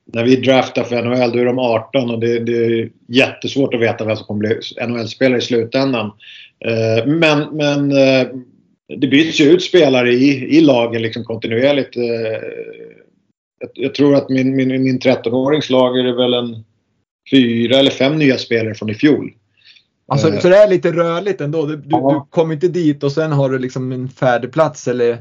när 0.05 0.23
vi 0.23 0.35
draftar 0.35 0.83
för 0.83 1.03
NHL 1.03 1.31
då 1.31 1.39
är 1.39 1.45
de 1.45 1.59
18 1.59 2.09
och 2.09 2.19
det, 2.19 2.39
det 2.39 2.65
är 2.65 2.89
jättesvårt 3.07 3.73
att 3.73 3.81
veta 3.81 4.05
vem 4.05 4.15
som 4.15 4.25
kommer 4.25 4.39
bli 4.39 4.87
NHL-spelare 4.87 5.39
i 5.39 5.41
slutändan. 5.41 6.11
Eh, 6.65 7.05
men, 7.05 7.57
men 7.57 7.91
eh, 7.91 8.27
det 8.99 9.07
byts 9.07 9.39
ju 9.39 9.45
ut 9.45 9.63
spelare 9.63 10.13
i, 10.13 10.57
i 10.57 10.61
lagen 10.61 11.01
liksom 11.01 11.23
kontinuerligt. 11.23 11.95
Jag, 13.73 13.95
tror 13.95 14.15
att 14.15 14.29
min, 14.29 14.55
min, 14.55 14.83
min 14.83 14.99
13-årings 14.99 15.71
lag 15.71 15.99
är 15.99 16.13
väl 16.13 16.33
en 16.33 16.63
fyra 17.31 17.77
eller 17.77 17.91
fem 17.91 18.17
nya 18.17 18.37
spelare 18.37 18.75
från 18.75 18.89
i 18.89 18.93
fjol. 18.93 19.31
Alltså, 20.07 20.39
så 20.41 20.49
det 20.49 20.57
är 20.57 20.67
lite 20.67 20.91
rörligt 20.91 21.41
ändå. 21.41 21.65
Du, 21.65 21.75
du, 21.75 21.89
du 21.89 22.25
kommer 22.29 22.53
inte 22.53 22.67
dit 22.67 23.03
och 23.03 23.11
sen 23.11 23.31
har 23.31 23.49
du 23.49 23.59
liksom 23.59 23.91
en 23.91 24.09
färdig 24.09 24.53
plats 24.53 24.87
eller 24.87 25.17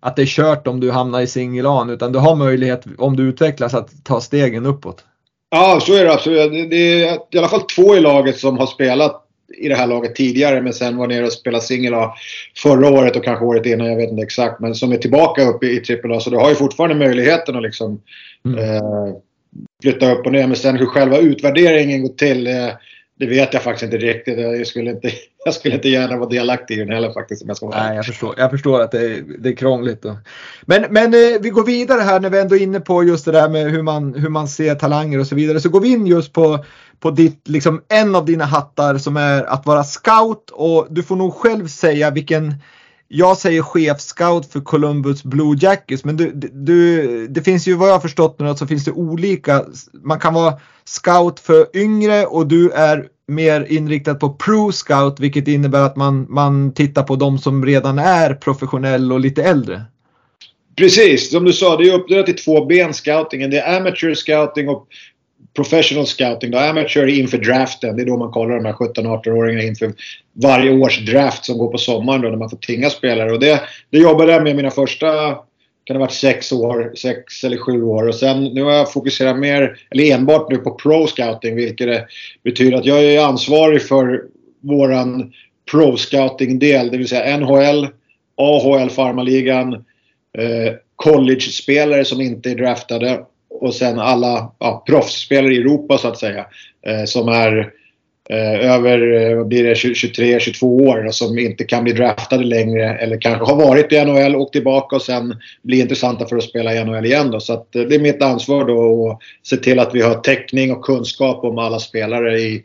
att 0.00 0.16
det 0.16 0.22
är 0.22 0.26
kört 0.26 0.66
om 0.66 0.80
du 0.80 0.90
hamnar 0.90 1.20
i 1.20 1.26
singelan 1.26 1.90
utan 1.90 2.12
du 2.12 2.18
har 2.18 2.36
möjlighet 2.36 2.84
om 2.98 3.16
du 3.16 3.22
utvecklas 3.22 3.74
att 3.74 4.04
ta 4.04 4.20
stegen 4.20 4.66
uppåt. 4.66 5.04
Ja, 5.50 5.80
så 5.82 5.94
är 5.94 6.04
det 6.04 6.12
absolut. 6.12 6.70
Det 6.70 6.76
är 6.76 7.18
i 7.30 7.38
alla 7.38 7.48
fall 7.48 7.62
två 7.76 7.96
i 7.96 8.00
laget 8.00 8.38
som 8.38 8.58
har 8.58 8.66
spelat 8.66 9.26
i 9.58 9.68
det 9.68 9.74
här 9.74 9.86
laget 9.86 10.14
tidigare 10.14 10.62
men 10.62 10.72
sen 10.72 10.96
var 10.96 11.06
nere 11.06 11.26
och 11.26 11.32
spelade 11.32 11.64
singel 11.64 11.94
förra 12.56 12.90
året 12.90 13.16
och 13.16 13.24
kanske 13.24 13.44
året 13.44 13.66
innan, 13.66 13.86
jag 13.86 13.96
vet 13.96 14.10
inte 14.10 14.22
exakt. 14.22 14.60
Men 14.60 14.74
som 14.74 14.92
är 14.92 14.96
tillbaka 14.96 15.42
uppe 15.42 15.66
i 15.66 15.82
AAA 16.04 16.20
så 16.20 16.30
du 16.30 16.36
har 16.36 16.48
ju 16.48 16.54
fortfarande 16.54 17.06
möjligheten 17.06 17.56
att 17.56 17.62
liksom 17.62 18.02
mm. 18.44 18.58
eh, 18.58 18.82
flytta 19.82 20.12
upp 20.12 20.26
och 20.26 20.32
ner. 20.32 20.46
Men 20.46 20.56
sen 20.56 20.76
hur 20.76 20.86
själva 20.86 21.18
utvärderingen 21.18 22.02
går 22.02 22.08
till 22.08 22.46
eh, 22.46 22.68
det 23.20 23.26
vet 23.26 23.54
jag 23.54 23.62
faktiskt 23.62 23.82
inte 23.82 24.06
riktigt. 24.06 24.38
Jag 24.38 24.66
skulle 24.66 24.90
inte, 24.90 25.10
jag 25.44 25.54
skulle 25.54 25.74
inte 25.74 25.88
gärna 25.88 26.16
vara 26.16 26.28
delaktig 26.28 26.74
i 26.74 26.78
den 26.78 26.92
heller 26.92 27.12
faktiskt. 27.12 27.42
Om 27.42 27.48
jag 27.48 27.56
ska 27.56 27.66
vara 27.66 27.86
Nej, 27.86 27.96
jag 27.96 28.06
förstår, 28.06 28.34
jag 28.38 28.50
förstår 28.50 28.80
att 28.80 28.90
det 28.90 29.04
är, 29.04 29.24
det 29.38 29.48
är 29.48 29.56
krångligt. 29.56 30.02
Då. 30.02 30.16
Men, 30.62 30.86
men 30.90 31.14
eh, 31.14 31.40
vi 31.40 31.50
går 31.50 31.66
vidare 31.66 32.00
här 32.00 32.20
när 32.20 32.30
vi 32.30 32.40
ändå 32.40 32.56
är 32.56 32.60
inne 32.60 32.80
på 32.80 33.04
just 33.04 33.24
det 33.24 33.32
där 33.32 33.48
med 33.48 33.70
hur 33.70 33.82
man, 33.82 34.14
hur 34.14 34.28
man 34.28 34.48
ser 34.48 34.74
talanger 34.74 35.18
och 35.18 35.26
så 35.26 35.34
vidare. 35.34 35.60
Så 35.60 35.68
går 35.68 35.80
vi 35.80 35.88
in 35.88 36.06
just 36.06 36.32
på, 36.32 36.64
på 37.00 37.10
ditt, 37.10 37.48
liksom, 37.48 37.82
en 37.88 38.14
av 38.14 38.24
dina 38.24 38.44
hattar 38.44 38.98
som 38.98 39.16
är 39.16 39.42
att 39.42 39.66
vara 39.66 39.84
scout 39.84 40.50
och 40.52 40.86
du 40.90 41.02
får 41.02 41.16
nog 41.16 41.34
själv 41.34 41.66
säga 41.66 42.10
vilken 42.10 42.54
jag 43.12 43.36
säger 43.36 43.62
chefscout 43.62 44.52
för 44.52 44.60
Columbus 44.60 45.22
Blue 45.22 45.56
Jackets 45.60 46.04
men 46.04 46.16
du, 46.16 46.32
du, 46.52 47.26
det 47.28 47.42
finns 47.42 47.68
ju 47.68 47.74
vad 47.74 47.88
jag 47.88 47.94
har 47.94 48.00
förstått 48.00 48.38
nu 48.38 48.54
så 48.54 48.66
finns 48.66 48.84
det 48.84 48.92
olika. 48.92 49.64
Man 49.92 50.18
kan 50.18 50.34
vara 50.34 50.58
scout 50.84 51.40
för 51.40 51.76
yngre 51.76 52.26
och 52.26 52.46
du 52.46 52.70
är 52.70 53.06
mer 53.28 53.66
inriktad 53.68 54.14
på 54.14 54.34
pro 54.34 54.72
scout 54.72 55.20
vilket 55.20 55.48
innebär 55.48 55.80
att 55.80 55.96
man, 55.96 56.26
man 56.28 56.74
tittar 56.74 57.02
på 57.02 57.16
de 57.16 57.38
som 57.38 57.66
redan 57.66 57.98
är 57.98 58.34
professionell 58.34 59.12
och 59.12 59.20
lite 59.20 59.42
äldre. 59.42 59.82
Precis, 60.76 61.30
som 61.30 61.44
du 61.44 61.52
sa 61.52 61.76
det 61.76 61.88
är 61.88 61.94
uppdelat 61.94 62.28
i 62.28 62.32
två 62.32 62.64
ben 62.64 62.94
scoutingen. 62.94 63.50
Det 63.50 63.60
är 63.60 63.76
amateur 63.76 64.14
scouting 64.14 64.68
och 64.68 64.86
professional 65.56 66.06
scouting. 66.06 66.50
Då 66.50 66.58
amateur 66.58 67.06
inför 67.06 67.38
draften. 67.38 67.96
Det 67.96 68.02
är 68.02 68.06
då 68.06 68.16
man 68.16 68.30
kollar 68.30 68.56
de 68.56 68.64
här 68.64 68.72
17-18-åringarna 68.72 69.62
inför 69.62 69.92
varje 70.32 70.70
års 70.70 71.06
draft 71.06 71.44
som 71.44 71.58
går 71.58 71.72
på 71.72 71.78
sommaren 71.78 72.20
då 72.20 72.28
när 72.28 72.36
man 72.36 72.50
får 72.50 72.56
tinga 72.56 72.90
spelare. 72.90 73.32
Och 73.32 73.40
det, 73.40 73.62
det 73.90 73.98
jobbade 73.98 74.32
jag 74.32 74.42
med 74.42 74.56
mina 74.56 74.70
första 74.70 75.38
kan 75.84 75.94
det 75.94 75.98
ha 75.98 76.06
varit 76.06 76.12
sex 76.12 76.52
år, 76.52 76.92
sex 76.96 77.44
eller 77.44 77.56
sju 77.56 77.82
år. 77.82 78.08
Och 78.08 78.14
sen 78.14 78.44
nu 78.44 78.62
har 78.62 78.72
jag 78.72 78.92
fokuserat 78.92 79.38
mer, 79.38 79.76
eller 79.90 80.14
enbart 80.14 80.50
nu 80.50 80.56
på 80.56 80.70
pro 80.70 81.06
scouting 81.06 81.56
vilket 81.56 82.04
betyder 82.44 82.76
att 82.76 82.86
jag 82.86 83.04
är 83.04 83.24
ansvarig 83.24 83.82
för 83.82 84.22
våran 84.60 85.32
pro 85.70 85.96
scouting 85.96 86.58
del, 86.58 86.90
det 86.90 86.98
vill 86.98 87.08
säga 87.08 87.36
NHL, 87.36 87.88
AHL 88.36 88.90
farmaligan, 88.90 89.72
eh, 90.38 90.74
college-spelare 90.96 92.04
som 92.04 92.20
inte 92.20 92.50
är 92.50 92.54
draftade 92.54 93.24
och 93.60 93.74
sen 93.74 93.98
alla 93.98 94.52
ja, 94.58 94.84
proffsspelare 94.86 95.54
i 95.54 95.58
Europa 95.58 95.98
så 95.98 96.08
att 96.08 96.18
säga. 96.18 96.46
Eh, 96.86 97.04
som 97.04 97.28
är 97.28 97.72
eh, 98.30 98.74
över 98.74 99.12
eh, 99.12 99.36
vad 99.36 99.48
blir 99.48 99.64
det, 99.64 99.74
23-22 99.74 100.64
år 100.64 101.06
och 101.06 101.14
som 101.14 101.38
inte 101.38 101.64
kan 101.64 101.84
bli 101.84 101.92
draftade 101.92 102.44
längre 102.44 102.94
eller 102.98 103.20
kanske 103.20 103.44
har 103.44 103.56
varit 103.56 103.92
i 103.92 104.04
NHL, 104.04 104.36
åkt 104.36 104.52
tillbaka 104.52 104.96
och 104.96 105.02
sen 105.02 105.36
blir 105.62 105.80
intressanta 105.80 106.26
för 106.26 106.36
att 106.36 106.44
spela 106.44 106.74
i 106.74 106.84
NHL 106.84 107.06
igen. 107.06 107.30
Då. 107.30 107.40
Så 107.40 107.52
att, 107.52 107.76
eh, 107.76 107.82
det 107.82 107.94
är 107.94 108.00
mitt 108.00 108.22
ansvar 108.22 108.64
då 108.64 109.10
att 109.10 109.18
se 109.46 109.56
till 109.56 109.78
att 109.78 109.94
vi 109.94 110.02
har 110.02 110.14
täckning 110.14 110.72
och 110.72 110.84
kunskap 110.84 111.44
om 111.44 111.58
alla 111.58 111.78
spelare 111.78 112.40
i, 112.40 112.64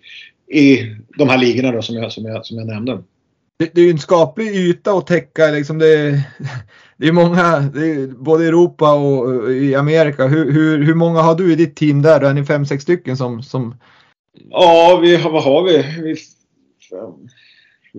i 0.52 0.80
de 1.18 1.30
här 1.30 1.38
ligorna 1.38 1.72
då, 1.72 1.82
som, 1.82 1.96
jag, 1.96 2.12
som, 2.12 2.26
jag, 2.26 2.46
som 2.46 2.58
jag 2.58 2.68
nämnde. 2.68 3.00
Det, 3.58 3.72
det 3.74 3.82
är 3.82 3.86
ju 3.86 3.91
en 3.91 3.97
skaplig 3.97 4.56
yta 4.56 4.91
att 4.91 5.08
täcka. 5.08 5.47
Liksom 5.47 5.80
det, 5.80 6.12
det 6.97 7.08
är 7.08 7.12
många, 7.12 7.60
det 7.60 7.91
är 7.91 8.08
både 8.08 8.43
i 8.43 8.47
Europa 8.47 8.93
och 8.93 9.51
i 9.51 9.76
Amerika. 9.76 10.28
Hur, 10.28 10.51
hur, 10.51 10.84
hur 10.84 10.95
många 10.95 11.22
har 11.22 11.36
du 11.36 11.51
i 11.51 11.56
ditt 11.56 11.76
team 11.76 12.01
där? 12.01 12.20
Då 12.20 12.28
är 12.28 12.34
ni 12.34 12.45
fem, 12.45 12.66
sex 12.66 12.84
stycken 12.84 13.18
som, 13.18 13.43
som... 13.43 13.76
Ja, 14.49 14.99
vi, 15.01 15.18
vad 15.18 15.43
har 15.43 15.64
vi? 15.64 15.78
vi 15.78 16.16
fem. 16.89 17.30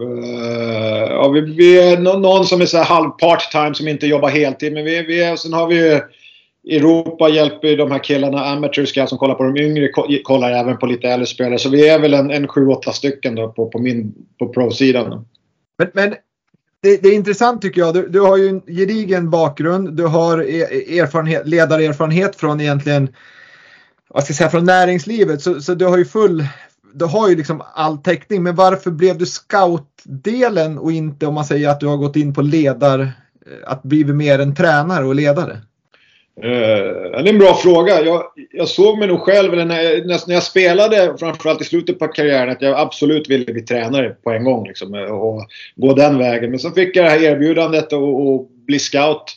Uh, 0.00 1.08
ja, 1.10 1.28
vi, 1.28 1.40
vi 1.40 1.78
är 1.80 1.98
någon 1.98 2.44
som 2.44 2.60
är 2.60 2.66
så 2.66 2.76
här 2.76 2.84
halv 2.84 3.10
part-time 3.10 3.74
som 3.74 3.88
inte 3.88 4.06
jobbar 4.06 4.28
heltid. 4.28 4.72
Men 4.72 4.84
vi, 4.84 5.02
vi 5.02 5.22
är, 5.22 5.36
sen 5.36 5.52
har 5.52 5.66
vi 5.66 5.74
ju 5.74 6.00
Europa 6.76 7.28
hjälper 7.28 7.76
de 7.76 7.90
här 7.90 8.04
killarna, 8.04 8.44
amateurs 8.44 9.08
som 9.08 9.18
kollar 9.18 9.34
på 9.34 9.42
de 9.42 9.56
yngre, 9.56 9.88
kollar 10.22 10.50
även 10.50 10.76
på 10.76 10.86
lite 10.86 11.08
äldre 11.08 11.26
spelare. 11.26 11.58
Så 11.58 11.68
vi 11.68 11.88
är 11.88 11.98
väl 11.98 12.14
en, 12.14 12.30
en 12.30 12.46
7-8 12.46 12.90
stycken 12.90 13.34
då 13.34 13.48
på, 13.48 13.68
på, 13.68 13.78
min, 13.78 14.14
på 14.38 14.48
pro-sidan. 14.48 15.24
Men, 15.78 15.90
men 15.94 16.14
det, 16.80 17.02
det, 17.02 17.08
är 17.08 17.14
intressant 17.14 17.62
tycker 17.62 17.80
jag. 17.80 17.94
Du, 17.94 18.08
du, 18.08 18.20
har 18.20 18.36
ju 18.36 18.48
en 18.48 18.60
gedigen 18.60 19.30
bakgrund. 19.30 19.96
Du 19.96 20.06
har 20.06 20.42
e, 20.42 20.98
erfarenhet, 20.98 21.48
ledarerfarenhet 21.48 22.36
från 22.36 22.60
egentligen 22.60 23.08
vad 24.08 24.24
ska 24.24 24.30
jag 24.30 24.36
säga, 24.36 24.50
från 24.50 24.64
näringslivet. 24.64 25.42
Så, 25.42 25.60
så 25.60 25.74
du 25.74 25.84
har 25.84 25.98
ju 25.98 26.04
full, 26.04 26.46
du 26.94 27.04
har 27.04 27.28
ju 27.28 27.36
liksom 27.36 27.62
all 27.74 27.98
täckning. 27.98 28.42
Men 28.42 28.54
varför 28.54 28.90
blev 28.90 29.18
du 29.18 29.26
scoutdelen 29.26 30.78
och 30.78 30.92
inte 30.92 31.26
om 31.26 31.34
man 31.34 31.44
säger 31.44 31.68
att 31.68 31.80
du 31.80 31.86
har 31.86 31.96
gått 31.96 32.16
in 32.16 32.34
på 32.34 32.42
ledar, 32.42 33.00
eh, 33.00 33.08
att 33.66 33.82
bli 33.82 34.04
mer 34.04 34.38
en 34.38 34.54
tränare 34.54 35.04
och 35.04 35.14
ledare? 35.14 35.60
Uh, 36.44 36.50
det 36.50 37.18
är 37.18 37.28
en 37.28 37.38
bra 37.38 37.54
fråga. 37.54 38.02
Jag, 38.02 38.22
jag 38.52 38.68
såg 38.68 38.98
mig 38.98 39.08
nog 39.08 39.20
själv, 39.20 39.52
eller 39.52 39.64
när, 39.64 40.26
när 40.26 40.34
jag 40.34 40.42
spelade, 40.42 41.14
framförallt 41.18 41.60
i 41.60 41.64
slutet 41.64 41.98
på 41.98 42.08
karriären, 42.08 42.50
att 42.50 42.62
jag 42.62 42.78
absolut 42.80 43.30
ville 43.30 43.52
bli 43.52 43.62
tränare 43.62 44.16
på 44.22 44.30
en 44.30 44.44
gång. 44.44 44.66
Liksom, 44.66 44.94
eh, 44.94 45.02
och 45.02 45.46
gå 45.76 45.94
den 45.94 46.18
vägen. 46.18 46.50
Men 46.50 46.58
så 46.58 46.70
fick 46.70 46.96
jag 46.96 47.04
det 47.04 47.10
här 47.10 47.22
erbjudandet 47.22 47.92
att 47.92 48.48
bli 48.66 48.78
scout 48.78 49.36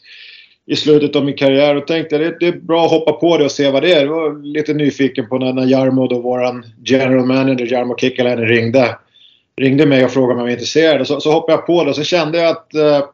i 0.65 0.75
slutet 0.75 1.15
av 1.15 1.25
min 1.25 1.37
karriär 1.37 1.75
och 1.75 1.87
tänkte 1.87 2.17
det, 2.17 2.35
det 2.39 2.47
är 2.47 2.51
bra 2.51 2.85
att 2.85 2.91
hoppa 2.91 3.11
på 3.11 3.37
det 3.37 3.45
och 3.45 3.51
se 3.51 3.71
vad 3.71 3.81
det 3.81 3.93
är. 3.93 4.05
Jag 4.05 4.13
var 4.13 4.43
lite 4.43 4.73
nyfiken 4.73 5.29
på 5.29 5.37
när, 5.37 5.53
när 5.53 5.65
Jarmo, 5.65 6.07
då 6.07 6.19
våran 6.19 6.65
general 6.85 7.25
manager, 7.25 7.65
Jarmo 7.65 7.95
Kikkaläinen, 7.97 8.47
ringde, 8.47 8.97
ringde 9.57 9.85
mig 9.85 10.05
och 10.05 10.11
frågade 10.11 10.33
om 10.33 10.39
jag 10.39 10.45
var 10.45 10.51
intresserad. 10.51 11.07
Så, 11.07 11.19
så 11.19 11.31
hoppade 11.31 11.53
jag 11.53 11.67
på 11.67 11.83
det 11.83 11.89
och 11.89 11.95
så 11.95 12.03
kände 12.03 12.37
jag 12.37 12.49
att 12.49 12.71
uh, 12.75 13.09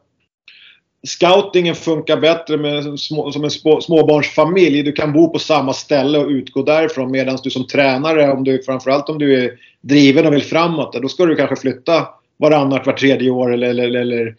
Scoutingen 1.06 1.74
funkar 1.74 2.16
bättre 2.16 2.56
med, 2.56 2.98
som 2.98 3.44
en 3.44 3.50
småbarnsfamilj. 3.80 4.82
Du 4.82 4.92
kan 4.92 5.12
bo 5.12 5.28
på 5.28 5.38
samma 5.38 5.72
ställe 5.72 6.18
och 6.18 6.28
utgå 6.28 6.62
därifrån. 6.62 7.10
Medan 7.10 7.38
du 7.42 7.50
som 7.50 7.66
tränare, 7.66 8.32
om 8.32 8.44
du, 8.44 8.62
framförallt 8.62 9.08
om 9.08 9.18
du 9.18 9.44
är 9.44 9.52
driven 9.80 10.26
och 10.26 10.32
vill 10.32 10.42
framåt, 10.42 10.92
då 11.02 11.08
ska 11.08 11.26
du 11.26 11.36
kanske 11.36 11.56
flytta 11.56 12.08
varannat, 12.38 12.86
vart 12.86 12.98
tredje 12.98 13.30
år 13.30 13.52
eller, 13.52 13.68
eller, 13.68 14.00
eller, 14.00 14.34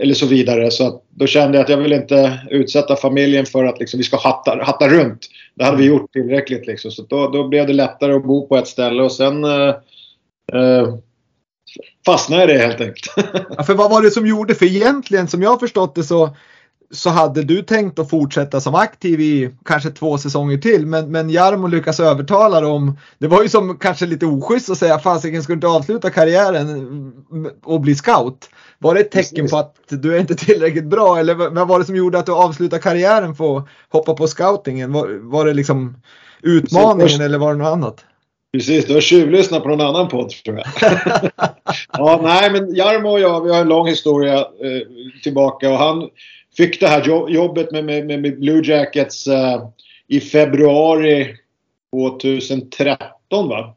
eller 0.00 0.14
så 0.14 0.26
vidare. 0.26 0.70
Så 0.70 1.00
då 1.10 1.26
kände 1.26 1.58
jag 1.58 1.64
att 1.64 1.70
jag 1.70 1.76
vill 1.76 1.92
inte 1.92 2.40
utsätta 2.50 2.96
familjen 2.96 3.46
för 3.46 3.64
att 3.64 3.80
liksom, 3.80 3.98
vi 3.98 4.04
ska 4.04 4.16
hatta, 4.16 4.58
hatta 4.62 4.88
runt. 4.88 5.28
Det 5.54 5.64
hade 5.64 5.76
vi 5.76 5.84
gjort 5.84 6.12
tillräckligt. 6.12 6.66
Liksom. 6.66 6.90
Så 6.90 7.02
då, 7.02 7.28
då 7.28 7.48
blev 7.48 7.66
det 7.66 7.72
lättare 7.72 8.12
att 8.12 8.24
bo 8.24 8.46
på 8.46 8.56
ett 8.56 8.68
ställe 8.68 9.02
och 9.02 9.12
sen 9.12 9.44
eh, 9.44 9.74
eh, 10.52 10.94
fastnade 12.06 12.44
i 12.44 12.46
det 12.46 12.58
helt 12.58 12.80
enkelt. 12.80 13.12
ja, 13.56 13.62
för 13.62 13.74
vad 13.74 13.90
var 13.90 14.02
det 14.02 14.10
som 14.10 14.26
gjorde? 14.26 14.54
För 14.54 14.66
egentligen 14.66 15.28
som 15.28 15.42
jag 15.42 15.60
förstått 15.60 15.94
det 15.94 16.04
så 16.04 16.36
så 16.92 17.10
hade 17.10 17.42
du 17.42 17.62
tänkt 17.62 17.98
att 17.98 18.10
fortsätta 18.10 18.60
som 18.60 18.74
aktiv 18.74 19.20
i 19.20 19.54
kanske 19.64 19.90
två 19.90 20.18
säsonger 20.18 20.58
till 20.58 20.86
men, 20.86 21.10
men 21.10 21.30
Jarmo 21.30 21.66
lyckas 21.66 22.00
övertala 22.00 22.60
dem. 22.60 22.98
Det 23.18 23.26
var 23.26 23.42
ju 23.42 23.48
som 23.48 23.78
kanske 23.78 24.06
lite 24.06 24.26
oschysst 24.26 24.70
att 24.70 24.78
säga 24.78 24.98
fasiken 24.98 25.42
ska 25.42 25.52
du 25.52 25.54
inte 25.54 25.66
avsluta 25.66 26.10
karriären 26.10 27.12
och 27.64 27.80
bli 27.80 27.94
scout. 27.94 28.50
Var 28.78 28.94
det 28.94 29.00
ett 29.00 29.10
tecken 29.10 29.48
på 29.48 29.56
att 29.56 29.76
du 29.88 30.16
är 30.16 30.20
inte 30.20 30.34
tillräckligt 30.34 30.84
bra 30.84 31.18
eller 31.18 31.34
vad 31.34 31.68
var 31.68 31.78
det 31.78 31.84
som 31.84 31.96
gjorde 31.96 32.18
att 32.18 32.26
du 32.26 32.32
avslutade 32.32 32.82
karriären 32.82 33.34
för 33.34 33.58
att 33.58 33.66
hoppa 33.88 34.14
på 34.14 34.26
scoutingen? 34.26 34.92
Var, 34.92 35.30
var 35.30 35.46
det 35.46 35.54
liksom 35.54 35.96
utmaningen 36.42 37.20
eller 37.20 37.38
var 37.38 37.52
det 37.52 37.58
något 37.58 37.72
annat? 37.72 38.04
Precis, 38.52 38.86
du 38.86 38.94
har 38.94 39.00
tjuvlyssnat 39.00 39.62
på 39.62 39.68
någon 39.68 39.80
annan 39.80 40.08
podd 40.08 40.30
tror 40.30 40.56
jag. 40.56 40.66
ja, 41.92 42.20
nej 42.22 42.50
men 42.52 42.74
Jarmo 42.74 43.08
och 43.08 43.20
jag, 43.20 43.44
vi 43.44 43.52
har 43.52 43.60
en 43.60 43.68
lång 43.68 43.88
historia 43.88 44.38
eh, 44.38 44.82
tillbaka 45.22 45.70
och 45.70 45.78
han 45.78 46.08
fick 46.56 46.80
det 46.80 46.88
här 46.88 47.28
jobbet 47.30 47.72
med, 47.72 47.84
med, 47.84 48.06
med 48.06 48.40
Blue 48.40 48.62
Jackets 48.64 49.26
eh, 49.26 49.62
i 50.08 50.20
februari 50.20 51.36
2013 51.92 52.98
va? 53.30 53.74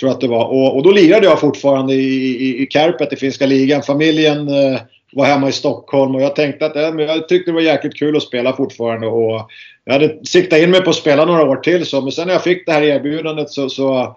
Tror 0.00 0.08
jag 0.08 0.14
att 0.14 0.20
det 0.20 0.28
var. 0.28 0.44
Och, 0.44 0.76
och 0.76 0.82
då 0.82 0.90
lirade 0.90 1.26
jag 1.26 1.40
fortfarande 1.40 1.94
i, 1.94 2.46
i, 2.48 2.62
i 2.62 2.66
Kärpet 2.70 3.12
i 3.12 3.16
finska 3.16 3.46
ligan. 3.46 3.82
Familjen 3.82 4.48
eh, 4.48 4.80
var 5.12 5.24
hemma 5.24 5.48
i 5.48 5.52
Stockholm 5.52 6.14
och 6.14 6.22
jag 6.22 6.36
tänkte 6.36 6.66
att 6.66 6.76
äh, 6.76 6.82
jag 6.82 7.28
tyckte 7.28 7.50
det 7.50 7.54
var 7.54 7.60
jäkligt 7.60 7.98
kul 7.98 8.16
att 8.16 8.22
spela 8.22 8.56
fortfarande. 8.56 9.06
Och 9.06 9.50
jag 9.84 9.92
hade 9.92 10.26
siktat 10.26 10.58
in 10.58 10.70
mig 10.70 10.80
på 10.80 10.90
att 10.90 10.96
spela 10.96 11.24
några 11.24 11.42
år 11.42 11.56
till 11.56 11.86
så, 11.86 12.00
men 12.00 12.12
sen 12.12 12.26
när 12.26 12.34
jag 12.34 12.44
fick 12.44 12.66
det 12.66 12.72
här 12.72 12.82
erbjudandet 12.82 13.50
så, 13.50 13.68
så 13.68 14.16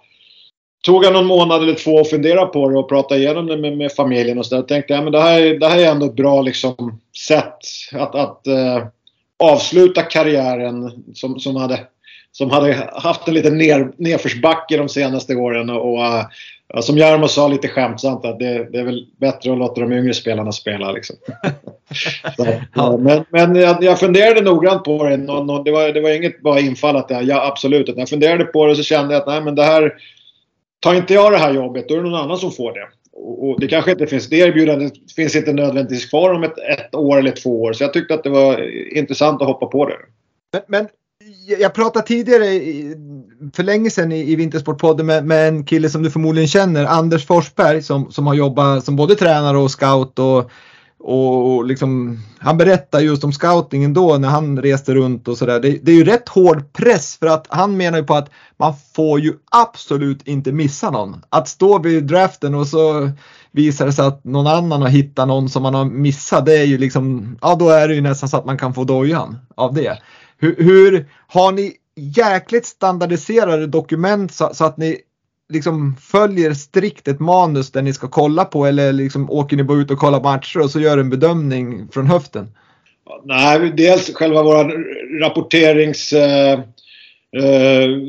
tog 0.86 1.06
jag 1.06 1.14
någon 1.14 1.26
månad 1.26 1.64
eller 1.64 1.74
två 1.74 1.92
och 1.92 2.10
funderade 2.10 2.46
på 2.46 2.70
det 2.70 2.78
och 2.78 2.90
pratade 2.90 3.20
igenom 3.20 3.46
det 3.46 3.58
med, 3.58 3.78
med 3.78 3.92
familjen 3.92 4.38
och 4.38 4.46
så 4.46 4.56
Jag 4.56 4.68
tänkte 4.68 4.98
att 4.98 5.04
men 5.04 5.14
det, 5.14 5.22
här, 5.22 5.60
det 5.60 5.68
här 5.68 5.80
är 5.80 5.92
ändå 5.92 6.06
ett 6.06 6.16
bra 6.16 6.42
liksom, 6.42 7.00
sätt 7.28 7.58
att, 7.92 8.16
att 8.16 8.42
uh, 8.48 8.88
avsluta 9.40 10.02
karriären 10.02 11.04
som, 11.14 11.40
som, 11.40 11.56
hade, 11.56 11.80
som 12.32 12.50
hade 12.50 12.90
haft 12.94 13.28
en 13.28 13.34
liten 13.34 13.58
ner, 13.58 13.92
nedförsbacke 13.98 14.78
de 14.78 14.90
senaste 14.90 15.36
åren. 15.36 15.70
Och, 15.70 15.98
uh, 15.98 16.26
som 16.82 16.98
Jarmo 16.98 17.28
sa 17.28 17.48
lite 17.48 17.68
skämtsamt 17.68 18.26
att 18.26 18.40
det, 18.40 18.72
det, 18.72 18.80
är 18.80 18.84
väl 18.84 19.08
bättre 19.18 19.52
att 19.52 19.58
låta 19.58 19.82
de 19.82 19.94
yngre 19.94 20.14
spelarna 20.14 20.52
spela. 20.52 20.92
Liksom. 20.92 21.16
så, 22.38 22.48
ja. 22.76 22.98
Men, 22.98 23.26
men 23.30 23.56
jag, 23.56 23.84
jag 23.84 24.00
funderade 24.00 24.42
noggrant 24.42 24.84
på 24.84 25.04
det. 25.04 25.18
det, 25.18 25.72
var, 25.72 25.94
det 25.94 26.02
var 26.02 26.10
inget 26.10 26.42
bara 26.42 26.60
infall 26.60 26.96
att 26.96 27.12
ja, 27.24 27.48
absolut. 27.48 27.88
När 27.88 28.00
jag 28.00 28.10
funderade 28.10 28.44
på 28.44 28.66
det 28.66 28.76
så 28.76 28.84
kände 28.84 29.14
jag 29.14 29.22
att 29.22 29.28
nej, 29.28 29.42
men 29.42 29.56
det 29.56 29.64
här 29.64 29.94
tar 30.80 30.96
inte 30.96 31.14
jag 31.14 31.32
det 31.32 31.38
här 31.38 31.54
jobbet, 31.54 31.88
då 31.88 31.94
är 31.94 31.98
det 31.98 32.10
någon 32.10 32.22
annan 32.22 32.38
som 32.38 32.52
får 32.52 32.74
det. 32.74 32.88
Och, 33.18 33.60
det 33.60 33.68
kanske 33.68 33.92
inte 33.92 34.08
finns, 34.08 34.30
det 34.30 34.38
erbjudandet 34.38 34.94
finns 35.16 35.36
inte 35.36 35.54
nödvändigtvis 35.54 36.10
kvar 36.10 36.34
om 36.34 36.44
ett, 36.44 36.58
ett 36.58 36.96
år 36.96 37.18
eller 37.18 37.32
två 37.32 37.62
år. 37.62 37.74
Så 37.74 37.84
jag 37.84 37.94
tyckte 37.94 38.14
att 38.14 38.24
det 38.24 38.30
var 38.30 38.62
intressant 38.98 39.42
att 39.42 39.48
hoppa 39.48 39.66
på 39.66 39.86
det. 39.86 39.96
Men, 40.54 40.62
men 40.68 40.88
jag 41.48 41.74
pratade 41.74 42.08
tidigare 42.08 42.46
för 43.54 43.64
länge 43.64 43.90
sedan 43.90 44.12
i, 44.12 44.32
i 44.32 44.36
Vintersportpodden 44.36 45.06
med, 45.06 45.26
med, 45.26 45.48
en 45.48 45.64
kille 45.64 45.90
som 45.90 46.04
du 46.04 46.12
förmodligen 46.12 46.48
känner, 46.48 46.86
Anders 46.86 47.26
Forsberg 47.26 47.82
som, 47.82 48.12
som 48.12 48.28
har 48.28 48.34
jobbat 48.34 48.86
som 48.86 48.96
både 48.96 49.16
tränare 49.16 49.58
och 49.58 49.72
scout 49.72 50.20
och 50.20 50.52
och 51.08 51.66
liksom, 51.66 52.20
han 52.40 52.58
berättar 52.58 53.00
just 53.00 53.24
om 53.24 53.32
scoutingen 53.32 53.94
då 53.94 54.18
när 54.18 54.30
han 54.30 54.62
reste 54.62 54.94
runt 54.94 55.28
och 55.28 55.38
sådär. 55.38 55.60
Det, 55.60 55.80
det, 55.84 55.92
är 55.92 55.96
ju 55.96 56.04
rätt 56.04 56.30
hård 56.30 56.74
press 56.74 57.18
för 57.18 57.28
att 57.28 57.48
han 57.50 57.78
menar 57.78 57.98
ju 57.98 58.04
på 58.04 58.14
att 58.14 58.30
man 58.58 58.74
får 58.96 59.20
ju 59.20 59.34
absolut 59.52 60.28
inte 60.28 60.52
missa 60.52 60.92
någon. 60.92 61.22
Att 61.30 61.48
stå 61.48 61.80
vid 61.80 62.04
draften 62.04 62.56
och 62.56 62.68
så 62.68 63.10
visar 63.52 63.86
det 63.86 63.94
sig 63.94 64.06
att 64.06 64.24
någon 64.24 64.48
annan 64.48 64.82
har 64.82 64.90
hittat 64.90 65.28
någon 65.28 65.50
som 65.50 65.64
man 65.64 65.74
har 65.74 65.86
missat. 65.86 66.46
Det 66.46 66.58
är 66.58 66.66
ju 66.66 66.78
liksom, 66.78 67.38
ja 67.42 67.56
då 67.56 67.70
är 67.70 67.88
det 67.88 67.96
ju 67.96 68.02
nästan 68.02 68.30
så 68.30 68.38
att 68.38 68.46
man 68.46 68.58
kan 68.58 68.74
få 68.74 68.84
dojan 68.84 69.38
av 69.56 69.74
det. 69.74 69.98
Hur, 70.38 70.56
hur 70.58 71.06
har 71.28 71.52
ni 71.52 71.74
jäkligt 71.96 72.66
standardiserade 72.66 73.68
dokument 73.68 74.34
så, 74.34 74.50
så 74.54 74.66
att 74.66 74.78
ni 74.78 75.02
liksom 75.50 75.96
följer 76.02 76.54
strikt 76.54 77.08
ett 77.08 77.20
manus 77.20 77.72
där 77.72 77.82
ni 77.82 77.94
ska 77.94 78.08
kolla 78.08 78.46
på 78.46 78.66
eller 78.66 78.94
liksom 78.94 79.32
åker 79.32 79.58
ni 79.58 79.64
bara 79.64 79.78
ut 79.78 79.92
och 79.92 79.98
kollar 79.98 80.22
matcher 80.22 80.60
och 80.60 80.72
så 80.72 80.80
gör 80.80 80.98
en 80.98 81.10
bedömning 81.10 81.88
från 81.92 82.08
höften? 82.08 82.48
Nej, 83.24 83.74
dels 83.78 84.14
själva 84.14 84.44
våra 84.44 84.72
rapporterings... 85.22 86.14
Uh, 86.14 86.60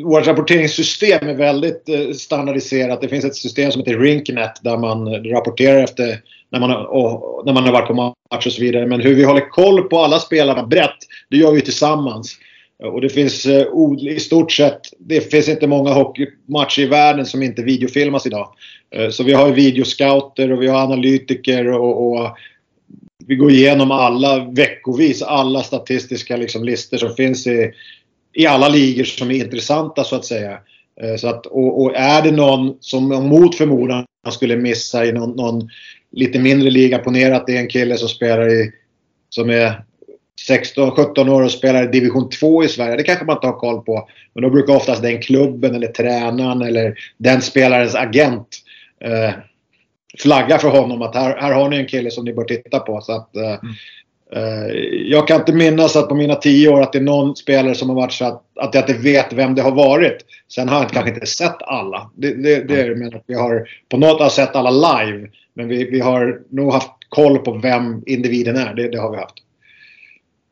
vårt 0.04 0.26
rapporteringssystem 0.26 1.28
är 1.28 1.34
väldigt 1.34 1.88
uh, 1.88 2.12
standardiserat. 2.12 3.00
Det 3.00 3.08
finns 3.08 3.24
ett 3.24 3.36
system 3.36 3.72
som 3.72 3.80
heter 3.80 3.98
Rinknet 3.98 4.60
där 4.62 4.78
man 4.78 5.24
rapporterar 5.24 5.84
efter 5.84 6.20
när 6.50 6.60
man, 6.60 6.86
och, 6.86 7.46
när 7.46 7.52
man 7.52 7.64
har 7.64 7.72
varit 7.72 7.88
på 7.88 7.94
match 7.94 8.46
och 8.46 8.52
så 8.52 8.62
vidare. 8.62 8.86
Men 8.86 9.00
hur 9.00 9.14
vi 9.14 9.24
håller 9.24 9.50
koll 9.50 9.82
på 9.82 9.98
alla 9.98 10.18
spelarna 10.18 10.66
brett, 10.66 10.96
det 11.30 11.36
gör 11.36 11.52
vi 11.52 11.60
tillsammans. 11.60 12.38
Och 12.82 13.00
det 13.00 13.08
finns 13.08 13.46
eh, 13.46 13.66
i 14.00 14.20
stort 14.20 14.52
sett, 14.52 14.80
det 14.98 15.30
finns 15.30 15.48
inte 15.48 15.66
många 15.66 15.90
hockeymatcher 15.90 16.80
i 16.80 16.86
världen 16.86 17.26
som 17.26 17.42
inte 17.42 17.62
videofilmas 17.62 18.26
idag. 18.26 18.48
Eh, 18.90 19.10
så 19.10 19.24
vi 19.24 19.32
har 19.32 19.50
videoscouter 19.50 20.52
och 20.52 20.62
vi 20.62 20.68
har 20.68 20.82
analytiker 20.82 21.68
och, 21.68 22.12
och 22.12 22.36
vi 23.26 23.36
går 23.36 23.50
igenom 23.50 23.90
alla 23.90 24.44
veckovis, 24.44 25.22
alla 25.22 25.62
statistiska 25.62 26.36
liksom 26.36 26.64
listor 26.64 26.96
som 26.96 27.14
finns 27.14 27.46
i, 27.46 27.70
i 28.34 28.46
alla 28.46 28.68
ligor 28.68 29.04
som 29.04 29.30
är 29.30 29.34
intressanta 29.34 30.04
så 30.04 30.16
att 30.16 30.24
säga. 30.24 30.58
Eh, 31.02 31.16
så 31.16 31.28
att, 31.28 31.46
och, 31.46 31.82
och, 31.82 31.96
är 31.96 32.22
det 32.22 32.30
någon 32.30 32.76
som 32.80 33.08
mot 33.08 33.54
förmodan 33.54 34.04
skulle 34.30 34.56
missa 34.56 35.06
i 35.06 35.12
någon, 35.12 35.30
någon 35.30 35.68
lite 36.16 36.38
mindre 36.38 36.70
liga, 36.70 36.98
ponera 36.98 37.36
att 37.36 37.46
det 37.46 37.56
är 37.56 37.60
en 37.60 37.68
kille 37.68 37.96
som 37.96 38.08
spelar 38.08 38.52
i, 38.52 38.72
som 39.28 39.50
är 39.50 39.84
16-17 40.48 41.28
år 41.28 41.42
och 41.42 41.50
spelar 41.50 41.84
i 41.84 41.86
division 41.86 42.30
2 42.30 42.64
i 42.64 42.68
Sverige. 42.68 42.96
Det 42.96 43.02
kanske 43.02 43.24
man 43.24 43.36
inte 43.36 43.46
har 43.46 43.58
koll 43.58 43.80
på. 43.84 44.08
Men 44.34 44.42
då 44.42 44.50
brukar 44.50 44.76
oftast 44.76 45.02
den 45.02 45.22
klubben 45.22 45.74
eller 45.74 45.88
tränaren 45.88 46.62
eller 46.62 46.98
den 47.16 47.42
spelarens 47.42 47.94
agent 47.94 48.48
eh, 49.00 49.30
flagga 50.18 50.58
för 50.58 50.68
honom 50.68 51.02
att 51.02 51.14
här, 51.14 51.36
här 51.36 51.52
har 51.52 51.68
ni 51.68 51.76
en 51.76 51.86
kille 51.86 52.10
som 52.10 52.24
ni 52.24 52.32
bör 52.32 52.44
titta 52.44 52.78
på. 52.78 53.00
Så 53.00 53.12
att, 53.12 53.36
eh, 53.36 53.42
mm. 53.42 53.74
Eh, 54.32 54.74
jag 55.10 55.28
kan 55.28 55.40
inte 55.40 55.52
minnas 55.52 55.96
att 55.96 56.08
på 56.08 56.14
mina 56.14 56.34
tio 56.34 56.68
år 56.68 56.82
att 56.82 56.92
det 56.92 56.98
är 56.98 57.02
någon 57.02 57.36
spelare 57.36 57.74
som 57.74 57.88
har 57.88 57.96
varit 57.96 58.12
så 58.12 58.24
att, 58.24 58.42
att 58.60 58.74
jag 58.74 58.82
inte 58.82 59.02
vet 59.02 59.32
vem 59.32 59.54
det 59.54 59.62
har 59.62 59.74
varit. 59.74 60.16
Sen 60.52 60.68
har 60.68 60.80
jag 60.80 60.90
kanske 60.90 61.14
inte 61.14 61.26
sett 61.26 61.62
alla. 61.62 62.10
Det, 62.14 62.34
det, 62.34 62.68
det 62.68 62.80
är 62.80 62.94
det 62.94 63.16
att 63.16 63.24
vi 63.26 63.34
har 63.34 63.68
på 63.88 63.96
något 63.96 64.32
sätt 64.32 64.32
sett 64.32 64.56
alla 64.56 64.70
live. 64.70 65.28
Men 65.54 65.68
vi, 65.68 65.90
vi 65.90 66.00
har 66.00 66.40
nog 66.50 66.72
haft 66.72 66.90
koll 67.08 67.38
på 67.38 67.52
vem 67.52 68.02
individen 68.06 68.56
är. 68.56 68.74
Det, 68.74 68.88
det 68.88 68.98
har 68.98 69.10
vi 69.10 69.16
haft. 69.16 69.34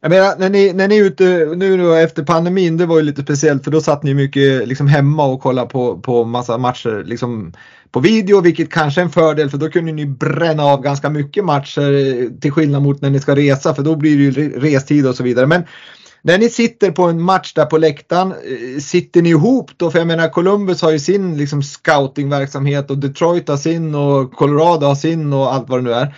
Jag 0.01 0.11
menar, 0.11 0.35
när 0.39 0.51
ni, 0.51 0.73
när 0.73 0.89
ni 0.89 0.99
är 0.99 1.05
ute 1.05 1.55
nu 1.57 1.77
då 1.77 1.93
efter 1.93 2.23
pandemin, 2.23 2.77
det 2.77 2.87
var 2.87 2.97
ju 2.97 3.03
lite 3.03 3.23
speciellt 3.23 3.65
för 3.65 3.71
då 3.71 3.81
satt 3.81 4.03
ni 4.03 4.15
mycket 4.15 4.69
liksom 4.69 4.87
hemma 4.87 5.27
och 5.27 5.41
kollade 5.41 5.69
på, 5.69 5.99
på 5.99 6.25
massa 6.25 6.59
matcher 6.59 7.05
liksom 7.07 7.53
på 7.95 8.01
video, 8.01 8.41
vilket 8.41 8.71
kanske 8.71 9.01
är 9.01 9.05
en 9.05 9.11
fördel 9.11 9.51
för 9.51 9.59
då 9.59 9.71
kunde 9.71 9.93
ni 9.93 10.07
bränna 10.07 10.63
av 10.65 10.83
ganska 10.83 11.11
mycket 11.11 11.45
matcher 11.45 11.93
eh, 11.93 12.31
till 12.41 12.53
skillnad 12.53 12.83
mot 12.83 13.01
när 13.01 13.11
ni 13.11 13.21
ska 13.21 13.37
resa 13.37 13.75
för 13.75 13.83
då 13.83 13.97
blir 13.97 14.17
det 14.17 14.23
ju 14.23 14.61
restid 14.61 15.07
och 15.07 15.17
så 15.17 15.23
vidare. 15.23 15.47
Men 15.47 15.63
när 16.23 16.39
ni 16.39 16.49
sitter 16.49 16.91
på 16.91 17.03
en 17.03 17.23
match 17.23 17.53
där 17.55 17.67
på 17.67 17.79
läktaren, 17.79 18.33
eh, 18.33 18.81
sitter 18.81 19.23
ni 19.23 19.29
ihop 19.29 19.71
då? 19.77 19.91
För 19.91 19.99
jag 19.99 20.07
menar 20.07 20.29
Columbus 20.29 20.83
har 20.83 20.91
ju 20.91 20.99
sin 20.99 21.37
liksom 21.37 21.63
scoutingverksamhet 21.63 22.91
och 22.91 22.99
Detroit 22.99 23.49
har 23.49 23.57
sin 23.57 23.95
och 23.95 24.33
Colorado 24.33 24.87
har 24.87 24.95
sin 24.95 25.33
och 25.33 25.55
allt 25.55 25.69
vad 25.69 25.79
det 25.79 25.83
nu 25.83 25.93
är. 25.93 26.15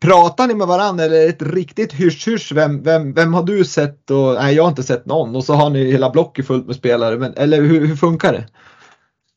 Pratar 0.00 0.46
ni 0.46 0.54
med 0.54 0.66
varandra 0.66 1.04
eller 1.04 1.16
är 1.16 1.20
det 1.20 1.28
ett 1.28 1.54
riktigt 1.54 1.92
hysch-hysch? 1.92 2.52
Vem, 2.54 2.82
vem, 2.82 3.12
vem 3.12 3.34
har 3.34 3.42
du 3.42 3.64
sett? 3.64 4.10
Och, 4.10 4.34
nej, 4.34 4.54
jag 4.54 4.62
har 4.62 4.70
inte 4.70 4.82
sett 4.82 5.06
någon. 5.06 5.36
Och 5.36 5.44
så 5.44 5.54
har 5.54 5.70
ni 5.70 5.90
hela 5.90 6.10
blocket 6.10 6.46
fullt 6.46 6.66
med 6.66 6.76
spelare. 6.76 7.18
Men, 7.18 7.34
eller 7.36 7.62
hur, 7.62 7.86
hur 7.86 7.96
funkar 7.96 8.32
det? 8.32 8.46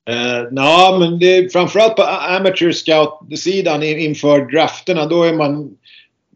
Eh, 0.07 0.13
uh, 0.15 0.47
ja, 0.51 0.97
men 0.99 1.19
det 1.19 1.37
är 1.37 1.49
framförallt 1.49 1.95
på 1.95 2.03
amateur 2.03 2.71
scout-sidan 2.71 3.83
inför 3.83 4.51
drafterna. 4.51 5.05
Då, 5.05 5.23
är 5.23 5.33
man, 5.33 5.69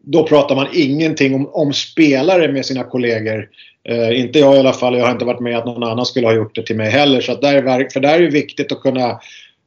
då 0.02 0.26
pratar 0.26 0.54
man 0.54 0.66
ingenting 0.72 1.34
om, 1.34 1.50
om 1.52 1.72
spelare 1.72 2.52
med 2.52 2.66
sina 2.66 2.84
kollegor. 2.84 3.48
Uh, 3.90 4.20
inte 4.20 4.38
jag 4.38 4.56
i 4.56 4.58
alla 4.58 4.72
fall. 4.72 4.98
Jag 4.98 5.04
har 5.04 5.12
inte 5.12 5.24
varit 5.24 5.40
med 5.40 5.58
att 5.58 5.66
någon 5.66 5.82
annan 5.82 6.06
skulle 6.06 6.26
ha 6.26 6.34
gjort 6.34 6.54
det 6.54 6.66
till 6.66 6.76
mig 6.76 6.90
heller. 6.90 7.20
Så 7.20 7.34
där 7.34 7.54
är, 7.54 7.88
för 7.92 8.00
där 8.00 8.14
är 8.14 8.20
det 8.20 8.30
viktigt 8.30 8.72
att 8.72 8.80
kunna 8.80 9.20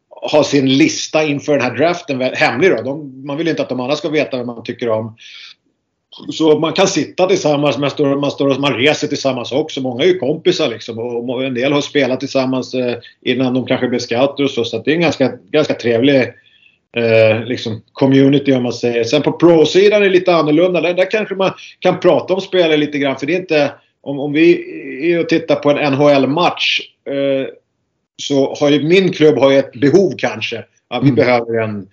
ha 0.10 0.44
sin 0.44 0.78
lista 0.78 1.24
inför 1.24 1.54
den 1.54 1.62
här 1.62 1.78
draften 1.78 2.22
hemlig 2.22 2.72
då. 2.72 2.82
De, 2.82 3.26
man 3.26 3.38
vill 3.38 3.48
inte 3.48 3.62
att 3.62 3.70
de 3.70 3.80
andra 3.80 3.96
ska 3.96 4.10
veta 4.10 4.38
vad 4.38 4.46
man 4.46 4.64
tycker 4.64 4.90
om. 4.90 5.16
Så 6.32 6.60
man 6.60 6.74
kan 6.74 6.88
sitta 6.88 7.28
tillsammans, 7.28 7.78
man, 7.78 7.90
står, 7.90 8.16
man, 8.16 8.32
står, 8.32 8.60
man 8.60 8.74
reser 8.74 9.08
tillsammans 9.08 9.52
också. 9.52 9.82
Många 9.82 10.04
är 10.04 10.08
ju 10.08 10.18
kompisar 10.18 10.68
liksom 10.68 11.00
och 11.00 11.46
en 11.46 11.54
del 11.54 11.74
har 11.74 11.82
spelat 11.82 12.20
tillsammans 12.20 12.74
eh, 12.74 12.96
innan 13.22 13.54
de 13.54 13.66
kanske 13.66 13.88
blev 13.88 14.00
scouter 14.00 14.44
och 14.44 14.52
så. 14.52 14.66
Så 14.66 14.78
det 14.78 14.92
är 14.92 14.96
en 14.96 15.02
ganska, 15.02 15.32
ganska 15.52 15.74
trevlig 15.74 16.22
eh, 16.98 17.46
liksom 17.46 17.82
community 17.94 18.54
om 18.54 18.64
man 18.64 18.74
säger. 18.74 19.04
Sen 19.04 19.22
på 19.22 19.32
pro-sidan 19.32 20.02
är 20.02 20.06
det 20.06 20.12
lite 20.12 20.36
annorlunda. 20.36 20.82
Där, 20.82 20.94
där 20.94 21.12
kanske 21.12 21.36
man 21.36 21.52
kan 21.80 22.00
prata 22.00 22.34
om 22.34 22.42
spelare 22.42 22.78
lite 22.78 22.98
grann. 22.98 23.18
För 23.18 23.26
det 23.26 23.34
är 23.34 23.40
inte... 23.40 23.72
Om, 24.02 24.20
om 24.20 24.34
vi 24.34 25.12
är 25.14 25.20
och 25.20 25.30
tittar 25.30 25.56
på 25.56 25.72
en 25.72 25.94
NHL-match 25.94 26.82
eh, 27.10 27.48
så 28.18 28.56
har 28.56 28.70
ju 28.70 28.84
min 28.84 29.12
klubb 29.12 29.38
har 29.38 29.52
ju 29.52 29.58
ett 29.58 29.72
behov 29.72 30.14
kanske. 30.18 30.58
Att 30.88 31.04
vi 31.04 31.10
mm. 31.10 31.16
behöver 31.16 31.62
en 31.64 31.88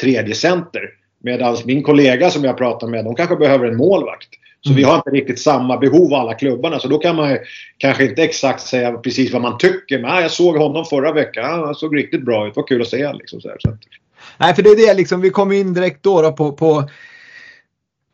tredje 0.00 0.34
center. 0.34 0.82
Medan 1.24 1.56
min 1.64 1.82
kollega 1.82 2.30
som 2.30 2.44
jag 2.44 2.58
pratar 2.58 2.86
med, 2.86 3.04
de 3.04 3.14
kanske 3.14 3.36
behöver 3.36 3.66
en 3.66 3.76
målvakt. 3.76 4.28
Så 4.60 4.70
mm. 4.70 4.76
vi 4.76 4.82
har 4.82 4.96
inte 4.96 5.10
riktigt 5.10 5.40
samma 5.40 5.76
behov 5.76 6.14
alla 6.14 6.34
klubbarna. 6.34 6.78
Så 6.78 6.88
då 6.88 6.98
kan 6.98 7.16
man 7.16 7.38
kanske 7.78 8.04
inte 8.04 8.22
exakt 8.22 8.60
säga 8.60 8.92
precis 8.92 9.32
vad 9.32 9.42
man 9.42 9.58
tycker. 9.58 9.98
Men 9.98 10.10
ah, 10.10 10.20
jag 10.20 10.30
såg 10.30 10.56
honom 10.56 10.84
förra 10.84 11.12
veckan. 11.12 11.44
Ah, 11.44 11.66
han 11.66 11.74
såg 11.74 11.96
riktigt 11.96 12.24
bra 12.24 12.48
ut. 12.48 12.56
Vad 12.56 12.68
kul 12.68 12.82
att 12.82 12.88
se 12.88 13.12
liksom 13.12 13.40
så, 13.40 13.50
så 13.58 13.76
Nej, 14.36 14.54
för 14.54 14.62
det 14.62 14.70
är 14.70 14.86
det 14.86 14.94
liksom. 14.94 15.20
Vi 15.20 15.30
kommer 15.30 15.54
in 15.54 15.74
direkt 15.74 16.02
då, 16.02 16.22
då 16.22 16.32
på, 16.32 16.52
på, 16.52 16.88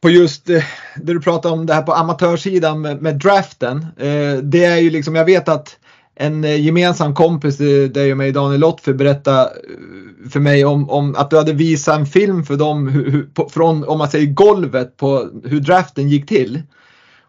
på 0.01 0.11
just 0.11 0.51
eh, 0.51 0.63
det 0.97 1.13
du 1.13 1.21
pratar 1.21 1.51
om 1.51 1.67
det 1.67 1.75
här 1.75 1.83
på 1.83 1.93
amatörsidan 1.93 2.81
med, 2.81 3.03
med 3.03 3.19
draften. 3.19 3.87
Eh, 3.99 4.39
det 4.43 4.65
är 4.65 4.79
ju 4.79 4.91
liksom, 4.91 5.15
jag 5.15 5.25
vet 5.25 5.49
att 5.49 5.79
en 6.17 6.45
eh, 6.45 6.65
gemensam 6.65 7.15
kompis, 7.15 7.57
till 7.57 7.93
dig 7.93 8.13
och 8.13 8.19
mig, 8.19 8.33
Daniel 8.33 8.61
Lottfer, 8.61 8.93
berättade 8.93 9.43
eh, 9.43 10.31
för 10.31 10.41
mig 10.41 10.65
om, 10.65 10.91
om, 10.91 11.15
att 11.15 11.31
du 11.31 11.37
hade 11.37 11.53
visat 11.53 11.99
en 11.99 12.07
film 12.07 12.45
för 12.45 12.57
dem 12.57 12.89
hur, 12.89 13.11
hur, 13.11 13.23
på, 13.23 13.49
från, 13.49 13.85
om 13.85 13.99
man 13.99 14.11
säger 14.11 14.27
golvet 14.27 14.97
på 14.97 15.29
hur 15.45 15.61
draften 15.61 16.09
gick 16.09 16.29
till. 16.29 16.63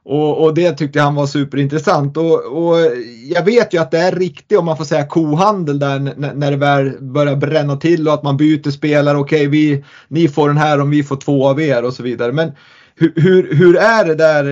Och, 0.03 0.43
och 0.43 0.53
det 0.53 0.71
tyckte 0.71 1.01
han 1.01 1.15
var 1.15 1.27
superintressant. 1.27 2.17
Och, 2.17 2.65
och, 2.65 2.77
jag 3.29 3.45
vet 3.45 3.73
ju 3.73 3.77
att 3.81 3.91
det 3.91 3.97
är 3.97 4.11
riktigt, 4.11 4.59
om 4.59 4.65
man 4.65 4.77
får 4.77 4.85
säga, 4.85 5.07
kohandel 5.07 5.79
där 5.79 5.99
när, 5.99 6.33
när 6.33 6.51
det 6.51 6.57
väl 6.57 6.91
börjar 7.01 7.35
bränna 7.35 7.77
till 7.77 8.07
och 8.07 8.13
att 8.13 8.23
man 8.23 8.37
byter 8.37 8.71
spelare. 8.71 9.17
Okej, 9.17 9.47
okay, 9.47 9.83
ni 10.07 10.27
får 10.27 10.47
den 10.47 10.57
här 10.57 10.81
om 10.81 10.89
vi 10.89 11.03
får 11.03 11.15
två 11.15 11.47
av 11.47 11.61
er 11.61 11.83
och 11.83 11.93
så 11.93 12.03
vidare. 12.03 12.31
Men 12.31 12.51
hur, 12.95 13.13
hur, 13.15 13.55
hur 13.55 13.77
är 13.77 14.05
det 14.05 14.15
där 14.15 14.43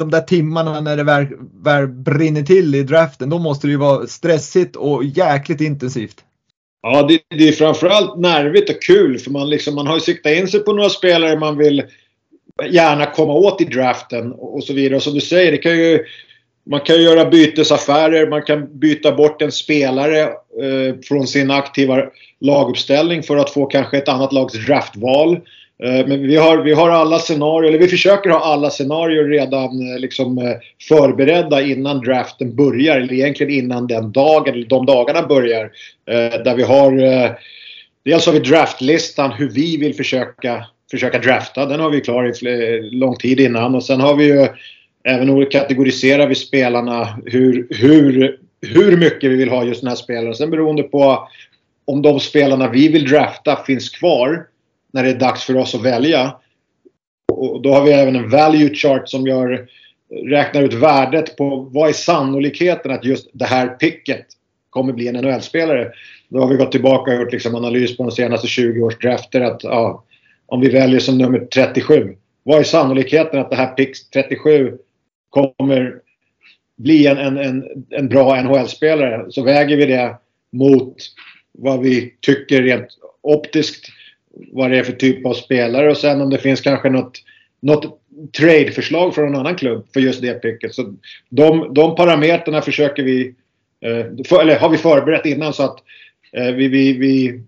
de 0.00 0.10
där 0.10 0.20
timmarna 0.20 0.80
när 0.80 0.96
det 0.96 1.04
väl, 1.04 1.26
väl 1.64 1.86
brinner 1.86 2.42
till 2.42 2.74
i 2.74 2.82
draften, 2.82 3.30
då 3.30 3.38
måste 3.38 3.66
det 3.66 3.70
ju 3.70 3.76
vara 3.76 4.06
stressigt 4.06 4.76
och 4.76 5.04
jäkligt 5.04 5.60
intensivt. 5.60 6.24
Ja, 6.82 7.02
det, 7.02 7.20
det 7.36 7.48
är 7.48 7.52
framförallt 7.52 8.18
nervigt 8.18 8.70
och 8.70 8.82
kul 8.82 9.18
för 9.18 9.30
man, 9.30 9.50
liksom, 9.50 9.74
man 9.74 9.86
har 9.86 9.94
ju 9.94 10.00
siktat 10.00 10.32
in 10.32 10.48
sig 10.48 10.60
på 10.60 10.72
några 10.72 10.88
spelare 10.88 11.38
man 11.38 11.58
vill 11.58 11.82
gärna 12.70 13.06
komma 13.06 13.32
åt 13.32 13.60
i 13.60 13.64
draften 13.64 14.32
och 14.32 14.64
så 14.64 14.72
vidare. 14.72 14.96
Och 14.96 15.02
som 15.02 15.14
du 15.14 15.20
säger, 15.20 15.52
det 15.52 15.58
kan 15.58 15.78
ju, 15.78 16.04
man 16.70 16.80
kan 16.80 16.96
ju 16.96 17.02
göra 17.02 17.30
bytesaffärer, 17.30 18.30
man 18.30 18.42
kan 18.42 18.78
byta 18.78 19.12
bort 19.12 19.42
en 19.42 19.52
spelare 19.52 20.20
eh, 20.22 20.94
från 21.02 21.26
sin 21.26 21.50
aktiva 21.50 22.02
laguppställning 22.40 23.22
för 23.22 23.36
att 23.36 23.50
få 23.50 23.66
kanske 23.66 23.98
ett 23.98 24.08
annat 24.08 24.32
lags 24.32 24.66
draftval. 24.66 25.40
Eh, 25.82 26.06
men 26.06 26.22
vi 26.22 26.36
har, 26.36 26.58
vi 26.58 26.72
har 26.72 26.90
alla 26.90 27.18
scenarier, 27.18 27.68
eller 27.68 27.78
vi 27.78 27.88
försöker 27.88 28.30
ha 28.30 28.38
alla 28.38 28.70
scenarier 28.70 29.24
redan 29.24 29.92
eh, 29.92 29.98
liksom 29.98 30.38
eh, 30.38 30.56
förberedda 30.88 31.62
innan 31.62 32.00
draften 32.00 32.56
börjar. 32.56 32.96
Eller 32.96 33.12
egentligen 33.12 33.52
innan 33.52 33.86
den 33.86 34.12
dagen, 34.12 34.54
eller 34.54 34.66
de 34.66 34.86
dagarna 34.86 35.22
börjar. 35.22 35.70
Där 36.44 36.54
vi 36.54 36.62
har... 36.62 37.00
Dels 38.04 38.26
har 38.26 38.32
vi 38.32 38.38
draftlistan 38.38 39.32
hur 39.32 39.48
vi 39.48 39.76
vill 39.76 39.94
försöka, 39.94 40.64
försöka 40.90 41.18
drafta. 41.18 41.66
Den 41.66 41.80
har 41.80 41.90
vi 41.90 42.00
klar 42.00 42.46
i 42.48 42.90
lång 42.92 43.16
tid 43.16 43.40
innan. 43.40 43.74
Och 43.74 43.84
sen 43.84 44.00
har 44.00 44.16
vi 44.16 44.24
ju 44.24 44.48
även 45.04 45.46
kategoriserar 45.46 46.26
vi 46.26 46.34
spelarna 46.34 47.18
hur, 47.26 47.66
hur, 47.70 48.38
hur 48.60 48.96
mycket 48.96 49.30
vi 49.30 49.36
vill 49.36 49.48
ha 49.48 49.64
just 49.64 49.80
den 49.80 49.88
här 49.88 49.96
spelaren. 49.96 50.34
Sen 50.34 50.50
beroende 50.50 50.82
på 50.82 51.28
om 51.84 52.02
de 52.02 52.20
spelarna 52.20 52.68
vi 52.68 52.88
vill 52.88 53.04
drafta 53.04 53.56
finns 53.66 53.90
kvar 53.90 54.46
när 54.92 55.04
det 55.04 55.10
är 55.10 55.18
dags 55.18 55.44
för 55.44 55.56
oss 55.56 55.74
att 55.74 55.82
välja. 55.82 56.34
Och 57.32 57.62
då 57.62 57.72
har 57.72 57.84
vi 57.84 57.92
även 57.92 58.16
en 58.16 58.30
value 58.30 58.74
chart 58.74 59.08
som 59.08 59.26
gör, 59.26 59.68
räknar 60.26 60.62
ut 60.62 60.74
värdet 60.74 61.36
på 61.36 61.68
vad 61.72 61.88
är 61.88 61.92
sannolikheten 61.92 62.90
att 62.90 63.04
just 63.04 63.30
det 63.32 63.44
här 63.44 63.68
picket 63.68 64.26
kommer 64.70 64.92
bli 64.92 65.08
en 65.08 65.14
NHL-spelare. 65.14 65.92
Då 66.28 66.40
har 66.40 66.48
vi 66.48 66.56
gått 66.56 66.72
tillbaka 66.72 67.10
och 67.10 67.20
gjort 67.20 67.32
liksom 67.32 67.54
analys 67.54 67.96
på 67.96 68.02
de 68.02 68.10
senaste 68.10 68.46
20 68.46 68.82
års 68.82 68.98
drafter 68.98 69.40
att 69.40 69.64
ja, 69.64 70.04
om 70.46 70.60
vi 70.60 70.68
väljer 70.68 71.00
som 71.00 71.18
nummer 71.18 71.38
37. 71.38 72.16
Vad 72.42 72.58
är 72.58 72.64
sannolikheten 72.64 73.40
att 73.40 73.50
det 73.50 73.56
här 73.56 73.74
pick 73.74 74.10
37 74.10 74.78
kommer 75.30 75.94
bli 76.76 77.06
en, 77.06 77.18
en, 77.18 77.38
en, 77.38 77.64
en 77.90 78.08
bra 78.08 78.42
NHL-spelare? 78.42 79.26
Så 79.30 79.42
väger 79.42 79.76
vi 79.76 79.86
det 79.86 80.16
mot 80.52 80.96
vad 81.52 81.80
vi 81.80 82.14
tycker 82.20 82.62
rent 82.62 82.88
optiskt 83.22 83.86
vad 84.52 84.70
det 84.70 84.78
är 84.78 84.82
för 84.82 84.92
typ 84.92 85.26
av 85.26 85.34
spelare 85.34 85.90
och 85.90 85.96
sen 85.96 86.20
om 86.20 86.30
det 86.30 86.38
finns 86.38 86.60
kanske 86.60 86.90
något, 86.90 87.22
något 87.60 88.00
trade-förslag 88.38 89.14
från 89.14 89.28
en 89.28 89.36
annan 89.40 89.54
klubb 89.54 89.86
för 89.92 90.00
just 90.00 90.22
det 90.22 90.34
picket. 90.34 90.74
Så 90.74 90.94
de, 91.28 91.74
de 91.74 91.94
parametrarna 91.94 92.62
försöker 92.62 93.02
vi, 93.02 93.34
eh, 93.84 94.24
för, 94.26 94.40
eller 94.40 94.58
har 94.58 94.68
vi 94.68 94.76
förberett 94.76 95.26
innan 95.26 95.52
så 95.52 95.62
att 95.62 95.76
eh, 96.32 96.54
vi, 96.54 96.68
vi, 96.68 96.92
vi 96.92 97.40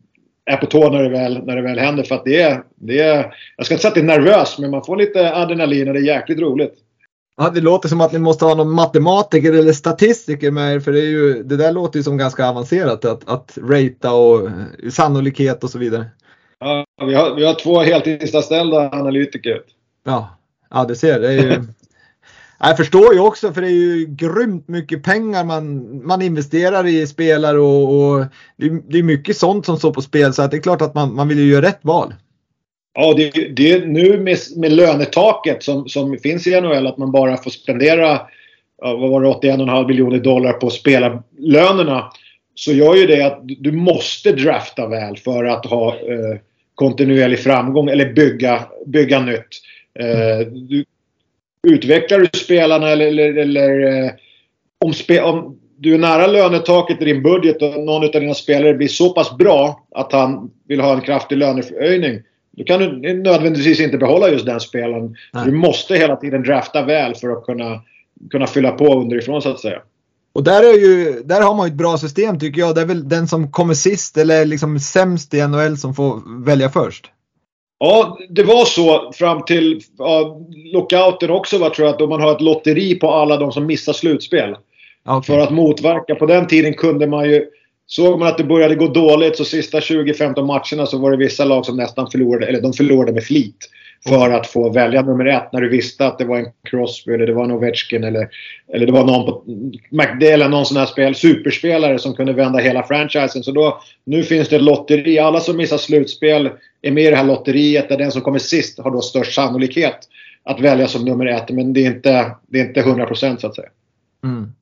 är 0.45 0.57
på 0.57 0.67
tå 0.67 0.91
när 0.91 1.03
det 1.03 1.09
väl, 1.09 1.47
när 1.47 1.57
det 1.57 1.63
väl 1.63 1.79
händer. 1.79 2.03
För 2.03 2.15
att 2.15 2.25
det 2.25 2.41
är, 2.41 2.63
det 2.77 2.99
är, 2.99 3.35
jag 3.57 3.67
ska 3.67 3.75
inte 3.75 3.83
säga 3.83 3.89
att 3.89 3.95
det 3.95 4.01
är 4.01 4.19
nervöst, 4.19 4.59
men 4.59 4.71
man 4.71 4.85
får 4.85 4.97
lite 4.97 5.35
adrenalin 5.35 5.89
och 5.89 5.95
det 5.95 6.01
är 6.01 6.15
jäkligt 6.17 6.41
roligt. 6.41 6.75
Ja, 7.37 7.51
det 7.51 7.61
låter 7.61 7.89
som 7.89 8.01
att 8.01 8.13
ni 8.13 8.19
måste 8.19 8.45
ha 8.45 8.55
någon 8.55 8.71
matematiker 8.71 9.53
eller 9.53 9.73
statistiker 9.73 10.51
med 10.51 10.75
er 10.75 10.81
för 10.81 10.93
det, 10.93 11.01
är 11.01 11.11
ju, 11.11 11.43
det 11.43 11.57
där 11.57 11.73
låter 11.73 11.99
ju 11.99 12.03
som 12.03 12.19
ganska 12.19 12.47
avancerat 12.47 13.05
att, 13.05 13.29
att 13.29 13.59
ratea 13.63 14.13
och 14.13 14.49
sannolikhet 14.91 15.65
och 15.65 15.71
så 15.71 15.79
vidare. 15.79 16.05
Ja, 16.65 16.85
vi 17.07 17.15
har, 17.15 17.35
vi 17.35 17.45
har 17.45 17.55
två 17.55 17.81
heltidsanställda 17.81 18.91
analytiker. 18.93 19.61
Ja, 20.05 20.39
ja 20.71 20.85
du 20.85 20.95
ser. 20.95 21.21
Det 21.21 21.29
är 21.29 21.33
ju... 21.33 21.63
Jag 22.65 22.77
förstår 22.77 23.15
ju 23.15 23.21
också 23.21 23.53
för 23.53 23.61
det 23.61 23.67
är 23.67 23.71
ju 23.71 24.07
grymt 24.07 24.69
mycket 24.69 25.03
pengar 25.03 25.45
man, 25.45 26.07
man 26.07 26.23
investerar 26.23 26.87
i 26.87 27.07
spelare 27.07 27.59
och, 27.59 27.99
och 27.99 28.25
det, 28.89 28.99
är 28.99 29.03
mycket 29.03 29.37
sånt 29.37 29.67
som 29.67 29.77
står 29.77 29.93
på 29.93 30.03
spel 30.03 30.35
så 30.35 30.43
att 30.43 30.51
det 30.51 30.57
är 30.57 30.63
klart 30.63 30.83
att 30.83 30.95
man, 30.95 31.15
man 31.15 31.29
vill 31.29 31.39
ju 31.39 31.53
göra 31.53 31.67
rätt 31.67 31.79
val. 31.83 32.15
Ja, 32.95 33.15
det, 33.17 33.31
det 33.31 33.73
är 33.73 33.87
nu 33.87 34.19
med, 34.21 34.39
med 34.57 34.73
lönetaket 34.73 35.63
som, 35.63 35.89
som 35.89 36.19
finns 36.19 36.47
i 36.47 36.61
NHL 36.61 36.87
att 36.87 36.99
man 36.99 37.13
bara 37.13 37.37
får 37.37 37.51
spendera 37.51 38.21
vad 38.83 39.11
var 39.11 39.23
det, 39.23 39.29
81,5 39.29 39.89
miljoner 39.89 40.19
dollar 40.19 40.53
på 40.53 40.71
spelarlönerna. 40.71 42.13
Så 42.55 42.73
gör 42.73 42.95
ju 42.95 43.07
det 43.07 43.23
att 43.23 43.41
du 43.45 43.73
måste 43.73 44.33
drafta 44.33 44.89
väl 44.89 45.17
för 45.17 45.45
att 45.45 45.67
ha 45.67 45.89
eh, 45.89 46.39
kontinuerlig 46.75 47.39
framgång 47.39 47.89
eller 47.89 48.13
bygga, 48.13 48.65
bygga 48.87 49.21
nytt. 49.21 49.49
Eh, 49.99 50.47
du, 50.47 50.85
utvecklar 51.69 52.19
du 52.19 52.39
spelarna 52.39 52.89
eller, 52.89 53.07
eller, 53.07 53.37
eller 53.37 54.05
eh, 54.05 54.11
om, 54.85 54.93
spe, 54.93 55.21
om 55.23 55.59
du 55.77 55.95
är 55.95 55.99
nära 55.99 56.27
lönetaket 56.27 57.03
i 57.03 57.05
din 57.05 57.23
budget 57.23 57.63
och 57.63 57.85
någon 57.85 58.05
av 58.05 58.11
dina 58.11 58.35
spelare 58.35 58.75
blir 58.75 58.89
så 58.89 59.13
pass 59.13 59.37
bra 59.37 59.87
att 59.95 60.13
han 60.13 60.51
vill 60.69 60.81
ha 60.81 60.95
en 60.95 61.01
kraftig 61.01 61.39
lönehöjning. 61.39 62.23
Då 62.57 62.65
kan 62.65 62.81
du 62.81 63.15
nödvändigtvis 63.15 63.81
inte 63.81 63.99
behålla 63.99 64.29
just 64.29 64.47
den 64.47 64.61
spelaren. 64.61 65.17
Du 65.45 65.53
måste 65.53 65.95
hela 65.95 66.17
tiden 66.17 66.43
drafta 66.43 66.85
väl 66.85 67.15
för 67.15 67.31
att 67.31 67.45
kunna, 67.45 67.81
kunna 68.31 68.47
fylla 68.47 68.71
på 68.71 69.01
underifrån 69.01 69.43
så 69.43 69.51
att 69.51 69.61
säga. 69.61 69.83
Och 70.33 70.45
där, 70.45 70.63
är 70.63 70.79
ju, 70.79 71.23
där 71.25 71.41
har 71.41 71.55
man 71.55 71.67
ett 71.67 71.75
bra 71.75 71.99
system 71.99 72.39
tycker 72.39 72.61
jag. 72.61 72.75
Det 72.75 72.81
är 72.81 72.87
väl 72.87 73.09
den 73.09 73.29
som 73.29 73.51
kommer 73.51 73.75
sist 73.75 74.17
eller 74.17 74.45
liksom 74.45 74.81
sämst 74.81 75.35
i 75.35 75.47
NHL 75.47 75.77
som 75.77 75.95
får 75.95 76.45
välja 76.45 76.71
först. 76.71 77.11
Ja, 77.79 78.19
det 78.31 78.43
var 78.43 78.65
så 78.65 79.13
fram 79.15 79.45
till 79.45 79.81
ja, 79.99 80.41
lockouten 80.73 81.31
också 81.31 81.59
va, 81.59 81.71
tror 81.71 81.89
jag. 81.89 82.03
Att 82.03 82.09
man 82.09 82.21
har 82.21 82.33
ett 82.33 82.41
lotteri 82.41 82.95
på 82.95 83.11
alla 83.11 83.37
de 83.37 83.53
som 83.53 83.67
missar 83.67 83.93
slutspel. 83.93 84.57
Okay. 85.05 85.23
För 85.23 85.43
att 85.43 85.51
motverka. 85.51 86.15
På 86.15 86.27
den 86.27 86.47
tiden 86.47 86.75
kunde 86.75 87.07
man 87.07 87.31
ju... 87.31 87.47
Såg 87.87 88.19
man 88.19 88.29
att 88.29 88.39
det 88.39 88.45
började 88.45 88.75
gå 88.75 88.89
dåligt 88.89 89.37
så 89.37 89.45
sista 89.45 89.81
20-15 89.81 90.47
matcherna 90.47 90.87
så 90.87 90.99
var 90.99 91.11
det 91.11 91.17
vissa 91.17 91.45
lag 91.45 91.67
som 91.67 91.77
nästan 91.77 92.11
förlorade, 92.11 92.47
eller 92.47 92.61
de 92.61 92.73
förlorade 92.73 93.13
med 93.13 93.25
flit. 93.25 93.69
För 94.09 94.31
att 94.31 94.47
få 94.47 94.71
välja 94.71 95.03
nummer 95.03 95.25
ett 95.25 95.53
när 95.53 95.61
du 95.61 95.69
visste 95.69 96.07
att 96.07 96.19
det 96.19 96.25
var 96.25 96.39
en 96.39 96.47
Crosby 96.71 97.15
eller 97.15 97.27
det 97.27 97.33
var 97.33 97.45
en 97.45 97.51
Ovechkin 97.51 98.05
eller, 98.05 98.29
eller 98.75 98.87
det 98.87 98.93
var 98.93 99.05
någon 99.05 99.27
på 99.27 99.45
McDale 99.91 100.49
någon 100.49 100.67
sån 100.67 100.77
här 100.77 100.87
spel, 100.87 101.15
superspelare 101.15 101.99
som 101.99 102.15
kunde 102.15 102.33
vända 102.33 102.59
hela 102.59 102.83
franchisen. 102.83 103.43
Så 103.43 103.53
då, 103.53 103.83
nu 104.05 104.23
finns 104.23 104.49
det 104.49 104.57
ett 104.57 104.63
lotteri. 104.63 105.19
Alla 105.19 105.41
som 105.41 105.57
missar 105.57 105.79
slutspel 105.79 106.51
är 106.83 106.91
med 106.91 107.05
i 107.05 107.11
det 107.11 107.17
här 107.17 107.25
lotteriet 107.25 107.89
där 107.89 107.99
den 107.99 108.13
som 108.13 108.23
kommer 108.23 108.39
sist 108.39 108.79
har 108.79 108.91
då 108.91 109.01
störst 109.01 109.35
sannolikhet 109.35 109.99
att 110.45 110.61
välja 110.61 110.89
som 110.89 111.05
nummer 111.05 111.27
ett. 111.27 111.51
Men 111.51 111.73
det 111.73 111.81
är 111.81 111.87
inte, 111.87 112.31
det 112.49 112.61
är 112.61 112.65
inte 112.65 112.83
100% 112.83 113.37
så 113.37 113.47
att 113.47 113.55
säga. 113.55 113.69
Mm. 114.25 114.53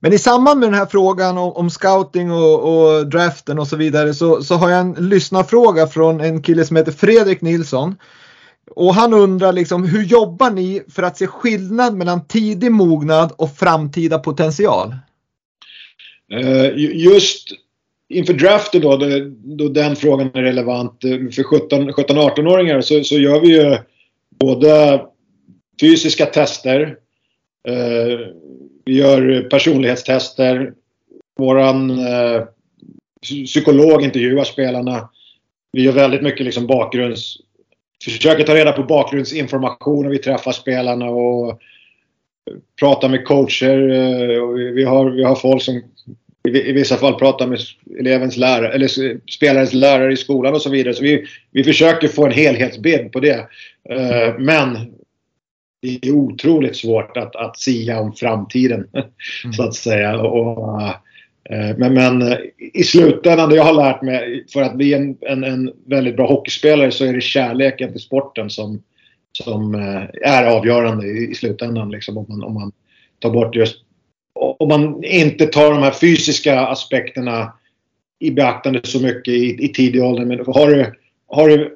Men 0.00 0.12
i 0.12 0.18
samband 0.18 0.60
med 0.60 0.68
den 0.68 0.78
här 0.78 0.86
frågan 0.86 1.38
om, 1.38 1.52
om 1.52 1.70
scouting 1.70 2.32
och, 2.32 2.60
och, 2.60 3.06
draften 3.06 3.58
och 3.58 3.68
så 3.68 3.76
vidare 3.76 4.14
så, 4.14 4.42
så 4.42 4.54
har 4.54 4.70
jag 4.70 4.80
en 4.80 4.92
lyssnarfråga 4.92 5.86
från 5.86 6.20
en 6.20 6.42
kille 6.42 6.64
som 6.64 6.76
heter 6.76 6.92
Fredrik 6.92 7.40
Nilsson. 7.40 7.96
Och 8.70 8.94
han 8.94 9.14
undrar 9.14 9.52
liksom 9.52 9.84
hur 9.84 10.02
jobbar 10.02 10.50
ni 10.50 10.82
för 10.88 11.02
att 11.02 11.18
se 11.18 11.26
skillnad 11.26 11.94
mellan 11.94 12.26
tidig 12.26 12.72
mognad 12.72 13.32
och 13.36 13.56
framtida 13.56 14.18
potential? 14.18 14.94
Eh, 16.32 16.70
just 16.94 17.48
inför 18.08 18.32
draften 18.32 18.80
då, 18.80 18.96
då, 19.56 19.68
den 19.68 19.96
frågan 19.96 20.30
är 20.34 20.42
relevant 20.42 21.04
eh, 21.04 21.10
för 21.10 21.42
17-18-åringar 21.42 22.80
så, 22.80 23.04
så 23.04 23.14
gör 23.14 23.40
vi 23.40 23.48
ju 23.48 23.78
både 24.40 25.02
fysiska 25.80 26.26
tester, 26.26 26.96
eh, 27.68 28.18
vi 28.84 28.96
gör 28.96 29.48
personlighetstester, 29.50 30.72
våran 31.38 31.92
psykolog 33.46 34.02
intervjuar 34.02 34.44
spelarna. 34.44 35.08
Vi 35.72 35.82
gör 35.82 35.92
väldigt 35.92 36.22
mycket 36.22 36.44
liksom 36.44 36.66
bakgrunds 36.66 37.36
försöker 38.04 38.44
ta 38.44 38.54
reda 38.54 38.72
på 38.72 38.82
bakgrundsinformation 38.82 40.02
när 40.02 40.10
vi 40.10 40.18
träffar 40.18 40.52
spelarna 40.52 41.10
och 41.10 41.60
pratar 42.80 43.08
med 43.08 43.24
coacher. 43.24 43.90
Eh, 43.90 44.72
vi 44.74 44.84
har, 44.84 45.10
vi 45.10 45.24
har 45.24 45.34
folk 45.34 45.62
som 45.62 45.82
i 46.48 46.72
vissa 46.72 46.96
fall 46.96 47.14
pratar 47.14 47.46
med 47.46 47.58
elevens 47.98 48.36
lärare, 48.36 48.72
eller 48.72 48.88
spelarens 49.30 49.72
lärare 49.72 50.12
i 50.12 50.16
skolan 50.16 50.54
och 50.54 50.62
så 50.62 50.70
vidare. 50.70 50.94
Så 50.94 51.02
vi, 51.02 51.24
vi 51.50 51.64
försöker 51.64 52.08
få 52.08 52.26
en 52.26 52.32
helhetsbild 52.32 53.12
på 53.12 53.20
det. 53.20 53.48
Eh, 53.90 54.38
men 54.38 54.94
det 55.82 56.08
är 56.08 56.12
otroligt 56.12 56.76
svårt 56.76 57.16
att, 57.16 57.36
att 57.36 57.58
sia 57.58 58.00
om 58.00 58.12
framtiden, 58.12 58.88
mm. 58.92 59.52
så 59.52 59.62
att 59.62 59.74
säga. 59.74 60.20
Och, 60.20 60.94
Eh, 61.50 61.76
men, 61.76 61.94
men, 61.94 62.22
eh, 62.22 62.38
i 62.72 62.84
slutändan, 62.84 63.48
det 63.48 63.56
jag 63.56 63.64
har 63.64 63.72
lärt 63.72 64.02
mig, 64.02 64.44
för 64.52 64.62
att 64.62 64.76
bli 64.76 64.94
en, 64.94 65.16
en, 65.20 65.44
en, 65.44 65.72
väldigt 65.86 66.16
bra 66.16 66.26
hockeyspelare 66.26 66.90
så 66.90 67.04
är 67.04 67.12
det 67.12 67.20
kärleken 67.20 67.92
till 67.92 68.00
sporten 68.00 68.50
som, 68.50 68.82
som 69.32 69.74
eh, 69.74 70.30
är 70.30 70.46
avgörande 70.46 71.06
i, 71.06 71.30
i 71.30 71.34
slutändan. 71.34 71.90
Liksom, 71.90 72.18
om, 72.18 72.26
man, 72.28 72.42
om 72.44 72.54
man 72.54 72.72
tar 73.18 73.30
bort 73.30 73.56
just... 73.56 73.76
Om 74.58 74.68
man 74.68 75.04
inte 75.04 75.46
tar 75.46 75.70
de 75.70 75.82
här 75.82 75.90
fysiska 75.90 76.60
aspekterna 76.60 77.52
i 78.18 78.30
beaktande 78.30 78.80
så 78.84 79.02
mycket 79.02 79.34
i, 79.34 79.64
i 79.64 79.68
tidig 79.68 80.04
ålder. 80.04 80.24
Men 80.24 80.38
har 80.46 80.68
du, 80.68 80.92
har 81.26 81.48
du 81.48 81.74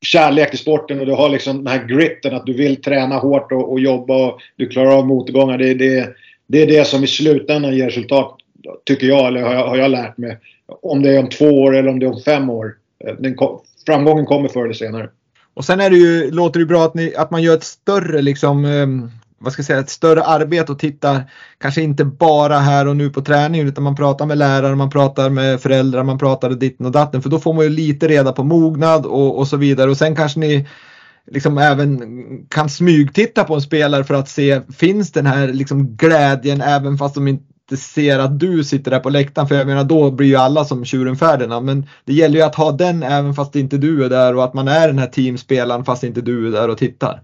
kärlek 0.00 0.50
till 0.50 0.58
sporten 0.58 1.00
och 1.00 1.06
du 1.06 1.12
har 1.12 1.28
liksom 1.28 1.56
den 1.56 1.66
här 1.66 1.86
gritten 1.86 2.34
att 2.34 2.46
du 2.46 2.52
vill 2.52 2.82
träna 2.82 3.18
hårt 3.18 3.52
och, 3.52 3.72
och 3.72 3.80
jobba 3.80 4.26
och 4.26 4.40
du 4.56 4.68
klarar 4.68 4.98
av 4.98 5.06
motgångar. 5.06 5.58
Det, 5.58 5.74
det, 5.74 6.08
det 6.46 6.62
är 6.62 6.66
det 6.66 6.86
som 6.86 7.04
i 7.04 7.06
slutändan 7.06 7.76
ger 7.76 7.86
resultat 7.86 8.36
tycker 8.84 9.06
jag, 9.06 9.26
eller 9.26 9.42
har 9.42 9.54
jag, 9.54 9.68
har 9.68 9.76
jag 9.76 9.90
lärt 9.90 10.18
mig. 10.18 10.38
Om 10.82 11.02
det 11.02 11.16
är 11.16 11.18
om 11.18 11.28
två 11.28 11.46
år 11.46 11.76
eller 11.76 11.88
om 11.88 11.98
det 11.98 12.06
är 12.06 12.12
om 12.12 12.20
fem 12.20 12.50
år. 12.50 12.74
Eh, 13.04 13.14
den, 13.18 13.36
framgången 13.86 14.26
kommer 14.26 14.48
förr 14.48 14.64
eller 14.64 14.74
senare. 14.74 15.08
Och 15.54 15.64
sen 15.64 15.80
är 15.80 15.90
det 15.90 15.96
ju, 15.96 16.30
låter 16.30 16.60
det 16.60 16.66
bra 16.66 16.84
att, 16.84 16.94
ni, 16.94 17.14
att 17.16 17.30
man 17.30 17.42
gör 17.42 17.54
ett 17.54 17.64
större 17.64 18.22
liksom, 18.22 18.64
um, 18.64 19.10
vad 19.38 19.52
ska 19.52 19.60
jag 19.60 19.66
säga, 19.66 19.78
ett 19.78 19.90
större 19.90 20.22
arbete 20.22 20.72
och 20.72 20.78
tittar 20.78 21.22
kanske 21.58 21.82
inte 21.82 22.04
bara 22.04 22.58
här 22.58 22.88
och 22.88 22.96
nu 22.96 23.10
på 23.10 23.22
träningen 23.22 23.68
utan 23.68 23.84
man 23.84 23.96
pratar 23.96 24.26
med 24.26 24.38
lärare, 24.38 24.74
man 24.74 24.90
pratar 24.90 25.30
med 25.30 25.60
föräldrar, 25.60 26.02
man 26.02 26.18
pratar 26.18 26.50
ditten 26.50 26.86
och 26.86 26.92
datten 26.92 27.22
för 27.22 27.30
då 27.30 27.38
får 27.38 27.52
man 27.52 27.64
ju 27.64 27.70
lite 27.70 28.08
reda 28.08 28.32
på 28.32 28.44
mognad 28.44 29.06
och, 29.06 29.38
och 29.38 29.48
så 29.48 29.56
vidare 29.56 29.90
och 29.90 29.96
sen 29.96 30.16
kanske 30.16 30.40
ni 30.40 30.68
liksom 31.30 31.58
även 31.58 32.46
kan 32.48 32.68
smygtitta 32.68 33.44
på 33.44 33.54
en 33.54 33.62
spelare 33.62 34.04
för 34.04 34.14
att 34.14 34.28
se 34.28 34.60
finns 34.76 35.12
den 35.12 35.26
här 35.26 35.48
liksom 35.48 35.96
glädjen 35.96 36.60
även 36.60 36.98
fast 36.98 37.14
de 37.14 37.28
inte 37.28 37.51
inte 37.62 37.82
ser 37.82 38.18
att 38.18 38.40
du 38.40 38.64
sitter 38.64 38.90
där 38.90 38.98
på 38.98 39.10
läktaren. 39.10 39.48
För 39.48 39.54
jag 39.54 39.66
menar 39.66 39.84
då 39.84 40.10
blir 40.10 40.26
ju 40.26 40.36
alla 40.36 40.64
som 40.64 40.84
tjuren 40.84 41.16
Men 41.64 41.86
det 42.04 42.12
gäller 42.12 42.36
ju 42.36 42.42
att 42.42 42.54
ha 42.54 42.72
den 42.72 43.02
även 43.02 43.34
fast 43.34 43.56
inte 43.56 43.76
du 43.76 44.04
är 44.04 44.08
där 44.08 44.36
och 44.36 44.44
att 44.44 44.54
man 44.54 44.68
är 44.68 44.86
den 44.86 44.98
här 44.98 45.06
teamspelaren 45.06 45.84
fast 45.84 46.04
inte 46.04 46.20
du 46.20 46.46
är 46.46 46.50
där 46.52 46.68
och 46.68 46.78
tittar. 46.78 47.20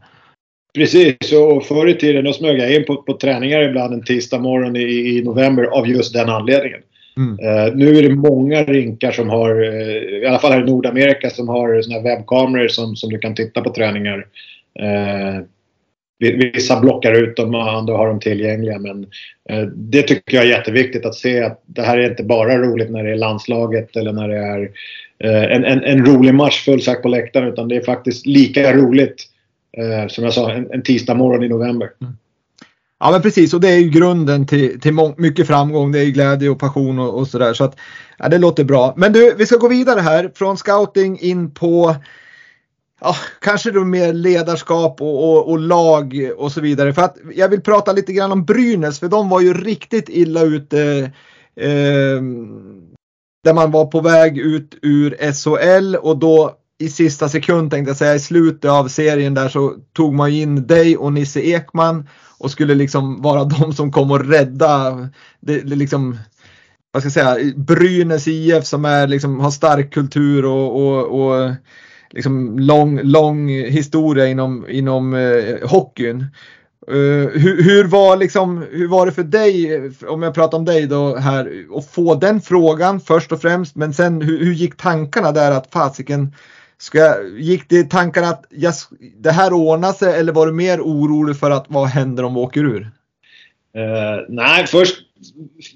Precis, 0.74 1.32
och 1.32 1.64
förr 1.64 1.88
i 1.88 1.94
tiden 1.94 2.24
då 2.24 2.32
smög 2.32 2.60
jag 2.60 2.74
in 2.74 2.84
på, 2.84 2.96
på 2.96 3.12
träningar 3.12 3.62
ibland 3.62 3.94
en 3.94 4.04
tisdag 4.04 4.38
morgon 4.38 4.76
i, 4.76 4.80
i 4.80 5.22
november 5.24 5.64
av 5.64 5.88
just 5.88 6.12
den 6.12 6.28
anledningen. 6.28 6.80
Mm. 7.16 7.30
Uh, 7.30 7.76
nu 7.76 7.98
är 7.98 8.02
det 8.02 8.14
många 8.14 8.64
rinkar 8.64 9.12
som 9.12 9.28
har, 9.28 9.62
uh, 9.62 10.22
i 10.22 10.26
alla 10.26 10.38
fall 10.38 10.52
här 10.52 10.60
i 10.60 10.70
Nordamerika, 10.70 11.30
som 11.30 11.48
har 11.48 11.82
såna 11.82 12.00
webbkameror 12.00 12.68
som, 12.68 12.96
som 12.96 13.10
du 13.10 13.18
kan 13.18 13.34
titta 13.34 13.60
på 13.60 13.74
träningar. 13.74 14.18
Uh, 14.82 15.42
Vissa 16.18 16.80
blockar 16.80 17.12
ut 17.12 17.36
dem 17.36 17.54
och 17.54 17.72
andra 17.72 17.96
har 17.96 18.08
dem 18.08 18.20
tillgängliga. 18.20 18.78
Men 18.78 19.06
eh, 19.48 19.62
det 19.74 20.02
tycker 20.02 20.36
jag 20.36 20.44
är 20.46 20.50
jätteviktigt 20.50 21.06
att 21.06 21.14
se 21.14 21.42
att 21.42 21.62
det 21.66 21.82
här 21.82 21.98
är 21.98 22.10
inte 22.10 22.22
bara 22.22 22.58
roligt 22.58 22.90
när 22.90 23.04
det 23.04 23.10
är 23.10 23.16
landslaget 23.16 23.96
eller 23.96 24.12
när 24.12 24.28
det 24.28 24.36
är 24.36 24.70
eh, 25.18 25.56
en, 25.56 25.64
en, 25.64 25.84
en 25.84 26.06
rolig 26.06 26.34
match 26.34 26.64
fullsatt 26.64 27.02
på 27.02 27.08
läktaren 27.08 27.48
utan 27.48 27.68
det 27.68 27.76
är 27.76 27.80
faktiskt 27.80 28.26
lika 28.26 28.76
roligt 28.76 29.24
eh, 29.76 30.08
som 30.08 30.24
jag 30.24 30.32
sa 30.32 30.52
en, 30.52 30.70
en 30.70 30.82
tisdag 30.82 31.14
morgon 31.14 31.44
i 31.44 31.48
november. 31.48 31.90
Mm. 32.00 32.16
Ja 33.00 33.10
men 33.10 33.22
precis 33.22 33.54
och 33.54 33.60
det 33.60 33.68
är 33.68 33.78
ju 33.78 33.90
grunden 33.90 34.46
till, 34.46 34.80
till 34.80 34.94
mycket 35.16 35.46
framgång. 35.46 35.92
Det 35.92 35.98
är 35.98 36.06
glädje 36.06 36.50
och 36.50 36.58
passion 36.58 36.98
och, 36.98 37.18
och 37.18 37.28
sådär. 37.28 37.52
Så 37.52 37.64
att 37.64 37.76
ja, 38.18 38.28
det 38.28 38.38
låter 38.38 38.64
bra. 38.64 38.94
Men 38.96 39.12
du, 39.12 39.34
vi 39.38 39.46
ska 39.46 39.56
gå 39.56 39.68
vidare 39.68 40.00
här 40.00 40.30
från 40.34 40.56
scouting 40.56 41.18
in 41.20 41.50
på 41.50 41.96
ja, 43.00 43.16
kanske 43.40 43.70
då 43.70 43.84
mer 43.84 44.12
ledarskap 44.12 45.02
och, 45.02 45.30
och, 45.30 45.50
och, 45.50 45.58
lag 45.58 46.30
och 46.36 46.52
så 46.52 46.60
vidare. 46.60 46.92
För 46.92 47.02
att 47.02 47.16
jag 47.34 47.48
vill 47.48 47.60
prata 47.60 47.92
lite 47.92 48.12
grann 48.12 48.32
om 48.32 48.44
Brynäs 48.44 49.00
för 49.00 49.08
de 49.08 49.28
var 49.28 49.40
ju 49.40 49.54
riktigt 49.54 50.08
illa 50.08 50.42
ute. 50.42 51.10
Eh, 51.56 52.22
där 53.44 53.54
man 53.54 53.70
var 53.70 53.86
på 53.86 54.00
väg 54.00 54.38
ut 54.38 54.78
ur 54.82 55.32
SHL 55.32 55.96
och 55.96 56.18
då 56.18 56.58
i 56.78 56.88
sista 56.88 57.28
sekund 57.28 57.70
tänkte 57.70 57.90
jag 57.90 57.96
säga 57.96 58.14
i 58.14 58.20
slutet 58.20 58.70
av 58.70 58.88
serien 58.88 59.34
där 59.34 59.48
så 59.48 59.74
tog 59.92 60.14
man 60.14 60.30
in 60.30 60.66
dig 60.66 60.96
och 60.96 61.12
Nisse 61.12 61.40
Ekman 61.40 62.08
och 62.38 62.50
skulle 62.50 62.74
liksom 62.74 63.22
vara 63.22 63.44
de 63.44 63.72
som 63.72 63.92
kom 63.92 64.10
och 64.10 64.28
rädda 64.28 64.90
det, 65.40 65.60
det 65.60 65.76
liksom 65.76 66.18
vad 66.92 67.02
ska 67.02 67.06
jag 67.06 67.36
säga, 67.36 67.52
Brynäs 67.56 68.28
IF 68.28 68.64
som 68.64 68.84
är 68.84 69.06
liksom 69.06 69.40
har 69.40 69.50
stark 69.50 69.94
kultur 69.94 70.44
och, 70.44 70.76
och, 70.76 71.20
och 71.20 71.54
liksom 72.10 72.58
lång, 72.58 73.00
lång 73.02 73.48
historia 73.48 74.26
inom, 74.26 74.68
inom 74.68 75.14
eh, 75.14 75.68
hockeyn. 75.68 76.26
Eh, 76.88 76.94
uh, 76.94 77.28
hur, 77.28 77.62
hur, 77.62 77.84
var 77.84 78.16
liksom, 78.16 78.66
hur 78.70 78.88
var 78.88 79.06
det 79.06 79.12
för 79.12 79.22
dig, 79.22 79.74
eh, 79.74 80.08
om 80.08 80.22
jag 80.22 80.34
pratar 80.34 80.58
om 80.58 80.64
dig 80.64 80.86
då 80.86 81.16
här, 81.16 81.64
att 81.76 81.86
få 81.86 82.14
den 82.14 82.40
frågan 82.40 83.00
först 83.00 83.32
och 83.32 83.40
främst, 83.40 83.76
men 83.76 83.94
sen 83.94 84.22
hur, 84.22 84.44
hur 84.44 84.52
gick 84.52 84.76
tankarna 84.76 85.32
där 85.32 85.50
att 85.50 85.72
fasiken, 85.72 86.34
ska, 86.78 87.14
gick 87.38 87.68
det 87.68 87.90
tankarna 87.90 88.28
att 88.28 88.44
jag, 88.50 88.74
det 89.18 89.30
här 89.30 89.52
ordnar 89.52 89.92
sig 89.92 90.14
eller 90.14 90.32
var 90.32 90.46
du 90.46 90.52
mer 90.52 90.80
orolig 90.80 91.36
för 91.36 91.50
att 91.50 91.66
vad 91.68 91.88
händer 91.88 92.22
om 92.22 92.34
vi 92.34 92.40
åker 92.40 92.60
ur? 92.60 92.80
Uh, 93.76 94.24
nej, 94.28 94.66
först 94.66 94.96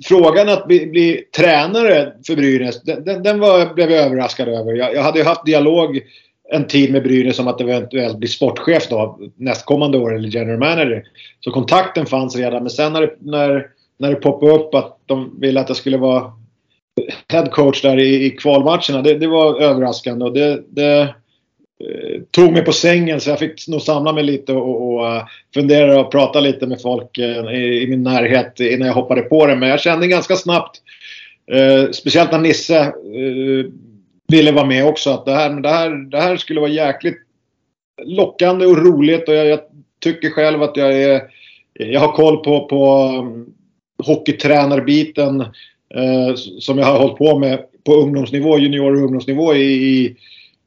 frågan 0.05 0.49
att 0.49 0.67
bli, 0.67 0.87
bli 0.87 1.25
tränare 1.37 2.13
för 2.27 2.37
Brynäs, 2.37 2.83
den, 2.83 3.05
den, 3.05 3.23
den 3.23 3.41
var, 3.41 3.75
blev 3.75 3.91
jag 3.91 4.07
överraskad 4.07 4.49
över. 4.49 4.73
Jag, 4.73 4.95
jag 4.95 5.03
hade 5.03 5.19
ju 5.19 5.25
haft 5.25 5.47
dialog 5.47 6.01
en 6.53 6.67
tid 6.67 6.93
med 6.93 7.03
Brynäs 7.03 7.39
om 7.39 7.49
att 7.49 7.61
eventuellt 7.61 8.19
bli 8.19 8.29
sportchef 8.29 8.89
då 8.89 9.19
nästkommande 9.37 9.99
år 9.99 10.15
eller 10.15 10.29
general 10.29 10.59
manager. 10.59 11.05
Så 11.41 11.51
kontakten 11.51 12.07
fanns 12.07 12.37
redan 12.37 12.63
men 12.63 12.71
sen 12.71 12.93
när, 12.93 13.15
när, 13.21 13.67
när 13.99 14.11
det 14.11 14.17
poppade 14.17 14.53
upp 14.53 14.75
att 14.75 14.99
de 15.07 15.41
ville 15.41 15.61
att 15.61 15.69
jag 15.69 15.77
skulle 15.77 15.97
vara 15.97 16.33
head 17.33 17.47
coach 17.47 17.83
där 17.83 17.99
i, 17.99 18.25
i 18.25 18.31
kvalmatcherna. 18.31 19.03
Det, 19.03 19.19
det 19.19 19.27
var 19.27 19.61
överraskande 19.61 20.25
och 20.25 20.33
det, 20.33 20.63
det 20.69 21.15
Eh, 21.83 22.21
tog 22.31 22.53
mig 22.53 22.65
på 22.65 22.73
sängen 22.73 23.21
så 23.21 23.31
jag 23.31 23.39
fick 23.39 23.69
nog 23.69 23.83
samla 23.83 24.13
mig 24.13 24.25
lite 24.25 24.53
och, 24.53 24.95
och 24.95 25.07
eh, 25.07 25.23
fundera 25.55 26.01
och 26.01 26.13
prata 26.13 26.41
lite 26.41 26.67
med 26.67 26.81
folk 26.81 27.19
eh, 27.19 27.55
i, 27.55 27.83
i, 27.83 27.87
min 27.87 28.03
närhet 28.03 28.61
innan 28.61 28.89
jag 28.89 28.95
hoppade 28.95 29.23
på 29.23 29.47
det. 29.47 29.57
Men 29.57 29.69
jag 29.69 29.81
kände 29.81 30.07
ganska 30.07 30.37
snabbt, 30.37 30.81
eh, 31.53 31.91
speciellt 31.91 32.33
när 32.33 32.39
Nisse 32.39 32.93
ville 34.29 34.53
vara 34.53 34.67
med 34.67 34.87
också. 34.87 35.11
Att 35.11 35.25
det 35.25 35.33
här, 35.33 35.51
det 35.61 35.69
här, 35.69 35.91
det 36.11 36.21
här 36.21 36.37
skulle 36.37 36.61
vara 36.61 36.71
jäkligt 36.71 37.19
lockande 38.05 38.67
och 38.67 38.79
roligt 38.79 39.29
och 39.29 39.35
jag, 39.35 39.47
jag 39.47 39.61
tycker 40.01 40.31
själv 40.31 40.63
att 40.63 40.77
jag 40.77 40.93
är 40.93 41.23
jag 41.75 42.01
har 42.01 42.13
koll 42.13 42.37
på, 42.37 42.69
på 42.69 42.87
mm, 42.87 43.47
hockeytränarbiten 44.07 45.41
eh, 45.95 46.35
som 46.35 46.79
jag 46.79 46.87
har 46.87 46.99
hållit 46.99 47.19
på 47.19 47.39
med 47.39 47.65
på 47.85 47.95
ungdomsnivå, 47.95 48.59
junior 48.59 48.93
och 48.93 49.03
ungdomsnivå 49.03 49.55
i, 49.55 49.73
i, 49.73 50.17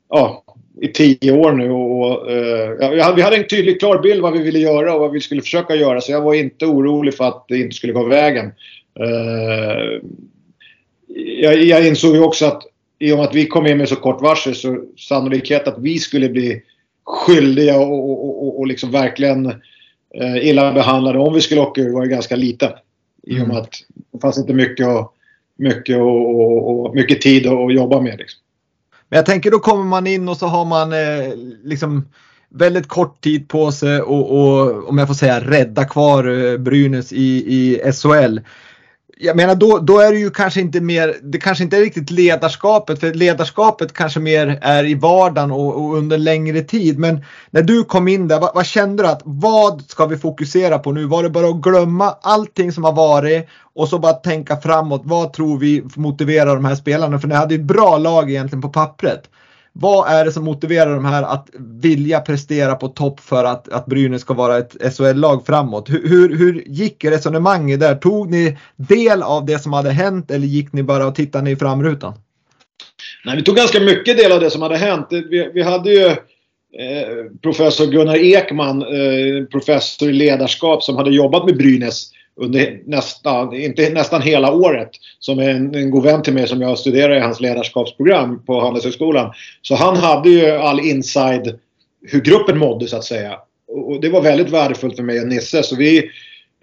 ja, 0.09 0.43
i 0.81 0.87
tio 0.87 1.31
år 1.31 1.51
nu. 1.51 1.71
Och, 1.71 2.31
eh, 2.31 3.13
vi 3.15 3.21
hade 3.21 3.35
en 3.35 3.47
tydlig 3.47 3.79
klar 3.79 4.01
bild 4.01 4.21
vad 4.21 4.33
vi 4.33 4.43
ville 4.43 4.59
göra 4.59 4.93
och 4.93 4.99
vad 4.99 5.11
vi 5.11 5.21
skulle 5.21 5.41
försöka 5.41 5.75
göra 5.75 6.01
så 6.01 6.11
jag 6.11 6.21
var 6.21 6.33
inte 6.33 6.65
orolig 6.65 7.13
för 7.13 7.27
att 7.27 7.45
det 7.47 7.57
inte 7.57 7.75
skulle 7.75 7.93
gå 7.93 8.03
vägen. 8.03 8.45
Eh, 8.99 10.01
jag, 11.41 11.63
jag 11.63 11.87
insåg 11.87 12.15
ju 12.15 12.21
också 12.21 12.45
att 12.45 12.63
i 12.99 13.11
och 13.11 13.17
med 13.17 13.25
att 13.25 13.35
vi 13.35 13.45
kom 13.45 13.67
in 13.67 13.77
med 13.77 13.89
så 13.89 13.95
kort 13.95 14.21
varsel 14.21 14.55
så 14.55 14.83
sannolikhet 14.97 15.67
att 15.67 15.79
vi 15.79 15.99
skulle 15.99 16.29
bli 16.29 16.61
skyldiga 17.03 17.77
och, 17.77 18.09
och, 18.09 18.47
och, 18.47 18.59
och 18.59 18.67
liksom 18.67 18.91
verkligen 18.91 19.45
eh, 20.15 20.37
illa 20.41 20.73
behandlade 20.73 21.19
om 21.19 21.33
vi 21.33 21.41
skulle 21.41 21.61
åka 21.61 21.81
ur 21.81 21.93
var 21.93 22.03
ju 22.03 22.09
ganska 22.09 22.35
liten. 22.35 22.71
I 23.23 23.33
och 23.33 23.37
med 23.37 23.43
mm. 23.43 23.57
att 23.57 23.73
det 24.11 24.19
fanns 24.19 24.37
inte 24.37 24.53
mycket, 24.53 24.87
och, 24.87 25.13
mycket, 25.57 25.97
och 25.97 26.95
mycket 26.95 27.21
tid 27.21 27.47
att 27.47 27.73
jobba 27.73 28.01
med. 28.01 28.17
Liksom. 28.17 28.39
Men 29.09 29.17
jag 29.17 29.25
tänker 29.25 29.51
då 29.51 29.59
kommer 29.59 29.83
man 29.83 30.07
in 30.07 30.29
och 30.29 30.37
så 30.37 30.47
har 30.47 30.65
man 30.65 30.93
eh, 30.93 31.33
liksom 31.63 32.05
väldigt 32.49 32.87
kort 32.87 33.21
tid 33.21 33.47
på 33.47 33.71
sig 33.71 34.01
och, 34.01 34.31
och, 34.31 34.89
om 34.89 34.97
jag 34.97 35.07
får 35.07 35.15
säga 35.15 35.39
rädda 35.39 35.85
kvar 35.85 36.27
eh, 36.27 36.57
Brynäs 36.57 37.13
i, 37.13 37.55
i 37.55 37.91
SHL 37.91 38.39
jag 39.17 39.35
menar 39.35 39.55
då, 39.55 39.79
då 39.79 39.99
är 39.99 40.11
det 40.11 40.17
ju 40.17 40.29
kanske 40.29 40.61
inte 40.61 40.81
mer, 40.81 41.15
det 41.23 41.37
kanske 41.37 41.63
inte 41.63 41.77
är 41.77 41.81
riktigt 41.81 42.11
ledarskapet, 42.11 42.99
för 42.99 43.13
ledarskapet 43.13 43.93
kanske 43.93 44.19
mer 44.19 44.59
är 44.61 44.83
i 44.83 44.95
vardagen 44.95 45.51
och, 45.51 45.75
och 45.75 45.97
under 45.97 46.17
längre 46.17 46.61
tid. 46.61 46.99
Men 46.99 47.25
när 47.49 47.61
du 47.61 47.83
kom 47.83 48.07
in 48.07 48.27
där, 48.27 48.39
vad, 48.39 48.55
vad, 48.55 48.65
kände 48.65 49.03
du 49.03 49.09
att 49.09 49.21
vad 49.25 49.81
ska 49.81 50.05
vi 50.05 50.17
fokusera 50.17 50.79
på 50.79 50.91
nu? 50.91 51.05
Var 51.05 51.23
det 51.23 51.29
bara 51.29 51.47
att 51.47 51.61
glömma 51.61 52.15
allting 52.21 52.71
som 52.71 52.83
har 52.83 52.93
varit 52.93 53.47
och 53.75 53.89
så 53.89 53.99
bara 53.99 54.13
tänka 54.13 54.57
framåt? 54.57 55.01
Vad 55.05 55.33
tror 55.33 55.59
vi 55.59 55.83
motiverar 55.95 56.55
de 56.55 56.65
här 56.65 56.75
spelarna? 56.75 57.19
För 57.19 57.27
ni 57.27 57.35
hade 57.35 57.53
ju 57.53 57.59
ett 57.59 57.67
bra 57.67 57.97
lag 57.97 58.29
egentligen 58.29 58.61
på 58.61 58.69
pappret. 58.69 59.29
Vad 59.77 60.09
är 60.09 60.25
det 60.25 60.31
som 60.31 60.43
motiverar 60.43 60.93
de 60.93 61.05
här 61.05 61.23
att 61.23 61.49
vilja 61.81 62.19
prestera 62.19 62.75
på 62.75 62.87
topp 62.87 63.19
för 63.19 63.43
att, 63.43 63.69
att 63.69 63.85
Brynäs 63.85 64.21
ska 64.21 64.33
vara 64.33 64.57
ett 64.57 64.95
SHL-lag 64.97 65.45
framåt? 65.45 65.89
Hur, 65.89 66.09
hur, 66.09 66.37
hur 66.37 66.63
gick 66.67 67.05
resonemanget 67.05 67.79
där? 67.79 67.95
Tog 67.95 68.31
ni 68.31 68.57
del 68.75 69.23
av 69.23 69.45
det 69.45 69.59
som 69.59 69.73
hade 69.73 69.91
hänt 69.91 70.31
eller 70.31 70.47
gick 70.47 70.73
ni 70.73 70.83
bara 70.83 71.07
och 71.07 71.15
tittade 71.15 71.51
i 71.51 71.55
framrutan? 71.55 72.13
Nej, 73.25 73.35
vi 73.35 73.43
tog 73.43 73.55
ganska 73.55 73.79
mycket 73.79 74.17
del 74.17 74.31
av 74.31 74.39
det 74.39 74.49
som 74.49 74.61
hade 74.61 74.77
hänt. 74.77 75.07
Vi, 75.09 75.51
vi 75.53 75.61
hade 75.61 75.91
ju 75.91 76.05
eh, 76.05 76.15
professor 77.41 77.85
Gunnar 77.85 78.17
Ekman, 78.17 78.81
eh, 78.81 79.45
professor 79.51 80.09
i 80.09 80.13
ledarskap 80.13 80.83
som 80.83 80.95
hade 80.95 81.11
jobbat 81.11 81.45
med 81.45 81.57
Brynäs 81.57 82.11
under 82.37 82.81
nästan, 82.85 83.55
inte 83.55 83.89
nästan 83.89 84.21
hela 84.21 84.51
året. 84.51 84.89
Som 85.19 85.39
är 85.39 85.49
en, 85.49 85.75
en 85.75 85.91
god 85.91 86.03
vän 86.03 86.23
till 86.23 86.33
mig 86.33 86.47
som 86.47 86.61
jag 86.61 86.79
studerar 86.79 87.15
i 87.15 87.19
hans 87.19 87.41
ledarskapsprogram 87.41 88.45
på 88.45 88.61
Handelshögskolan. 88.61 89.33
Så 89.61 89.75
han 89.75 89.95
hade 89.97 90.29
ju 90.29 90.51
all 90.51 90.79
inside 90.79 91.59
hur 92.01 92.21
gruppen 92.21 92.57
mådde 92.57 92.87
så 92.87 92.97
att 92.97 93.03
säga. 93.03 93.39
Och 93.67 94.01
det 94.01 94.09
var 94.09 94.21
väldigt 94.21 94.49
värdefullt 94.49 94.95
för 94.95 95.03
mig 95.03 95.21
och 95.21 95.27
Nisse. 95.27 95.63
Så 95.63 95.75
vi, 95.75 96.09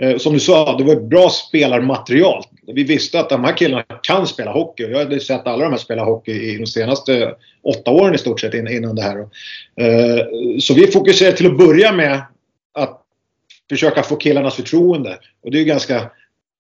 eh, 0.03 0.17
som 0.17 0.33
du 0.33 0.41
sa, 0.41 0.77
det 0.77 0.85
var 0.85 0.93
ett 0.93 1.03
bra 1.03 1.31
spelarmaterial. 1.31 2.43
Vi 2.67 2.85
visste 2.85 3.21
att 3.21 3.29
de 3.29 3.45
här 3.45 3.57
killarna 3.57 3.85
kan 4.03 4.27
spela 4.27 4.53
hockey. 4.53 4.83
Jag 4.83 4.99
hade 4.99 5.21
sett 5.21 5.47
alla 5.47 5.65
de 5.65 5.71
här 5.71 5.79
spela 5.79 6.05
hockey 6.05 6.33
i 6.33 6.59
de 6.59 6.67
senaste 6.67 7.35
åtta 7.63 7.91
åren 7.91 8.15
i 8.15 8.19
stort 8.19 8.41
sett 8.41 8.55
innan 8.55 8.95
det 8.95 9.03
här. 9.03 9.19
Eh, 9.81 10.27
så 10.61 10.75
vi 10.75 10.87
fokuserade 10.87 11.37
till 11.37 11.47
att 11.47 11.59
börja 11.59 11.93
med 11.93 12.23
försöka 13.73 14.03
få 14.03 14.17
killarnas 14.17 14.55
förtroende. 14.55 15.19
Och 15.43 15.51
det 15.51 15.61
är 15.61 15.65
ganska, 15.65 16.11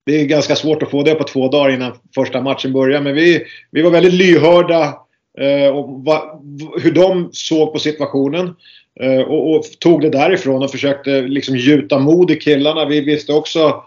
det 0.06 0.20
är 0.20 0.24
ganska 0.24 0.56
svårt 0.56 0.82
att 0.82 0.90
få 0.90 1.02
det 1.02 1.14
på 1.14 1.24
två 1.24 1.48
dagar 1.48 1.74
innan 1.74 1.92
första 2.14 2.40
matchen 2.40 2.72
börjar. 2.72 3.00
Men 3.00 3.14
vi, 3.14 3.44
vi 3.70 3.82
var 3.82 3.90
väldigt 3.90 4.14
lyhörda 4.14 4.98
eh, 5.38 5.76
och 5.76 6.04
va, 6.04 6.40
hur 6.82 6.92
de 6.92 7.30
såg 7.32 7.72
på 7.72 7.78
situationen. 7.78 8.54
Eh, 9.00 9.20
och, 9.20 9.56
och, 9.56 9.64
tog 9.78 10.00
det 10.00 10.10
därifrån 10.10 10.62
och 10.62 10.70
försökte 10.70 11.22
liksom 11.22 11.56
gjuta 11.56 11.98
mod 11.98 12.30
i 12.30 12.36
killarna. 12.36 12.84
Vi 12.84 13.00
visste 13.00 13.32
också 13.32 13.84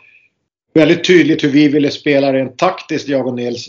väldigt 0.73 1.07
tydligt 1.07 1.43
hur 1.43 1.49
vi 1.49 1.67
ville 1.67 1.91
spela 1.91 2.33
rent 2.33 2.57
taktiskt, 2.57 3.07
jag 3.07 3.27
och 3.27 3.35
Nils. 3.35 3.67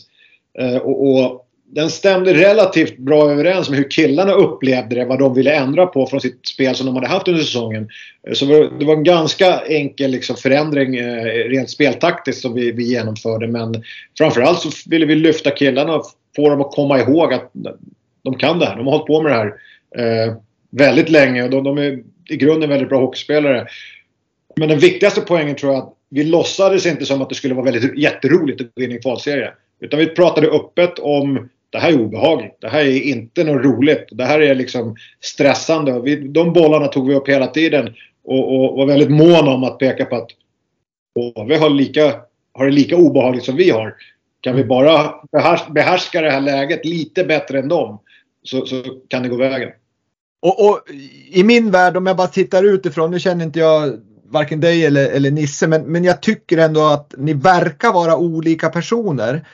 Eh, 0.59 0.77
och, 0.77 1.09
och 1.09 1.46
den 1.69 1.91
stämde 1.91 2.35
relativt 2.35 2.99
bra 2.99 3.31
överens 3.31 3.71
med 3.71 3.79
hur 3.79 3.91
killarna 3.91 4.33
upplevde 4.33 4.97
det, 4.97 5.05
vad 5.05 5.19
de 5.19 5.35
ville 5.35 5.55
ändra 5.55 5.87
på 5.87 6.07
från 6.07 6.21
sitt 6.21 6.47
spel 6.47 6.75
som 6.75 6.87
de 6.87 6.95
hade 6.95 7.07
haft 7.07 7.29
under 7.29 7.43
säsongen. 7.43 7.89
Så 8.33 8.45
det 8.79 8.85
var 8.85 8.97
en 8.97 9.05
ganska 9.05 9.61
enkel 9.61 10.11
liksom 10.11 10.37
förändring 10.37 10.97
eh, 10.97 11.25
rent 11.25 11.71
speltaktiskt 11.71 12.43
som 12.43 12.55
vi, 12.55 12.73
vi 12.73 12.85
genomförde. 12.85 13.49
Men 13.49 13.83
framförallt 14.19 14.61
så 14.61 14.71
ville 14.87 15.07
vi 15.07 15.15
lyfta 15.15 15.51
killarna 15.51 15.95
och 15.95 16.05
få 16.37 16.49
dem 16.49 16.61
att 16.61 16.73
komma 16.73 17.01
ihåg 17.01 17.33
att 17.33 17.51
de 18.23 18.35
kan 18.35 18.59
det 18.59 18.67
här. 18.67 18.77
De 18.77 18.87
har 18.87 18.93
hållit 18.93 19.07
på 19.07 19.23
med 19.23 19.33
det 19.33 19.37
här 19.37 19.55
eh, 19.97 20.35
väldigt 20.71 21.09
länge 21.09 21.45
och 21.45 21.51
de, 21.51 21.65
de, 21.65 21.79
är 21.79 22.03
i 22.31 22.37
grunden 22.37 22.71
väldigt 22.71 22.89
bra 22.89 23.01
hockeyspelare. 23.01 23.67
Men 24.57 24.69
den 24.69 24.79
viktigaste 24.79 25.21
poängen 25.21 25.57
tror 25.57 25.73
jag 25.73 25.83
att 25.83 25.93
vi 26.11 26.25
låtsades 26.25 26.87
inte 26.87 27.07
som 27.07 27.23
att 27.23 27.29
det 27.29 27.35
skulle 27.35 27.55
vara 27.55 27.65
väldigt 27.65 27.99
jätteroligt 27.99 28.61
att 28.61 28.75
gå 28.75 28.83
in 28.83 28.93
en 28.93 29.03
kvalserie. 29.03 29.51
Utan 29.81 29.99
vi 29.99 30.07
pratade 30.07 30.47
öppet 30.47 30.99
om 30.99 31.49
det 31.71 31.79
här 31.79 31.93
är 31.93 32.01
obehagligt. 32.01 32.57
Det 32.61 32.69
här 32.69 32.81
är 32.81 33.01
inte 33.01 33.45
något 33.45 33.65
roligt. 33.65 34.09
Det 34.11 34.25
här 34.25 34.41
är 34.41 34.55
liksom 34.55 34.97
stressande. 35.21 36.01
Vi, 36.01 36.17
de 36.17 36.53
bollarna 36.53 36.87
tog 36.87 37.09
vi 37.09 37.15
upp 37.15 37.29
hela 37.29 37.47
tiden 37.47 37.95
och, 38.25 38.55
och 38.55 38.77
var 38.77 38.87
väldigt 38.87 39.11
måna 39.11 39.51
om 39.51 39.65
att 39.65 39.79
peka 39.79 40.05
på 40.05 40.17
att 40.17 40.31
HV 41.15 41.57
har, 41.57 41.71
lika, 41.71 42.15
har 42.53 42.65
det 42.65 42.73
lika 42.73 42.97
obehagligt 42.97 43.45
som 43.45 43.57
vi 43.57 43.71
har. 43.71 43.95
Kan 44.41 44.57
vi 44.57 44.65
bara 44.65 45.15
behärska 45.71 46.21
det 46.21 46.31
här 46.31 46.41
läget 46.41 46.85
lite 46.85 47.25
bättre 47.25 47.59
än 47.59 47.69
dem 47.69 47.99
så, 48.43 48.67
så 48.67 48.83
kan 49.09 49.23
det 49.23 49.29
gå 49.29 49.37
vägen. 49.37 49.71
Och, 50.43 50.69
och, 50.69 50.81
I 51.33 51.45
min 51.45 51.71
värld, 51.71 51.97
om 51.97 52.07
jag 52.07 52.17
bara 52.17 52.27
tittar 52.27 52.65
utifrån, 52.65 53.11
nu 53.11 53.21
känner 53.21 53.45
inte 53.45 53.59
jag 53.59 54.01
varken 54.29 54.61
dig 54.61 54.87
eller, 54.87 55.11
eller 55.11 55.31
Nisse, 55.31 55.67
men, 55.67 55.83
men 55.83 56.05
jag 56.05 56.23
tycker 56.23 56.59
ändå 56.59 56.81
att 56.81 57.15
ni 57.19 57.33
verkar 57.33 57.93
vara 57.93 58.17
olika 58.17 58.69
personer 58.69 59.47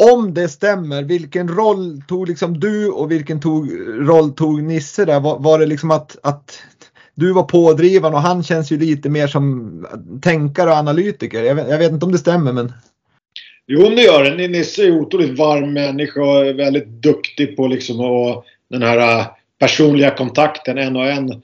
om 0.00 0.34
det 0.34 0.48
stämmer, 0.48 1.02
vilken 1.02 1.48
roll 1.48 2.02
tog 2.08 2.28
liksom 2.28 2.60
du 2.60 2.88
och 2.88 3.10
vilken 3.10 3.40
tog, 3.40 3.70
roll 4.08 4.30
tog 4.32 4.62
Nisse 4.62 5.04
där? 5.04 5.20
Var, 5.20 5.38
var 5.38 5.58
det 5.58 5.66
liksom 5.66 5.90
att, 5.90 6.16
att 6.22 6.62
du 7.14 7.32
var 7.32 7.42
pådrivande 7.42 8.16
och 8.16 8.22
han 8.22 8.42
känns 8.42 8.72
ju 8.72 8.78
lite 8.78 9.08
mer 9.08 9.26
som 9.26 9.86
tänkare 10.22 10.70
och 10.70 10.76
analytiker. 10.76 11.42
Jag 11.42 11.54
vet, 11.54 11.70
jag 11.70 11.78
vet 11.78 11.92
inte 11.92 12.06
om 12.06 12.12
det 12.12 12.18
stämmer 12.18 12.52
men. 12.52 12.72
Jo, 13.66 13.88
det 13.88 14.02
gör 14.02 14.24
det. 14.24 14.48
Nisse 14.48 14.82
är 14.82 15.00
otroligt 15.00 15.38
varm 15.38 15.72
människa 15.72 16.20
och 16.20 16.58
väldigt 16.58 16.88
duktig 16.88 17.56
på 17.56 17.66
liksom 17.66 18.00
och 18.00 18.44
den 18.70 18.82
här 18.82 19.18
äh, 19.18 19.26
personliga 19.58 20.10
kontakten 20.10 20.78
en 20.78 20.96
och 20.96 21.06
en. 21.06 21.42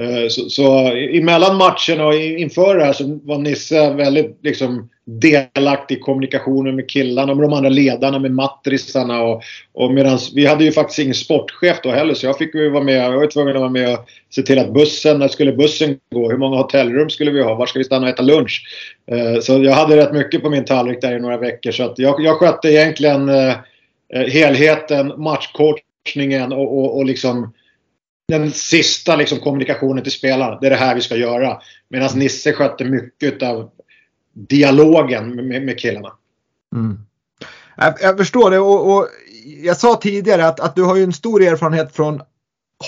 Eh, 0.00 0.28
så, 0.28 0.50
så 0.50 0.86
emellan 0.92 1.56
matchen 1.56 2.00
och 2.00 2.14
inför 2.14 2.76
det 2.76 2.84
här 2.84 2.92
så 2.92 3.18
var 3.24 3.38
Nisse 3.38 3.90
väldigt 3.90 4.38
liksom, 4.42 4.88
delaktig 5.04 5.96
i 5.96 6.00
kommunikationen 6.00 6.76
med 6.76 6.90
killarna, 6.90 7.34
med 7.34 7.44
de 7.44 7.52
andra 7.52 7.68
ledarna, 7.68 8.18
med 8.18 8.30
mattrisarna. 8.30 9.22
Och, 9.22 9.42
och 9.72 9.92
medans, 9.92 10.32
vi 10.34 10.46
hade 10.46 10.64
ju 10.64 10.72
faktiskt 10.72 10.98
ingen 10.98 11.14
sportchef 11.14 11.76
då 11.82 11.90
heller 11.90 12.14
så 12.14 12.26
jag 12.26 12.38
fick 12.38 12.54
ju 12.54 12.70
vara 12.70 12.84
med. 12.84 13.04
Jag 13.04 13.18
var 13.18 13.26
tvungen 13.26 13.56
att 13.56 13.60
vara 13.60 13.70
med 13.70 13.92
och 13.92 14.08
se 14.30 14.42
till 14.42 14.58
att 14.58 14.74
bussen, 14.74 15.18
när 15.18 15.28
skulle 15.28 15.52
bussen 15.52 15.98
gå? 16.10 16.30
Hur 16.30 16.38
många 16.38 16.56
hotellrum 16.56 17.10
skulle 17.10 17.30
vi 17.30 17.42
ha? 17.42 17.54
Var 17.54 17.66
ska 17.66 17.78
vi 17.78 17.84
stanna 17.84 18.06
och 18.06 18.12
äta 18.12 18.22
lunch? 18.22 18.62
Eh, 19.10 19.40
så 19.40 19.64
jag 19.64 19.72
hade 19.72 19.96
rätt 19.96 20.12
mycket 20.12 20.42
på 20.42 20.50
min 20.50 20.64
tallrik 20.64 21.00
där 21.00 21.16
i 21.16 21.20
några 21.20 21.36
veckor. 21.36 21.70
Så 21.70 21.82
att 21.82 21.98
jag, 21.98 22.24
jag 22.24 22.36
skötte 22.36 22.68
egentligen 22.68 23.28
eh, 23.28 23.54
eh 24.14 24.26
helheten, 24.32 25.12
matchcoachningen 25.16 26.52
och, 26.52 26.78
och, 26.78 26.96
och 26.96 27.04
liksom 27.04 27.52
den 28.28 28.52
sista 28.52 29.16
liksom, 29.16 29.38
kommunikationen 29.38 30.02
till 30.02 30.12
spelarna. 30.12 30.58
Det 30.60 30.66
är 30.66 30.70
det 30.70 30.76
här 30.76 30.94
vi 30.94 31.00
ska 31.00 31.16
göra. 31.16 31.60
Medan 31.88 32.18
Nisse 32.18 32.52
skötte 32.52 32.84
mycket 32.84 33.42
av 33.42 33.70
dialogen 34.32 35.48
med, 35.48 35.62
med 35.62 35.80
killarna. 35.80 36.12
Mm. 36.74 36.98
Jag, 37.76 37.94
jag, 38.00 38.18
förstår 38.18 38.50
det 38.50 38.58
och, 38.58 38.96
och, 38.96 39.08
jag 39.62 39.76
sa 39.76 39.94
tidigare 39.94 40.46
att, 40.46 40.60
att 40.60 40.76
du 40.76 40.82
har 40.82 40.96
ju 40.96 41.04
en 41.04 41.12
stor 41.12 41.42
erfarenhet 41.42 41.96
från 41.96 42.22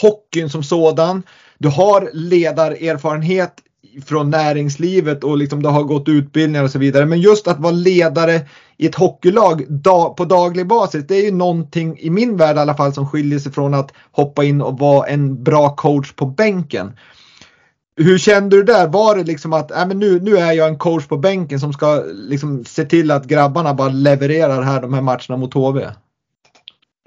hockeyn 0.03 0.51
som 0.51 0.62
sådan. 0.62 1.22
Du 1.59 1.68
har 1.68 2.11
ledarerfarenhet 2.12 3.55
från 4.07 4.30
näringslivet 4.30 5.24
och 5.24 5.36
liksom 5.36 5.62
det 5.62 5.68
har 5.68 5.82
gått 5.82 6.09
utbildningar 6.09 6.64
och 6.64 6.70
så 6.70 6.78
vidare. 6.78 7.07
Men 7.07 7.20
just 7.20 7.49
att 7.49 7.61
vara 7.61 7.72
ledare 7.72 8.41
i 8.76 8.86
ett 8.86 8.95
hockeylag 8.95 9.66
dag, 9.68 10.16
på 10.16 10.24
daglig 10.24 10.66
basis, 10.66 11.07
det 11.07 11.16
är 11.16 11.24
ju 11.24 11.30
någonting 11.30 11.99
i 11.99 12.11
min 12.11 12.36
värld 12.36 12.57
i 12.57 12.61
alla 12.61 12.74
fall 12.74 12.93
som 12.93 13.09
skiljer 13.09 13.38
sig 13.38 13.53
från 13.53 13.74
att 13.74 13.93
hoppa 14.11 14.45
in 14.45 14.62
och 14.62 14.78
vara 14.78 15.07
en 15.07 15.45
bra 15.45 15.76
coach 15.76 16.12
på 16.12 16.26
bänken. 16.26 16.93
Hur 17.97 18.18
kände 18.18 18.57
du 18.57 18.62
där? 18.62 18.88
Var 18.88 19.16
det 19.16 19.24
liksom 19.24 19.53
att 19.53 19.70
äh, 19.70 19.86
men 19.86 19.99
nu, 19.99 20.20
nu 20.20 20.36
är 20.36 20.53
jag 20.53 20.68
en 20.68 20.78
coach 20.78 21.07
på 21.07 21.16
bänken 21.16 21.61
som 21.61 21.72
ska 21.72 22.03
liksom 22.14 22.64
se 22.64 22.84
till 22.84 23.11
att 23.11 23.26
grabbarna 23.26 23.74
bara 23.74 23.88
levererar 23.88 24.62
här 24.62 24.82
de 24.82 24.95
här 24.95 25.03
matcherna 25.03 25.36
mot 25.36 25.55
HV? 25.55 25.80
Uh, 25.80 25.91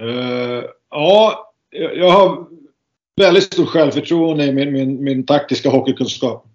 eh, 0.02 0.64
ja, 0.90 1.54
jag 1.96 2.12
har 2.12 2.48
väldigt 3.22 3.44
stort 3.44 3.70
självförtroende 3.70 4.46
i 4.46 4.54
min, 4.54 4.74
min, 4.74 5.04
min 5.04 5.26
taktiska 5.26 5.70
hockeykunskap. 5.70 6.46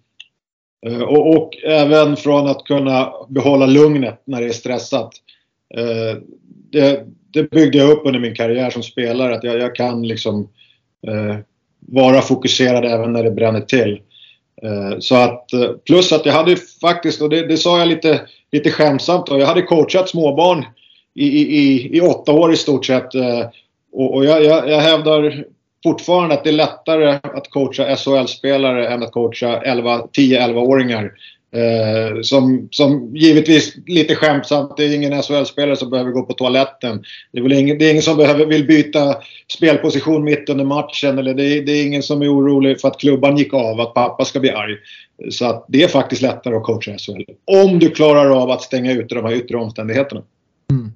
Eh, 0.85 1.01
och, 1.01 1.37
och, 1.37 1.57
även 1.63 2.15
från 2.15 2.47
att 2.47 2.63
kunna 2.63 3.13
behålla 3.29 3.65
lugnet 3.65 4.21
när 4.25 4.41
det 4.41 4.47
är 4.47 4.51
stressat. 4.51 5.11
Eh, 5.77 6.21
det, 6.71 7.05
det, 7.33 7.51
byggde 7.51 7.77
jag 7.77 7.89
upp 7.89 8.01
under 8.05 8.19
min 8.19 8.35
karriär 8.35 8.69
som 8.69 8.83
spelare, 8.83 9.35
att 9.35 9.43
jag, 9.43 9.59
jag 9.59 9.75
kan 9.75 10.07
liksom 10.07 10.49
eh, 11.07 11.37
vara 11.79 12.21
fokuserad 12.21 12.85
även 12.85 13.13
när 13.13 13.23
det 13.23 13.31
bränner 13.31 13.61
till. 13.61 14.01
Så 14.99 15.15
att, 15.15 15.49
plus 15.85 16.11
att 16.11 16.25
jag 16.25 16.33
hade 16.33 16.55
faktiskt, 16.55 17.21
och 17.21 17.29
det, 17.29 17.47
det 17.47 17.57
sa 17.57 17.79
jag 17.79 17.87
lite, 17.87 18.21
lite 18.51 18.71
skämtsamt, 18.71 19.29
och 19.29 19.39
jag 19.39 19.47
hade 19.47 19.61
coachat 19.61 20.09
småbarn 20.09 20.65
i, 21.15 21.27
i, 21.27 21.97
i 21.97 22.01
åtta 22.01 22.31
år 22.31 22.53
i 22.53 22.55
stort 22.55 22.85
sett. 22.85 23.15
Och, 23.91 24.15
och 24.15 24.25
jag, 24.25 24.43
jag, 24.43 24.69
jag 24.69 24.79
hävdar 24.79 25.45
fortfarande 25.83 26.35
att 26.35 26.43
det 26.43 26.49
är 26.49 26.53
lättare 26.53 27.19
att 27.23 27.49
coacha 27.49 27.95
SHL-spelare 27.95 28.87
än 28.87 29.03
att 29.03 29.11
coacha 29.11 29.61
10-11-åringar. 29.63 31.11
Eh, 31.51 32.21
som, 32.21 32.67
som 32.71 33.15
givetvis 33.15 33.75
lite 33.87 34.15
skämtsamt, 34.15 34.77
det 34.77 34.83
är 34.83 34.95
ingen 34.95 35.23
SHL-spelare 35.23 35.75
som 35.75 35.89
behöver 35.89 36.11
gå 36.11 36.23
på 36.23 36.33
toaletten. 36.33 37.03
Det 37.31 37.39
är, 37.39 37.43
väl 37.43 37.53
ingen, 37.53 37.77
det 37.77 37.85
är 37.85 37.91
ingen 37.91 38.03
som 38.03 38.17
behöver, 38.17 38.45
vill 38.45 38.67
byta 38.67 39.15
spelposition 39.57 40.23
mitt 40.23 40.49
under 40.49 40.65
matchen 40.65 41.17
eller 41.17 41.33
det 41.33 41.43
är, 41.43 41.61
det 41.61 41.71
är, 41.71 41.85
ingen 41.85 42.03
som 42.03 42.21
är 42.21 42.33
orolig 42.33 42.81
för 42.81 42.87
att 42.87 42.99
klubban 42.99 43.37
gick 43.37 43.53
av, 43.53 43.79
att 43.81 43.93
pappa 43.93 44.25
ska 44.25 44.39
bli 44.39 44.49
arg. 44.49 44.77
Så 45.29 45.45
att 45.45 45.65
det 45.67 45.83
är 45.83 45.87
faktiskt 45.87 46.21
lättare 46.21 46.55
att 46.55 46.63
coacha 46.63 46.97
SHL. 46.97 47.21
Om 47.45 47.79
du 47.79 47.89
klarar 47.89 48.29
av 48.41 48.51
att 48.51 48.61
stänga 48.61 48.91
ute 48.91 49.15
de 49.15 49.25
här 49.25 49.33
yttre 49.33 49.57
omständigheterna. 49.57 50.21
Mm. 50.71 50.91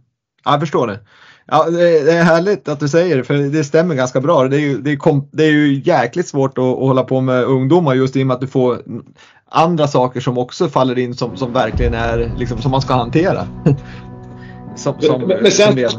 Jag 0.45 0.59
förstår 0.59 0.87
det. 0.87 0.99
Ja, 1.45 1.69
det 1.69 2.11
är 2.11 2.23
härligt 2.23 2.67
att 2.67 2.79
du 2.79 2.87
säger 2.87 3.17
det 3.17 3.23
för 3.23 3.33
det 3.33 3.63
stämmer 3.63 3.95
ganska 3.95 4.21
bra. 4.21 4.47
Det 4.47 4.55
är 4.55 4.59
ju, 4.59 4.81
det 4.81 4.91
är, 4.91 4.95
kom, 4.95 5.29
det 5.31 5.43
är 5.43 5.51
ju 5.51 5.81
jäkligt 5.85 6.27
svårt 6.27 6.57
att, 6.57 6.63
att 6.63 6.77
hålla 6.77 7.03
på 7.03 7.21
med 7.21 7.43
ungdomar 7.43 7.93
just 7.93 8.15
i 8.15 8.23
och 8.23 8.27
med 8.27 8.35
att 8.35 8.41
du 8.41 8.47
får 8.47 8.81
andra 9.49 9.87
saker 9.87 10.19
som 10.19 10.37
också 10.37 10.69
faller 10.69 10.99
in 10.99 11.13
som, 11.15 11.37
som 11.37 11.53
verkligen 11.53 11.93
är 11.93 12.33
liksom 12.37 12.61
som 12.61 12.71
man 12.71 12.81
ska 12.81 12.93
hantera. 12.93 13.47
som, 14.75 15.01
som, 15.01 15.21
men, 15.21 15.43
men 15.43 15.51
sen 15.51 15.89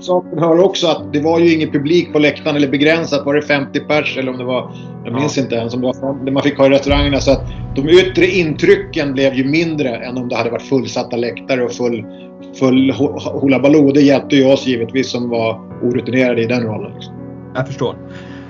saken 0.00 0.38
hör 0.38 0.64
också 0.64 0.86
att 0.86 1.12
det 1.12 1.20
var 1.20 1.38
ju 1.38 1.54
ingen 1.54 1.70
publik 1.70 2.12
på 2.12 2.18
läktaren 2.18 2.56
eller 2.56 2.68
begränsat. 2.68 3.26
Var 3.26 3.34
det 3.34 3.42
50 3.42 3.80
pers 3.80 4.18
eller 4.18 4.32
om 4.32 4.38
det 4.38 4.44
var, 4.44 4.72
jag 5.04 5.14
minns 5.14 5.36
ja. 5.36 5.42
inte 5.42 5.54
ens, 5.54 5.74
om 5.74 5.80
det 5.80 5.86
var 5.86 6.24
det 6.24 6.32
man 6.32 6.42
fick 6.42 6.58
ha 6.58 6.66
i 6.66 6.70
restaurangerna. 6.70 7.20
Så 7.20 7.30
att 7.30 7.42
de 7.76 7.88
yttre 7.88 8.26
intrycken 8.26 9.12
blev 9.12 9.34
ju 9.34 9.44
mindre 9.44 9.96
än 9.96 10.18
om 10.18 10.28
det 10.28 10.36
hade 10.36 10.50
varit 10.50 10.68
fullsatta 10.68 11.16
läktare 11.16 11.64
och 11.64 11.72
full, 11.72 12.04
full 12.58 12.92
hula 13.42 13.58
Det 13.94 14.00
hjälpte 14.00 14.36
ju 14.36 14.52
oss 14.52 14.66
givetvis 14.66 15.10
som 15.10 15.28
var 15.28 15.60
orutinerade 15.82 16.42
i 16.42 16.46
den 16.46 16.62
rollen. 16.62 16.92
Liksom. 16.94 17.14
Jag 17.54 17.66
förstår. 17.66 17.96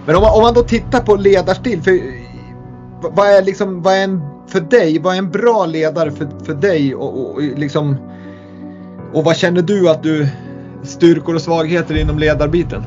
Men 0.07 0.17
om 0.17 0.23
man, 0.23 0.35
om 0.35 0.43
man 0.43 0.55
då 0.55 0.63
tittar 0.63 1.01
på 1.01 1.17
ledarstil. 1.17 1.83
För 1.83 2.01
vad 3.03 3.27
är 3.27 3.43
liksom, 3.43 3.83
vad 3.83 3.95
är 3.95 4.05
en, 4.05 4.21
för 4.49 4.61
dig, 4.61 4.99
vad 4.99 5.15
är 5.15 5.19
en 5.19 5.31
bra 5.31 5.67
ledare 5.67 6.11
för, 6.11 6.29
för 6.45 6.55
dig 6.55 6.95
och, 6.95 7.21
och, 7.21 7.35
och 7.35 7.43
liksom 7.43 7.97
och 9.13 9.25
vad 9.25 9.37
känner 9.37 9.63
du 9.63 9.91
att 9.91 10.03
du 10.03 10.27
styrkor 10.83 11.35
och 11.35 11.41
svagheter 11.41 12.01
inom 12.01 12.19
ledarbiten? 12.19 12.83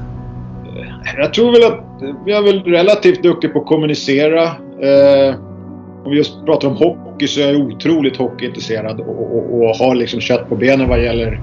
Eh, 0.75 1.19
jag 1.19 1.33
tror 1.33 1.51
väl 1.51 1.63
att 1.63 1.83
jag 2.25 2.37
är 2.37 2.43
väl 2.43 2.63
relativt 2.63 3.23
duktig 3.23 3.53
på 3.53 3.59
att 3.59 3.65
kommunicera. 3.65 4.43
Eh, 4.43 5.35
om 6.05 6.11
vi 6.11 6.17
just 6.17 6.45
pratar 6.45 6.67
om 6.67 6.75
hockey 6.75 7.27
så 7.27 7.41
är 7.41 7.53
jag 7.53 7.61
otroligt 7.61 8.17
hockeyintresserad 8.17 8.99
och, 8.99 9.35
och, 9.35 9.61
och 9.61 9.75
har 9.75 9.95
liksom 9.95 10.19
kött 10.21 10.49
på 10.49 10.55
benen 10.55 10.89
vad 10.89 11.03
gäller, 11.03 11.41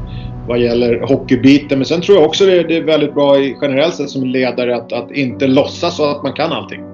vad 0.48 0.58
gäller 0.58 1.00
hockeybiten. 1.00 1.78
Men 1.78 1.86
sen 1.86 2.00
tror 2.00 2.18
jag 2.18 2.26
också 2.26 2.46
det 2.46 2.58
är, 2.58 2.64
det 2.64 2.76
är 2.76 2.82
väldigt 2.82 3.14
bra 3.14 3.38
generellt 3.38 3.94
sett 3.94 4.10
som 4.10 4.24
ledare 4.24 4.76
att, 4.76 4.92
att 4.92 5.10
inte 5.10 5.46
låtsas 5.46 5.96
så 5.96 6.10
att 6.10 6.22
man 6.22 6.32
kan 6.32 6.52
allting. 6.52 6.84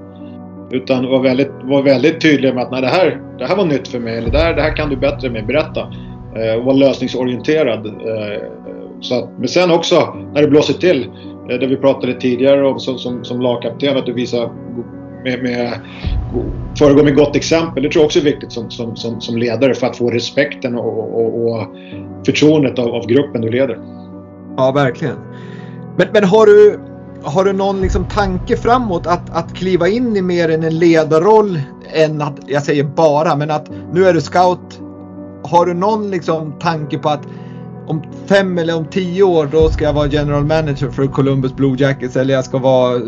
Utan 0.71 1.07
vara 1.07 1.23
väldigt, 1.23 1.53
var 1.63 1.83
väldigt 1.83 2.21
tydlig 2.21 2.55
med 2.55 2.63
att 2.63 2.71
Nej, 2.71 2.81
det, 2.81 2.89
här, 2.89 3.21
det 3.39 3.47
här 3.47 3.57
var 3.57 3.65
nytt 3.65 3.89
för 3.89 3.99
mig 3.99 4.19
eller 4.19 4.31
det 4.31 4.39
här, 4.39 4.55
det 4.55 4.63
här 4.63 4.77
kan 4.77 4.91
du 4.91 4.97
bättre 4.97 5.31
med, 5.31 5.47
berätta. 5.47 5.93
Eh, 6.37 6.59
och 6.59 6.65
vara 6.65 6.77
lösningsorienterad. 6.77 7.87
Eh, 7.87 8.43
så 9.01 9.19
att, 9.19 9.31
men 9.39 9.49
sen 9.49 9.71
också 9.71 10.17
när 10.35 10.43
det 10.43 10.49
blåser 10.49 10.75
till, 10.75 11.11
eh, 11.51 11.59
det 11.59 11.67
vi 11.67 11.77
pratade 11.77 12.15
tidigare 12.15 12.67
om 12.67 12.81
som, 12.81 12.99
som, 12.99 13.25
som 13.25 13.41
lagkapten, 13.41 13.97
att 13.97 14.07
du 14.07 14.13
visar 14.13 14.51
med, 15.25 15.43
med, 15.43 15.81
föregå 16.79 17.03
med 17.05 17.17
gott 17.17 17.37
exempel. 17.37 17.83
Det 17.83 17.89
tror 17.91 18.01
jag 18.01 18.07
också 18.07 18.19
är 18.19 18.25
viktigt 18.25 18.53
som, 18.53 18.71
som, 18.71 18.97
som, 18.97 19.21
som 19.21 19.37
ledare 19.39 19.75
för 19.75 19.87
att 19.87 19.97
få 19.97 20.11
respekten 20.11 20.75
och, 20.75 21.21
och, 21.21 21.47
och 21.47 21.67
förtroendet 22.27 22.79
av, 22.79 22.89
av 22.89 23.07
gruppen 23.07 23.41
du 23.41 23.51
leder. 23.51 23.79
Ja, 24.57 24.73
verkligen. 24.73 25.17
Men, 25.97 26.09
men 26.13 26.25
har 26.25 26.47
du 26.47 26.79
har 27.23 27.45
du 27.45 27.53
någon 27.53 27.81
liksom 27.81 28.05
tanke 28.05 28.57
framåt 28.57 29.07
att, 29.07 29.37
att 29.37 29.55
kliva 29.55 29.89
in 29.89 30.17
i 30.17 30.23
mer 30.23 30.49
än 30.49 30.63
en 30.63 30.79
ledarroll 30.79 31.61
än 31.93 32.23
att, 32.23 32.39
jag 32.47 32.63
säger 32.63 32.85
bara, 32.85 33.37
men 33.37 33.51
att 33.51 33.71
nu 33.93 34.05
är 34.05 34.13
du 34.13 34.21
scout. 34.21 34.81
Har 35.47 35.67
du 35.67 35.75
någon 35.75 36.11
liksom 36.11 36.53
tanke 36.61 36.99
på 36.99 37.09
att 37.09 37.27
om 37.87 38.03
fem 38.29 38.59
eller 38.59 38.77
om 38.77 38.87
tio 38.91 39.23
år 39.23 39.49
då 39.53 39.69
ska 39.69 39.85
jag 39.85 39.93
vara 39.93 40.07
general 40.07 40.45
manager 40.45 40.91
för 40.91 41.07
Columbus 41.07 41.57
Blue 41.57 41.77
Jackets 41.79 42.17
eller 42.17 42.35
jag 42.35 42.45
ska 42.45 42.59
vara 42.59 42.95
eh, 42.95 43.01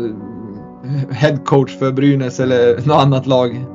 head 1.11 1.37
coach 1.45 1.77
för 1.79 1.91
Brynäs 1.91 2.39
eller 2.39 2.87
något 2.87 3.01
annat 3.01 3.27
lag? 3.27 3.65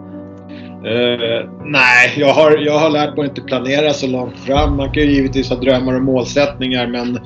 Uh, 0.85 1.51
nej, 1.65 2.15
jag 2.17 2.35
har, 2.35 2.57
jag 2.57 2.79
har 2.79 2.91
lärt 2.91 3.17
mig 3.17 3.25
att 3.25 3.39
inte 3.39 3.41
planera 3.41 3.93
så 3.93 4.07
långt 4.07 4.39
fram. 4.39 4.77
Man 4.77 4.93
kan 4.93 5.03
ju 5.03 5.11
givetvis 5.11 5.49
ha 5.49 5.57
drömmar 5.57 5.95
och 5.95 6.03
målsättningar 6.03 6.87
men 6.87 7.17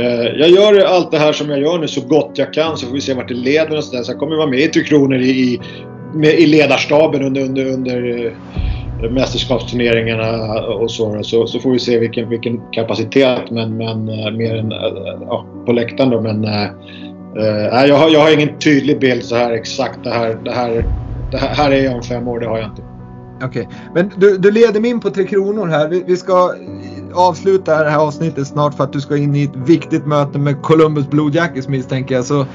uh, 0.00 0.26
jag 0.38 0.48
gör 0.48 0.84
allt 0.84 1.10
det 1.10 1.18
här 1.18 1.32
som 1.32 1.50
jag 1.50 1.60
gör 1.60 1.78
nu 1.78 1.88
så 1.88 2.00
gott 2.00 2.30
jag 2.34 2.52
kan 2.52 2.76
så 2.76 2.86
får 2.86 2.94
vi 2.94 3.00
se 3.00 3.14
vart 3.14 3.28
det 3.28 3.34
leder 3.34 3.76
och 3.76 3.84
sådär. 3.84 4.02
Så 4.02 4.12
Jag 4.12 4.18
kommer 4.18 4.36
vara 4.36 4.50
med 4.50 4.58
i 4.58 4.68
Tre 4.68 4.82
Kronor 4.82 5.18
i, 5.18 5.30
i, 5.30 5.60
med, 6.14 6.34
i 6.34 6.46
ledarstaben 6.46 7.22
under, 7.22 7.42
under, 7.42 7.66
under 7.66 8.06
uh, 8.06 8.32
Eh, 9.02 9.10
mästerskapsturneringarna 9.10 10.60
och 10.62 10.90
så, 10.90 11.22
så. 11.22 11.46
Så 11.46 11.60
får 11.60 11.70
vi 11.70 11.78
se 11.78 11.98
vilken, 11.98 12.28
vilken 12.28 12.60
kapacitet 12.72 13.50
men, 13.50 13.76
men 13.76 14.08
eh, 14.08 14.30
mer 14.30 14.56
än 14.56 14.72
eh, 14.72 14.78
ja, 15.20 15.46
på 15.66 15.72
läktaren 15.72 16.10
då. 16.10 16.20
Men 16.20 16.46
jag, 17.88 17.96
har, 17.96 18.10
jag 18.10 18.20
har 18.20 18.34
ingen 18.34 18.58
tydlig 18.58 19.00
bild 19.00 19.24
så 19.24 19.36
här 19.36 19.52
exakt 19.52 20.04
det 20.04 20.10
här, 20.10 20.38
det 20.44 20.52
här 20.52 20.84
det 21.30 21.38
här, 21.38 21.54
här 21.54 21.70
är 21.70 21.84
jag 21.84 21.94
om 21.94 22.02
fem 22.02 22.28
år, 22.28 22.40
det 22.40 22.46
har 22.46 22.58
jag 22.58 22.70
inte. 22.70 22.82
Okej, 23.42 23.46
okay. 23.46 23.66
men 23.94 24.12
du, 24.16 24.38
du 24.38 24.50
leder 24.50 24.80
mig 24.80 24.90
in 24.90 25.00
på 25.00 25.10
Tre 25.10 25.24
Kronor 25.24 25.66
här. 25.66 25.88
Vi, 25.88 26.04
vi, 26.06 26.16
ska 26.16 26.54
avsluta 27.14 27.84
det 27.84 27.90
här 27.90 27.98
avsnittet 27.98 28.46
snart 28.46 28.74
för 28.74 28.84
att 28.84 28.92
du 28.92 29.00
ska 29.00 29.16
in 29.16 29.34
i 29.34 29.42
ett 29.42 29.56
viktigt 29.66 30.06
möte 30.06 30.38
med 30.38 30.62
Columbus 30.62 31.10
Blue 31.10 31.30
Jackets 31.32 31.68
misstänker 31.68 32.14
jag. 32.14 32.24
Så 32.24 32.46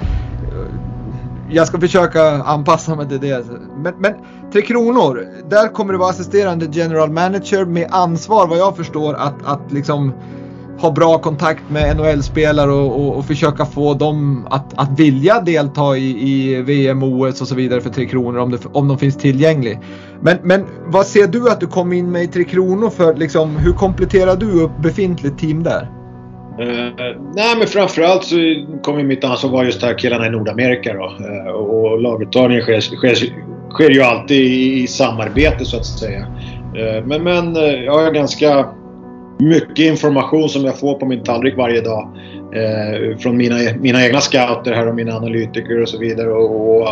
jag 1.51 1.67
ska 1.67 1.79
försöka 1.79 2.23
anpassa 2.23 2.95
mig 2.95 3.07
till 3.07 3.19
det. 3.19 3.45
Men, 3.77 3.93
men 3.99 4.13
Tre 4.53 4.61
Kronor, 4.61 5.27
där 5.49 5.67
kommer 5.67 5.93
du 5.93 5.99
vara 5.99 6.09
assisterande 6.09 6.67
general 6.71 7.11
manager 7.11 7.65
med 7.65 7.87
ansvar 7.91 8.47
vad 8.47 8.57
jag 8.57 8.77
förstår 8.77 9.13
att, 9.13 9.45
att 9.45 9.71
liksom 9.71 10.13
ha 10.79 10.91
bra 10.91 11.17
kontakt 11.17 11.63
med 11.69 11.97
NHL-spelare 11.97 12.71
och, 12.71 13.01
och, 13.01 13.17
och, 13.17 13.25
försöka 13.25 13.65
få 13.65 13.93
dem 13.93 14.47
att, 14.49 14.73
att 14.75 14.99
vilja 14.99 15.39
delta 15.39 15.97
i, 15.97 16.29
i 16.29 16.61
VM, 16.61 17.03
OS 17.03 17.41
och 17.41 17.47
så 17.47 17.55
vidare 17.55 17.81
för 17.81 17.89
Tre 17.89 18.05
Kronor 18.05 18.39
om, 18.39 18.51
det, 18.51 18.65
om 18.71 18.87
de 18.87 18.97
finns 18.97 19.17
tillgängliga. 19.17 19.79
Men, 20.21 20.37
men 20.43 20.65
vad 20.85 21.05
ser 21.05 21.27
du 21.27 21.49
att 21.49 21.59
du 21.59 21.67
kom 21.67 21.93
in 21.93 22.11
med 22.11 22.23
i 22.23 22.27
Tre 22.27 22.43
Kronor 22.43 22.89
för? 22.89 23.15
Liksom, 23.15 23.57
hur 23.57 23.73
kompletterar 23.73 24.35
du 24.35 24.63
upp 24.63 24.77
befintligt 24.77 25.39
team 25.39 25.63
där? 25.63 26.00
Uh, 26.59 27.21
nej 27.35 27.55
men 27.57 27.67
framförallt 27.67 28.23
så 28.23 28.35
kommer 28.81 29.03
mitt 29.03 29.23
ansvar 29.23 29.51
vara 29.51 29.65
just 29.65 29.83
här 29.83 29.97
killarna 29.97 30.27
i 30.27 30.29
Nordamerika 30.29 30.93
då. 30.93 31.15
Uh, 31.25 31.51
och 31.51 32.01
laguttagningen 32.01 32.63
sker, 32.63 32.81
sker, 32.81 33.15
sker 33.69 33.89
ju 33.89 34.01
alltid 34.01 34.37
i, 34.37 34.83
i 34.83 34.87
samarbete 34.87 35.65
så 35.65 35.77
att 35.77 35.85
säga. 35.85 36.19
Uh, 36.19 37.05
men, 37.05 37.23
men 37.23 37.55
jag 37.85 37.93
har 37.93 38.11
ganska 38.11 38.65
mycket 39.39 39.85
information 39.85 40.49
som 40.49 40.65
jag 40.65 40.79
får 40.79 40.99
på 40.99 41.05
min 41.05 41.23
tallrik 41.23 41.57
varje 41.57 41.81
dag. 41.81 42.09
från 43.19 43.37
mina, 43.37 43.55
mina 43.79 44.05
egna 44.05 44.19
scouter 44.19 44.73
här 44.73 44.87
och 44.87 44.95
mina 44.95 45.15
analytiker 45.15 45.81
och 45.81 45.89
så 45.89 45.99
vidare. 45.99 46.31
Och, 46.31 46.81
och 46.81 46.87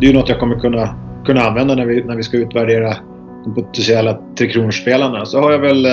det 0.00 0.06
är 0.06 0.10
ju 0.10 0.18
något 0.18 0.28
jag 0.28 0.38
kommer 0.38 0.58
kunna, 0.58 0.94
kunna 1.26 1.40
använda 1.40 1.74
när 1.74 1.86
vi, 1.86 2.04
när 2.04 2.16
vi 2.16 2.22
ska 2.22 2.36
utvärdera 2.36 2.96
potentiella 3.54 4.18
Tre 4.38 4.48
Kronor-spelarna. 4.48 5.26
Så 5.26 5.40
har 5.40 5.52
jag 5.52 5.58
väl 5.58 5.86
eh, 5.86 5.92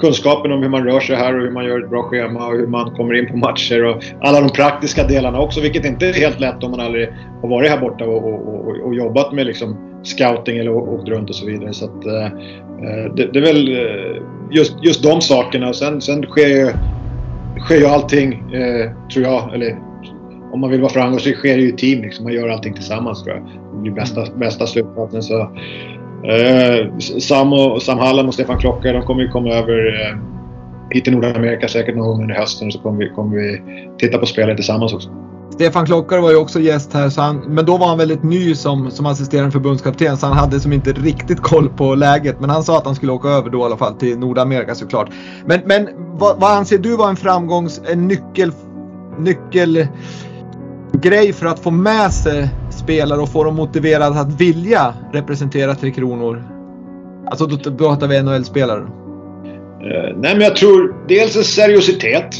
kunskapen 0.00 0.52
om 0.52 0.62
hur 0.62 0.68
man 0.68 0.84
rör 0.84 1.00
sig 1.00 1.16
här 1.16 1.34
och 1.34 1.42
hur 1.42 1.50
man 1.50 1.64
gör 1.64 1.82
ett 1.84 1.90
bra 1.90 2.02
schema 2.02 2.46
och 2.46 2.52
hur 2.52 2.66
man 2.66 2.94
kommer 2.94 3.14
in 3.14 3.28
på 3.30 3.36
matcher 3.36 3.84
och 3.84 4.04
alla 4.20 4.40
de 4.40 4.50
praktiska 4.50 5.04
delarna 5.04 5.40
också, 5.40 5.60
vilket 5.60 5.84
inte 5.84 6.08
är 6.08 6.12
helt 6.12 6.40
lätt 6.40 6.64
om 6.64 6.70
man 6.70 6.80
aldrig 6.80 7.08
har 7.42 7.48
varit 7.48 7.70
här 7.70 7.80
borta 7.80 8.04
och, 8.04 8.24
och, 8.24 8.68
och, 8.68 8.86
och 8.86 8.94
jobbat 8.94 9.32
med 9.32 9.46
liksom 9.46 9.76
scouting 10.02 10.58
eller 10.58 10.70
åkt 10.70 11.08
runt 11.08 11.28
och 11.28 11.36
så 11.36 11.46
vidare. 11.46 11.72
Så 11.72 11.84
att, 11.84 12.06
eh, 12.06 12.24
eh 12.24 13.14
det, 13.16 13.32
det, 13.32 13.38
är 13.38 13.42
väl 13.42 13.68
eh, 13.68 14.22
just, 14.50 14.84
just 14.84 15.02
de 15.02 15.20
sakerna. 15.20 15.72
Sen, 15.72 16.00
sen 16.00 16.22
sker, 16.22 16.48
ju, 16.48 16.72
sker 17.60 17.76
ju 17.76 17.86
allting, 17.86 18.32
eh, 18.32 18.90
tror 19.12 19.24
jag, 19.24 19.54
eller 19.54 19.78
om 20.52 20.60
man 20.60 20.70
vill 20.70 20.80
vara 20.80 20.92
framgångsrik 20.92 21.36
sker 21.36 21.56
det 21.56 21.62
ju 21.62 21.68
i 21.68 21.72
team. 21.72 22.02
Liksom. 22.02 22.24
Man 22.24 22.32
gör 22.32 22.48
allting 22.48 22.74
tillsammans 22.74 23.24
tror 23.24 23.36
jag. 23.36 23.44
Det 23.74 23.80
blir 23.80 23.92
bästa, 23.92 24.26
bästa 24.36 24.66
slutsatsen. 24.66 25.22
Så, 25.22 25.50
Eh, 26.28 26.98
Sam, 26.98 27.52
och, 27.52 27.82
Sam 27.82 27.98
Hallam 27.98 28.28
och 28.28 28.34
Stefan 28.34 28.58
Klocka 28.58 28.92
de 28.92 29.02
kommer 29.02 29.22
ju 29.22 29.28
komma 29.28 29.50
över 29.50 29.86
eh, 29.86 30.18
hit 30.90 31.04
till 31.04 31.12
Nordamerika 31.12 31.68
säkert 31.68 31.96
någon 31.96 32.06
gång 32.06 32.22
under 32.22 32.34
hösten 32.34 32.72
så 32.72 32.78
kommer 32.78 32.98
vi, 32.98 33.08
kommer 33.08 33.36
vi 33.36 33.62
titta 33.98 34.18
på 34.18 34.26
spelet 34.26 34.56
tillsammans 34.56 34.94
också. 34.94 35.08
Stefan 35.50 35.86
Klockare 35.86 36.20
var 36.20 36.30
ju 36.30 36.36
också 36.36 36.60
gäst 36.60 36.92
här, 36.92 37.10
så 37.10 37.20
han, 37.20 37.36
men 37.36 37.66
då 37.66 37.76
var 37.76 37.86
han 37.86 37.98
väldigt 37.98 38.22
ny 38.22 38.54
som, 38.54 38.90
som 38.90 39.06
assisterande 39.06 39.50
förbundskapten 39.50 40.16
så 40.16 40.26
han 40.26 40.36
hade 40.36 40.60
som 40.60 40.72
inte 40.72 40.92
riktigt 40.92 41.40
koll 41.40 41.68
på 41.68 41.94
läget. 41.94 42.40
Men 42.40 42.50
han 42.50 42.62
sa 42.62 42.78
att 42.78 42.86
han 42.86 42.94
skulle 42.94 43.12
åka 43.12 43.28
över 43.28 43.50
då 43.50 43.58
i 43.58 43.62
alla 43.62 43.76
fall 43.76 43.94
till 43.94 44.18
Nordamerika 44.18 44.74
såklart. 44.74 45.10
Men, 45.46 45.60
men 45.64 45.88
vad, 46.12 46.40
vad 46.40 46.50
anser 46.50 46.78
du 46.78 46.96
var 46.96 47.08
en 47.08 47.16
framgångs, 47.16 47.80
en 47.92 48.08
nyckel, 48.08 48.52
nyckelgrej 49.18 49.88
för 51.32 51.46
att 51.46 51.58
få 51.58 51.70
med 51.70 52.12
sig 52.12 52.48
spelare 52.86 53.20
och 53.20 53.28
få 53.28 53.44
dem 53.44 53.56
motiverade 53.56 54.20
att 54.20 54.40
vilja 54.40 54.94
representera 55.12 55.74
Tre 55.74 55.90
Kronor? 55.90 56.44
Alltså 57.26 57.46
då 57.46 57.76
pratar 57.76 58.08
vi 58.08 58.22
NHL-spelare. 58.22 58.80
Uh, 58.80 58.86
eh, 58.86 60.16
nej 60.16 60.34
men 60.34 60.40
jag 60.40 60.56
tror 60.56 60.94
dels 61.08 61.36
en 61.36 61.44
seriositet. 61.44 62.36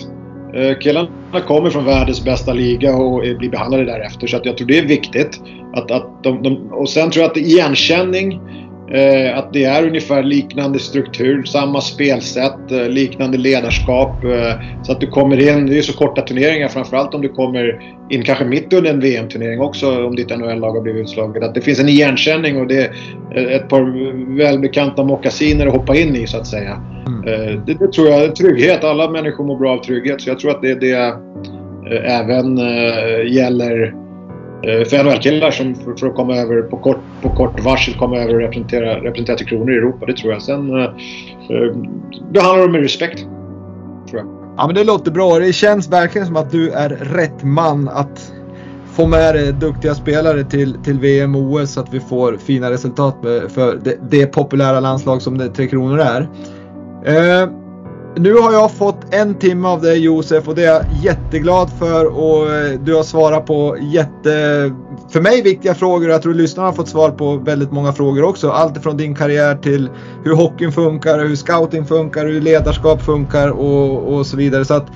Uh, 0.57 0.79
killarna 0.79 1.09
kommer 1.47 1.71
från 1.71 1.85
världens 1.85 2.25
bästa 2.25 2.53
liga 2.53 2.97
och 2.97 3.21
blir 3.21 3.51
behandlade 3.51 3.85
därefter 3.85 4.27
så 4.27 4.37
att 4.37 4.47
jag 4.47 4.57
tror 4.57 4.69
det 4.69 4.79
är 4.79 4.87
viktigt. 4.87 5.41
Att, 5.75 5.91
att 5.91 6.23
de, 6.23 6.43
de, 6.43 6.73
och 6.73 6.89
sen 6.89 7.11
tror 7.11 7.23
jag 7.23 7.31
att 7.31 7.37
igenkänning 7.37 8.41
Eh, 8.91 9.39
att 9.39 9.53
det 9.53 9.64
är 9.64 9.87
ungefär 9.87 10.22
liknande 10.22 10.78
struktur, 10.78 11.45
samma 11.45 11.80
spelsätt, 11.80 12.72
eh, 12.72 12.89
liknande 12.89 13.39
ledarskap. 13.39 14.24
Eh, 14.24 14.53
så 14.82 14.93
att 14.93 15.01
du 15.01 15.07
kommer 15.07 15.49
in, 15.49 15.66
det 15.66 15.78
är 15.78 15.82
så 15.82 15.93
korta 15.93 16.22
turneringar 16.22 16.68
framförallt 16.68 17.14
om 17.14 17.22
du 17.22 17.28
kommer 17.28 17.80
in 18.11 18.22
kanske 18.22 18.45
mitt 18.45 18.72
under 18.72 18.91
en 18.91 19.01
VM-turnering 19.01 19.61
också 19.61 20.07
om 20.07 20.16
ditt 20.16 20.39
NHL-lag 20.39 20.72
har 20.72 20.80
blivit 20.80 21.03
utslaget. 21.03 21.43
Att 21.43 21.55
det 21.55 21.61
finns 21.61 21.80
en 21.80 21.89
igenkänning 21.89 22.57
och 22.57 22.66
det 22.66 22.91
är 23.34 23.51
ett 23.51 23.68
par 23.68 24.37
välbekanta 24.39 25.05
mockasiner 25.05 25.66
att 25.66 25.72
hoppa 25.72 25.97
in 25.97 26.16
i 26.16 26.26
så 26.26 26.37
att 26.37 26.47
säga. 26.47 26.82
Mm. 27.07 27.24
Eh, 27.24 27.61
det, 27.66 27.74
det, 27.74 27.93
tror 27.93 28.09
jag 28.09 28.24
är 28.24 28.28
trygghet. 28.28 28.84
Alla 28.84 29.11
människor 29.11 29.45
mår 29.45 29.59
bra 29.59 29.72
av 29.72 29.84
trygghet 29.84 30.20
så 30.20 30.30
jag 30.30 30.39
tror 30.39 30.51
att 30.51 30.62
det, 30.62 30.74
det 30.74 30.93
eh, 30.93 32.20
även 32.20 32.59
eh, 32.59 33.32
gäller 33.32 34.06
Eh, 34.67 34.85
för 34.85 35.05
NHL-killar 35.05 35.51
som 35.51 35.75
för, 35.75 35.95
för, 35.95 36.07
att 36.07 36.14
komma 36.14 36.37
över 36.37 36.62
på 36.62 36.77
kort, 36.77 36.99
på 37.23 37.29
kort 37.29 37.61
varsel 37.61 37.95
komma 37.95 38.17
över 38.17 38.35
och 38.35 38.41
representera, 38.41 39.01
representera 39.01 39.37
till 39.37 39.47
kronor 39.47 39.73
i 39.73 39.77
Europa. 39.77 40.07
Det 40.07 40.17
tror 40.17 40.33
jag. 40.33 40.43
Sen 40.43 40.71
eh, 40.71 40.85
eh, 40.85 41.77
det 42.33 42.41
handlar 42.41 42.69
med 42.69 42.81
respekt. 42.81 43.19
Tror 44.11 44.21
jag. 44.21 44.27
Ja 44.57 44.67
men 44.67 44.75
det 44.75 44.85
låter 44.85 45.11
bra. 45.11 45.39
Det 45.39 45.53
känns 45.53 45.89
verkligen 45.89 46.27
som 46.27 46.37
att 46.37 46.51
du 46.51 46.71
är 46.71 46.89
rätt 46.89 47.45
man 47.45 47.89
att 47.89 48.33
få 48.93 49.07
med 49.07 49.35
dig 49.35 49.53
duktiga 49.53 49.95
spelare 49.95 50.45
till, 50.45 50.75
till 50.85 50.99
VM 50.99 51.37
och 51.37 51.43
OS 51.43 51.73
så 51.73 51.81
att 51.81 51.95
vi 51.95 52.01
får 52.01 52.37
fina 52.37 52.71
resultat 52.71 53.17
för 53.49 53.79
det, 53.85 53.97
det 54.11 54.27
populära 54.27 54.81
landslag 54.81 55.23
som 55.23 55.39
det 55.39 55.49
Tre 55.49 55.67
Kronor 55.67 56.01
är. 56.01 56.29
Eh, 57.05 57.49
nu 58.19 58.35
har 58.35 58.53
jag 58.53 58.71
fått 58.71 59.14
en 59.14 59.35
timme 59.35 59.69
av 59.69 59.83
dig 59.83 59.99
Josef 59.99 60.49
och 60.49 60.55
det 60.55 60.64
är 60.64 60.75
jag 60.75 60.85
jätteglad 61.03 61.71
för 61.79 62.07
och 62.07 62.55
eh, 62.55 62.81
du 62.81 62.95
har 62.95 63.03
svarat 63.03 63.47
på 63.47 63.77
jätte, 63.81 64.31
för 65.11 65.21
mig 65.21 65.43
viktiga 65.43 65.75
frågor. 65.75 66.11
Jag 66.11 66.23
tror 66.23 66.35
lyssnarna 66.35 66.69
har 66.69 66.73
fått 66.73 66.89
svar 66.89 67.11
på 67.11 67.37
väldigt 67.37 67.73
många 67.73 67.93
frågor 67.93 68.25
också. 68.25 68.51
Allt 68.51 68.83
från 68.83 68.97
din 68.97 69.14
karriär 69.14 69.57
till 69.57 69.91
hur 70.25 70.35
hockeyn 70.35 70.73
funkar, 70.73 71.19
hur 71.19 71.37
scouting 71.37 71.85
funkar, 71.85 72.27
hur 72.27 72.41
ledarskap 72.41 73.03
funkar 73.03 73.49
och, 73.49 74.14
och 74.14 74.27
så 74.27 74.37
vidare. 74.37 74.64
Så 74.64 74.75
att 74.75 74.87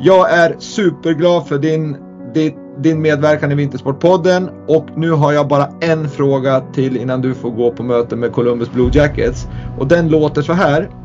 jag 0.00 0.32
är 0.32 0.56
superglad 0.58 1.46
för 1.46 1.58
din, 1.58 1.96
din, 2.34 2.54
din 2.78 3.02
medverkan 3.02 3.52
i 3.52 3.54
Vintersportpodden 3.54 4.50
och 4.68 4.86
nu 4.96 5.10
har 5.10 5.32
jag 5.32 5.48
bara 5.48 5.68
en 5.80 6.08
fråga 6.08 6.60
till 6.60 6.96
innan 6.96 7.20
du 7.20 7.34
får 7.34 7.50
gå 7.50 7.70
på 7.70 7.82
möte 7.82 8.16
med 8.16 8.32
Columbus 8.32 8.72
Blue 8.72 8.90
Jackets. 8.92 9.46
Och 9.78 9.86
den 9.86 10.08
låter 10.08 10.42
så 10.42 10.52
här. 10.52 11.01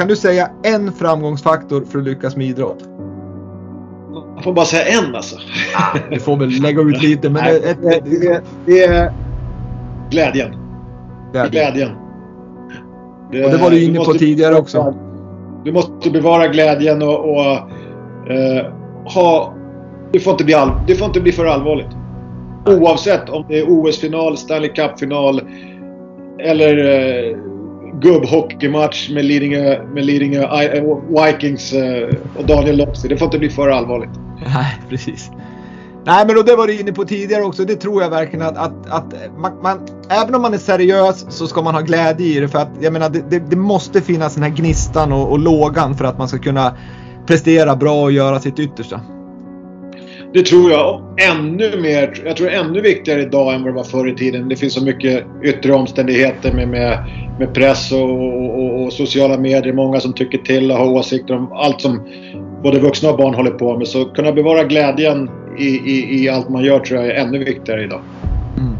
Kan 0.00 0.08
du 0.08 0.16
säga 0.16 0.50
en 0.62 0.92
framgångsfaktor 0.92 1.84
för 1.84 1.98
att 1.98 2.04
lyckas 2.04 2.36
med 2.36 2.46
idrott? 2.46 2.88
Jag 4.34 4.44
får 4.44 4.52
bara 4.52 4.66
säga 4.66 4.84
en 4.84 5.14
alltså. 5.14 5.36
Ah, 5.76 5.98
du 6.10 6.20
får 6.20 6.36
väl 6.36 6.48
lägga 6.48 6.82
ut 6.82 7.02
lite 7.02 7.30
men... 7.30 7.42
Nej, 7.44 7.56
ett, 7.56 7.84
ett, 7.84 8.04
det, 8.04 8.26
är, 8.26 8.42
det 8.66 8.84
är 8.84 9.12
glädjen. 10.10 10.56
Glädjen. 11.32 11.50
glädjen. 11.50 11.90
Det, 13.32 13.44
och 13.44 13.50
det 13.50 13.56
var 13.56 13.70
du 13.70 13.84
inne 13.84 13.98
du 13.98 14.04
på 14.04 14.12
tidigare 14.12 14.54
också. 14.54 14.94
Du 15.64 15.72
måste 15.72 16.10
bevara 16.10 16.46
glädjen 16.46 17.02
och, 17.02 17.30
och 17.30 17.56
uh, 18.30 18.72
ha... 19.14 19.54
Det 20.12 20.20
får, 20.20 20.30
inte 20.30 20.44
bli 20.44 20.54
all, 20.54 20.70
det 20.86 20.94
får 20.94 21.06
inte 21.06 21.20
bli 21.20 21.32
för 21.32 21.46
allvarligt. 21.46 21.96
Oavsett 22.66 23.28
om 23.30 23.44
det 23.48 23.58
är 23.58 23.64
OS-final, 23.68 24.36
Stanley 24.36 24.70
Cup-final 24.72 25.40
eller 26.38 26.78
uh, 26.78 27.50
gubbhockeymatch 28.00 29.10
med 29.10 29.24
Lidingö, 29.24 29.84
med 29.94 30.04
Lidingö 30.04 30.42
eh, 30.42 31.24
Vikings 31.24 31.72
eh, 31.72 32.08
och 32.38 32.46
Daniel 32.46 32.76
Lopsi. 32.76 33.08
Det 33.08 33.16
får 33.16 33.26
inte 33.26 33.38
bli 33.38 33.50
för 33.50 33.68
allvarligt. 33.68 34.10
Nej, 34.46 34.80
precis. 34.88 35.30
Nej, 36.04 36.26
men 36.26 36.44
det 36.44 36.56
var 36.56 36.66
du 36.66 36.80
inne 36.80 36.92
på 36.92 37.04
tidigare 37.04 37.42
också. 37.42 37.64
Det 37.64 37.76
tror 37.76 38.02
jag 38.02 38.10
verkligen 38.10 38.46
att, 38.46 38.56
att, 38.56 38.90
att 38.90 39.14
man, 39.36 39.52
man, 39.62 39.86
även 40.08 40.34
om 40.34 40.42
man 40.42 40.54
är 40.54 40.58
seriös 40.58 41.26
så 41.28 41.46
ska 41.46 41.62
man 41.62 41.74
ha 41.74 41.80
glädje 41.80 42.26
i 42.26 42.40
det. 42.40 42.48
För 42.48 42.58
att 42.58 42.70
jag 42.80 42.92
menar, 42.92 43.10
det, 43.10 43.30
det, 43.30 43.50
det 43.50 43.56
måste 43.56 44.00
finnas 44.00 44.34
den 44.34 44.42
här 44.42 44.50
gnistan 44.50 45.12
och, 45.12 45.30
och 45.30 45.38
lågan 45.38 45.96
för 45.96 46.04
att 46.04 46.18
man 46.18 46.28
ska 46.28 46.38
kunna 46.38 46.76
prestera 47.26 47.76
bra 47.76 48.02
och 48.02 48.12
göra 48.12 48.40
sitt 48.40 48.58
yttersta. 48.58 49.00
Det 50.32 50.42
tror 50.42 50.70
jag. 50.70 50.94
Och 50.94 51.20
ännu 51.20 51.80
mer, 51.80 52.22
jag 52.24 52.36
tror 52.36 52.50
ännu 52.50 52.80
viktigare 52.80 53.22
idag 53.22 53.54
än 53.54 53.62
vad 53.62 53.72
det 53.72 53.76
var 53.76 53.84
förr 53.84 54.08
i 54.08 54.14
tiden. 54.14 54.48
Det 54.48 54.56
finns 54.56 54.74
så 54.74 54.84
mycket 54.84 55.24
yttre 55.44 55.72
omständigheter 55.72 56.52
med, 56.52 56.68
med, 56.68 56.98
med 57.38 57.54
press 57.54 57.92
och, 57.92 58.10
och, 58.10 58.84
och, 58.84 58.92
sociala 58.92 59.38
medier. 59.38 59.72
Många 59.72 60.00
som 60.00 60.12
tycker 60.12 60.38
till 60.38 60.70
och 60.70 60.76
har 60.76 60.86
åsikter 60.86 61.36
om 61.36 61.52
allt 61.52 61.80
som 61.80 62.08
både 62.62 62.80
vuxna 62.80 63.10
och 63.10 63.16
barn 63.16 63.34
håller 63.34 63.50
på 63.50 63.78
med. 63.78 63.88
Så 63.88 64.04
kunna 64.04 64.32
bevara 64.32 64.64
glädjen 64.64 65.30
i, 65.58 65.66
i, 65.66 66.22
i 66.22 66.28
allt 66.28 66.48
man 66.48 66.64
gör 66.64 66.78
tror 66.78 67.00
jag 67.00 67.08
är 67.10 67.20
ännu 67.20 67.38
viktigare 67.38 67.84
idag. 67.84 68.00
Mm. 68.58 68.76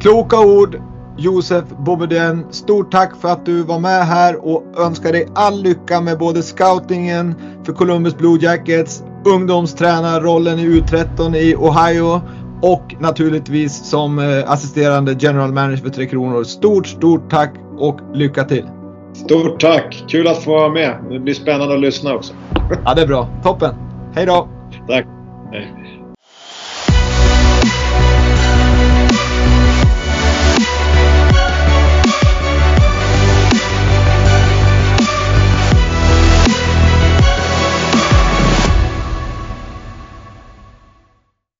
Kloka 0.00 0.40
ord. 0.40 0.91
Josef 1.22 1.64
Boumedienne, 1.78 2.42
stort 2.50 2.92
tack 2.92 3.16
för 3.20 3.28
att 3.28 3.46
du 3.46 3.62
var 3.62 3.78
med 3.78 4.06
här 4.06 4.46
och 4.46 4.64
önskar 4.78 5.12
dig 5.12 5.28
all 5.34 5.62
lycka 5.62 6.00
med 6.00 6.18
både 6.18 6.42
scoutingen 6.42 7.34
för 7.64 7.72
Columbus 7.72 8.16
Blue 8.16 8.38
Jackets 8.40 9.04
ungdomstränarrollen 9.24 10.58
i 10.58 10.66
U13 10.66 11.36
i 11.36 11.54
Ohio 11.56 12.20
och 12.62 12.94
naturligtvis 13.00 13.90
som 13.90 14.18
eh, 14.18 14.50
assisterande 14.50 15.16
general 15.18 15.52
manager 15.52 15.76
för 15.76 15.88
Tre 15.88 16.06
Kronor. 16.06 16.44
Stort, 16.44 16.86
stort 16.86 17.30
tack 17.30 17.54
och 17.78 18.00
lycka 18.14 18.44
till! 18.44 18.64
Stort 19.12 19.60
tack! 19.60 20.04
Kul 20.08 20.28
att 20.28 20.42
få 20.42 20.50
vara 20.50 20.68
med. 20.68 20.96
Det 21.10 21.18
blir 21.18 21.34
spännande 21.34 21.74
att 21.74 21.80
lyssna 21.80 22.14
också. 22.14 22.34
Ja, 22.84 22.94
det 22.94 23.02
är 23.02 23.06
bra. 23.06 23.28
Toppen! 23.42 23.74
Hej 24.14 24.26
då! 24.26 24.48
Tack! 24.88 25.06
Hej. 25.52 25.81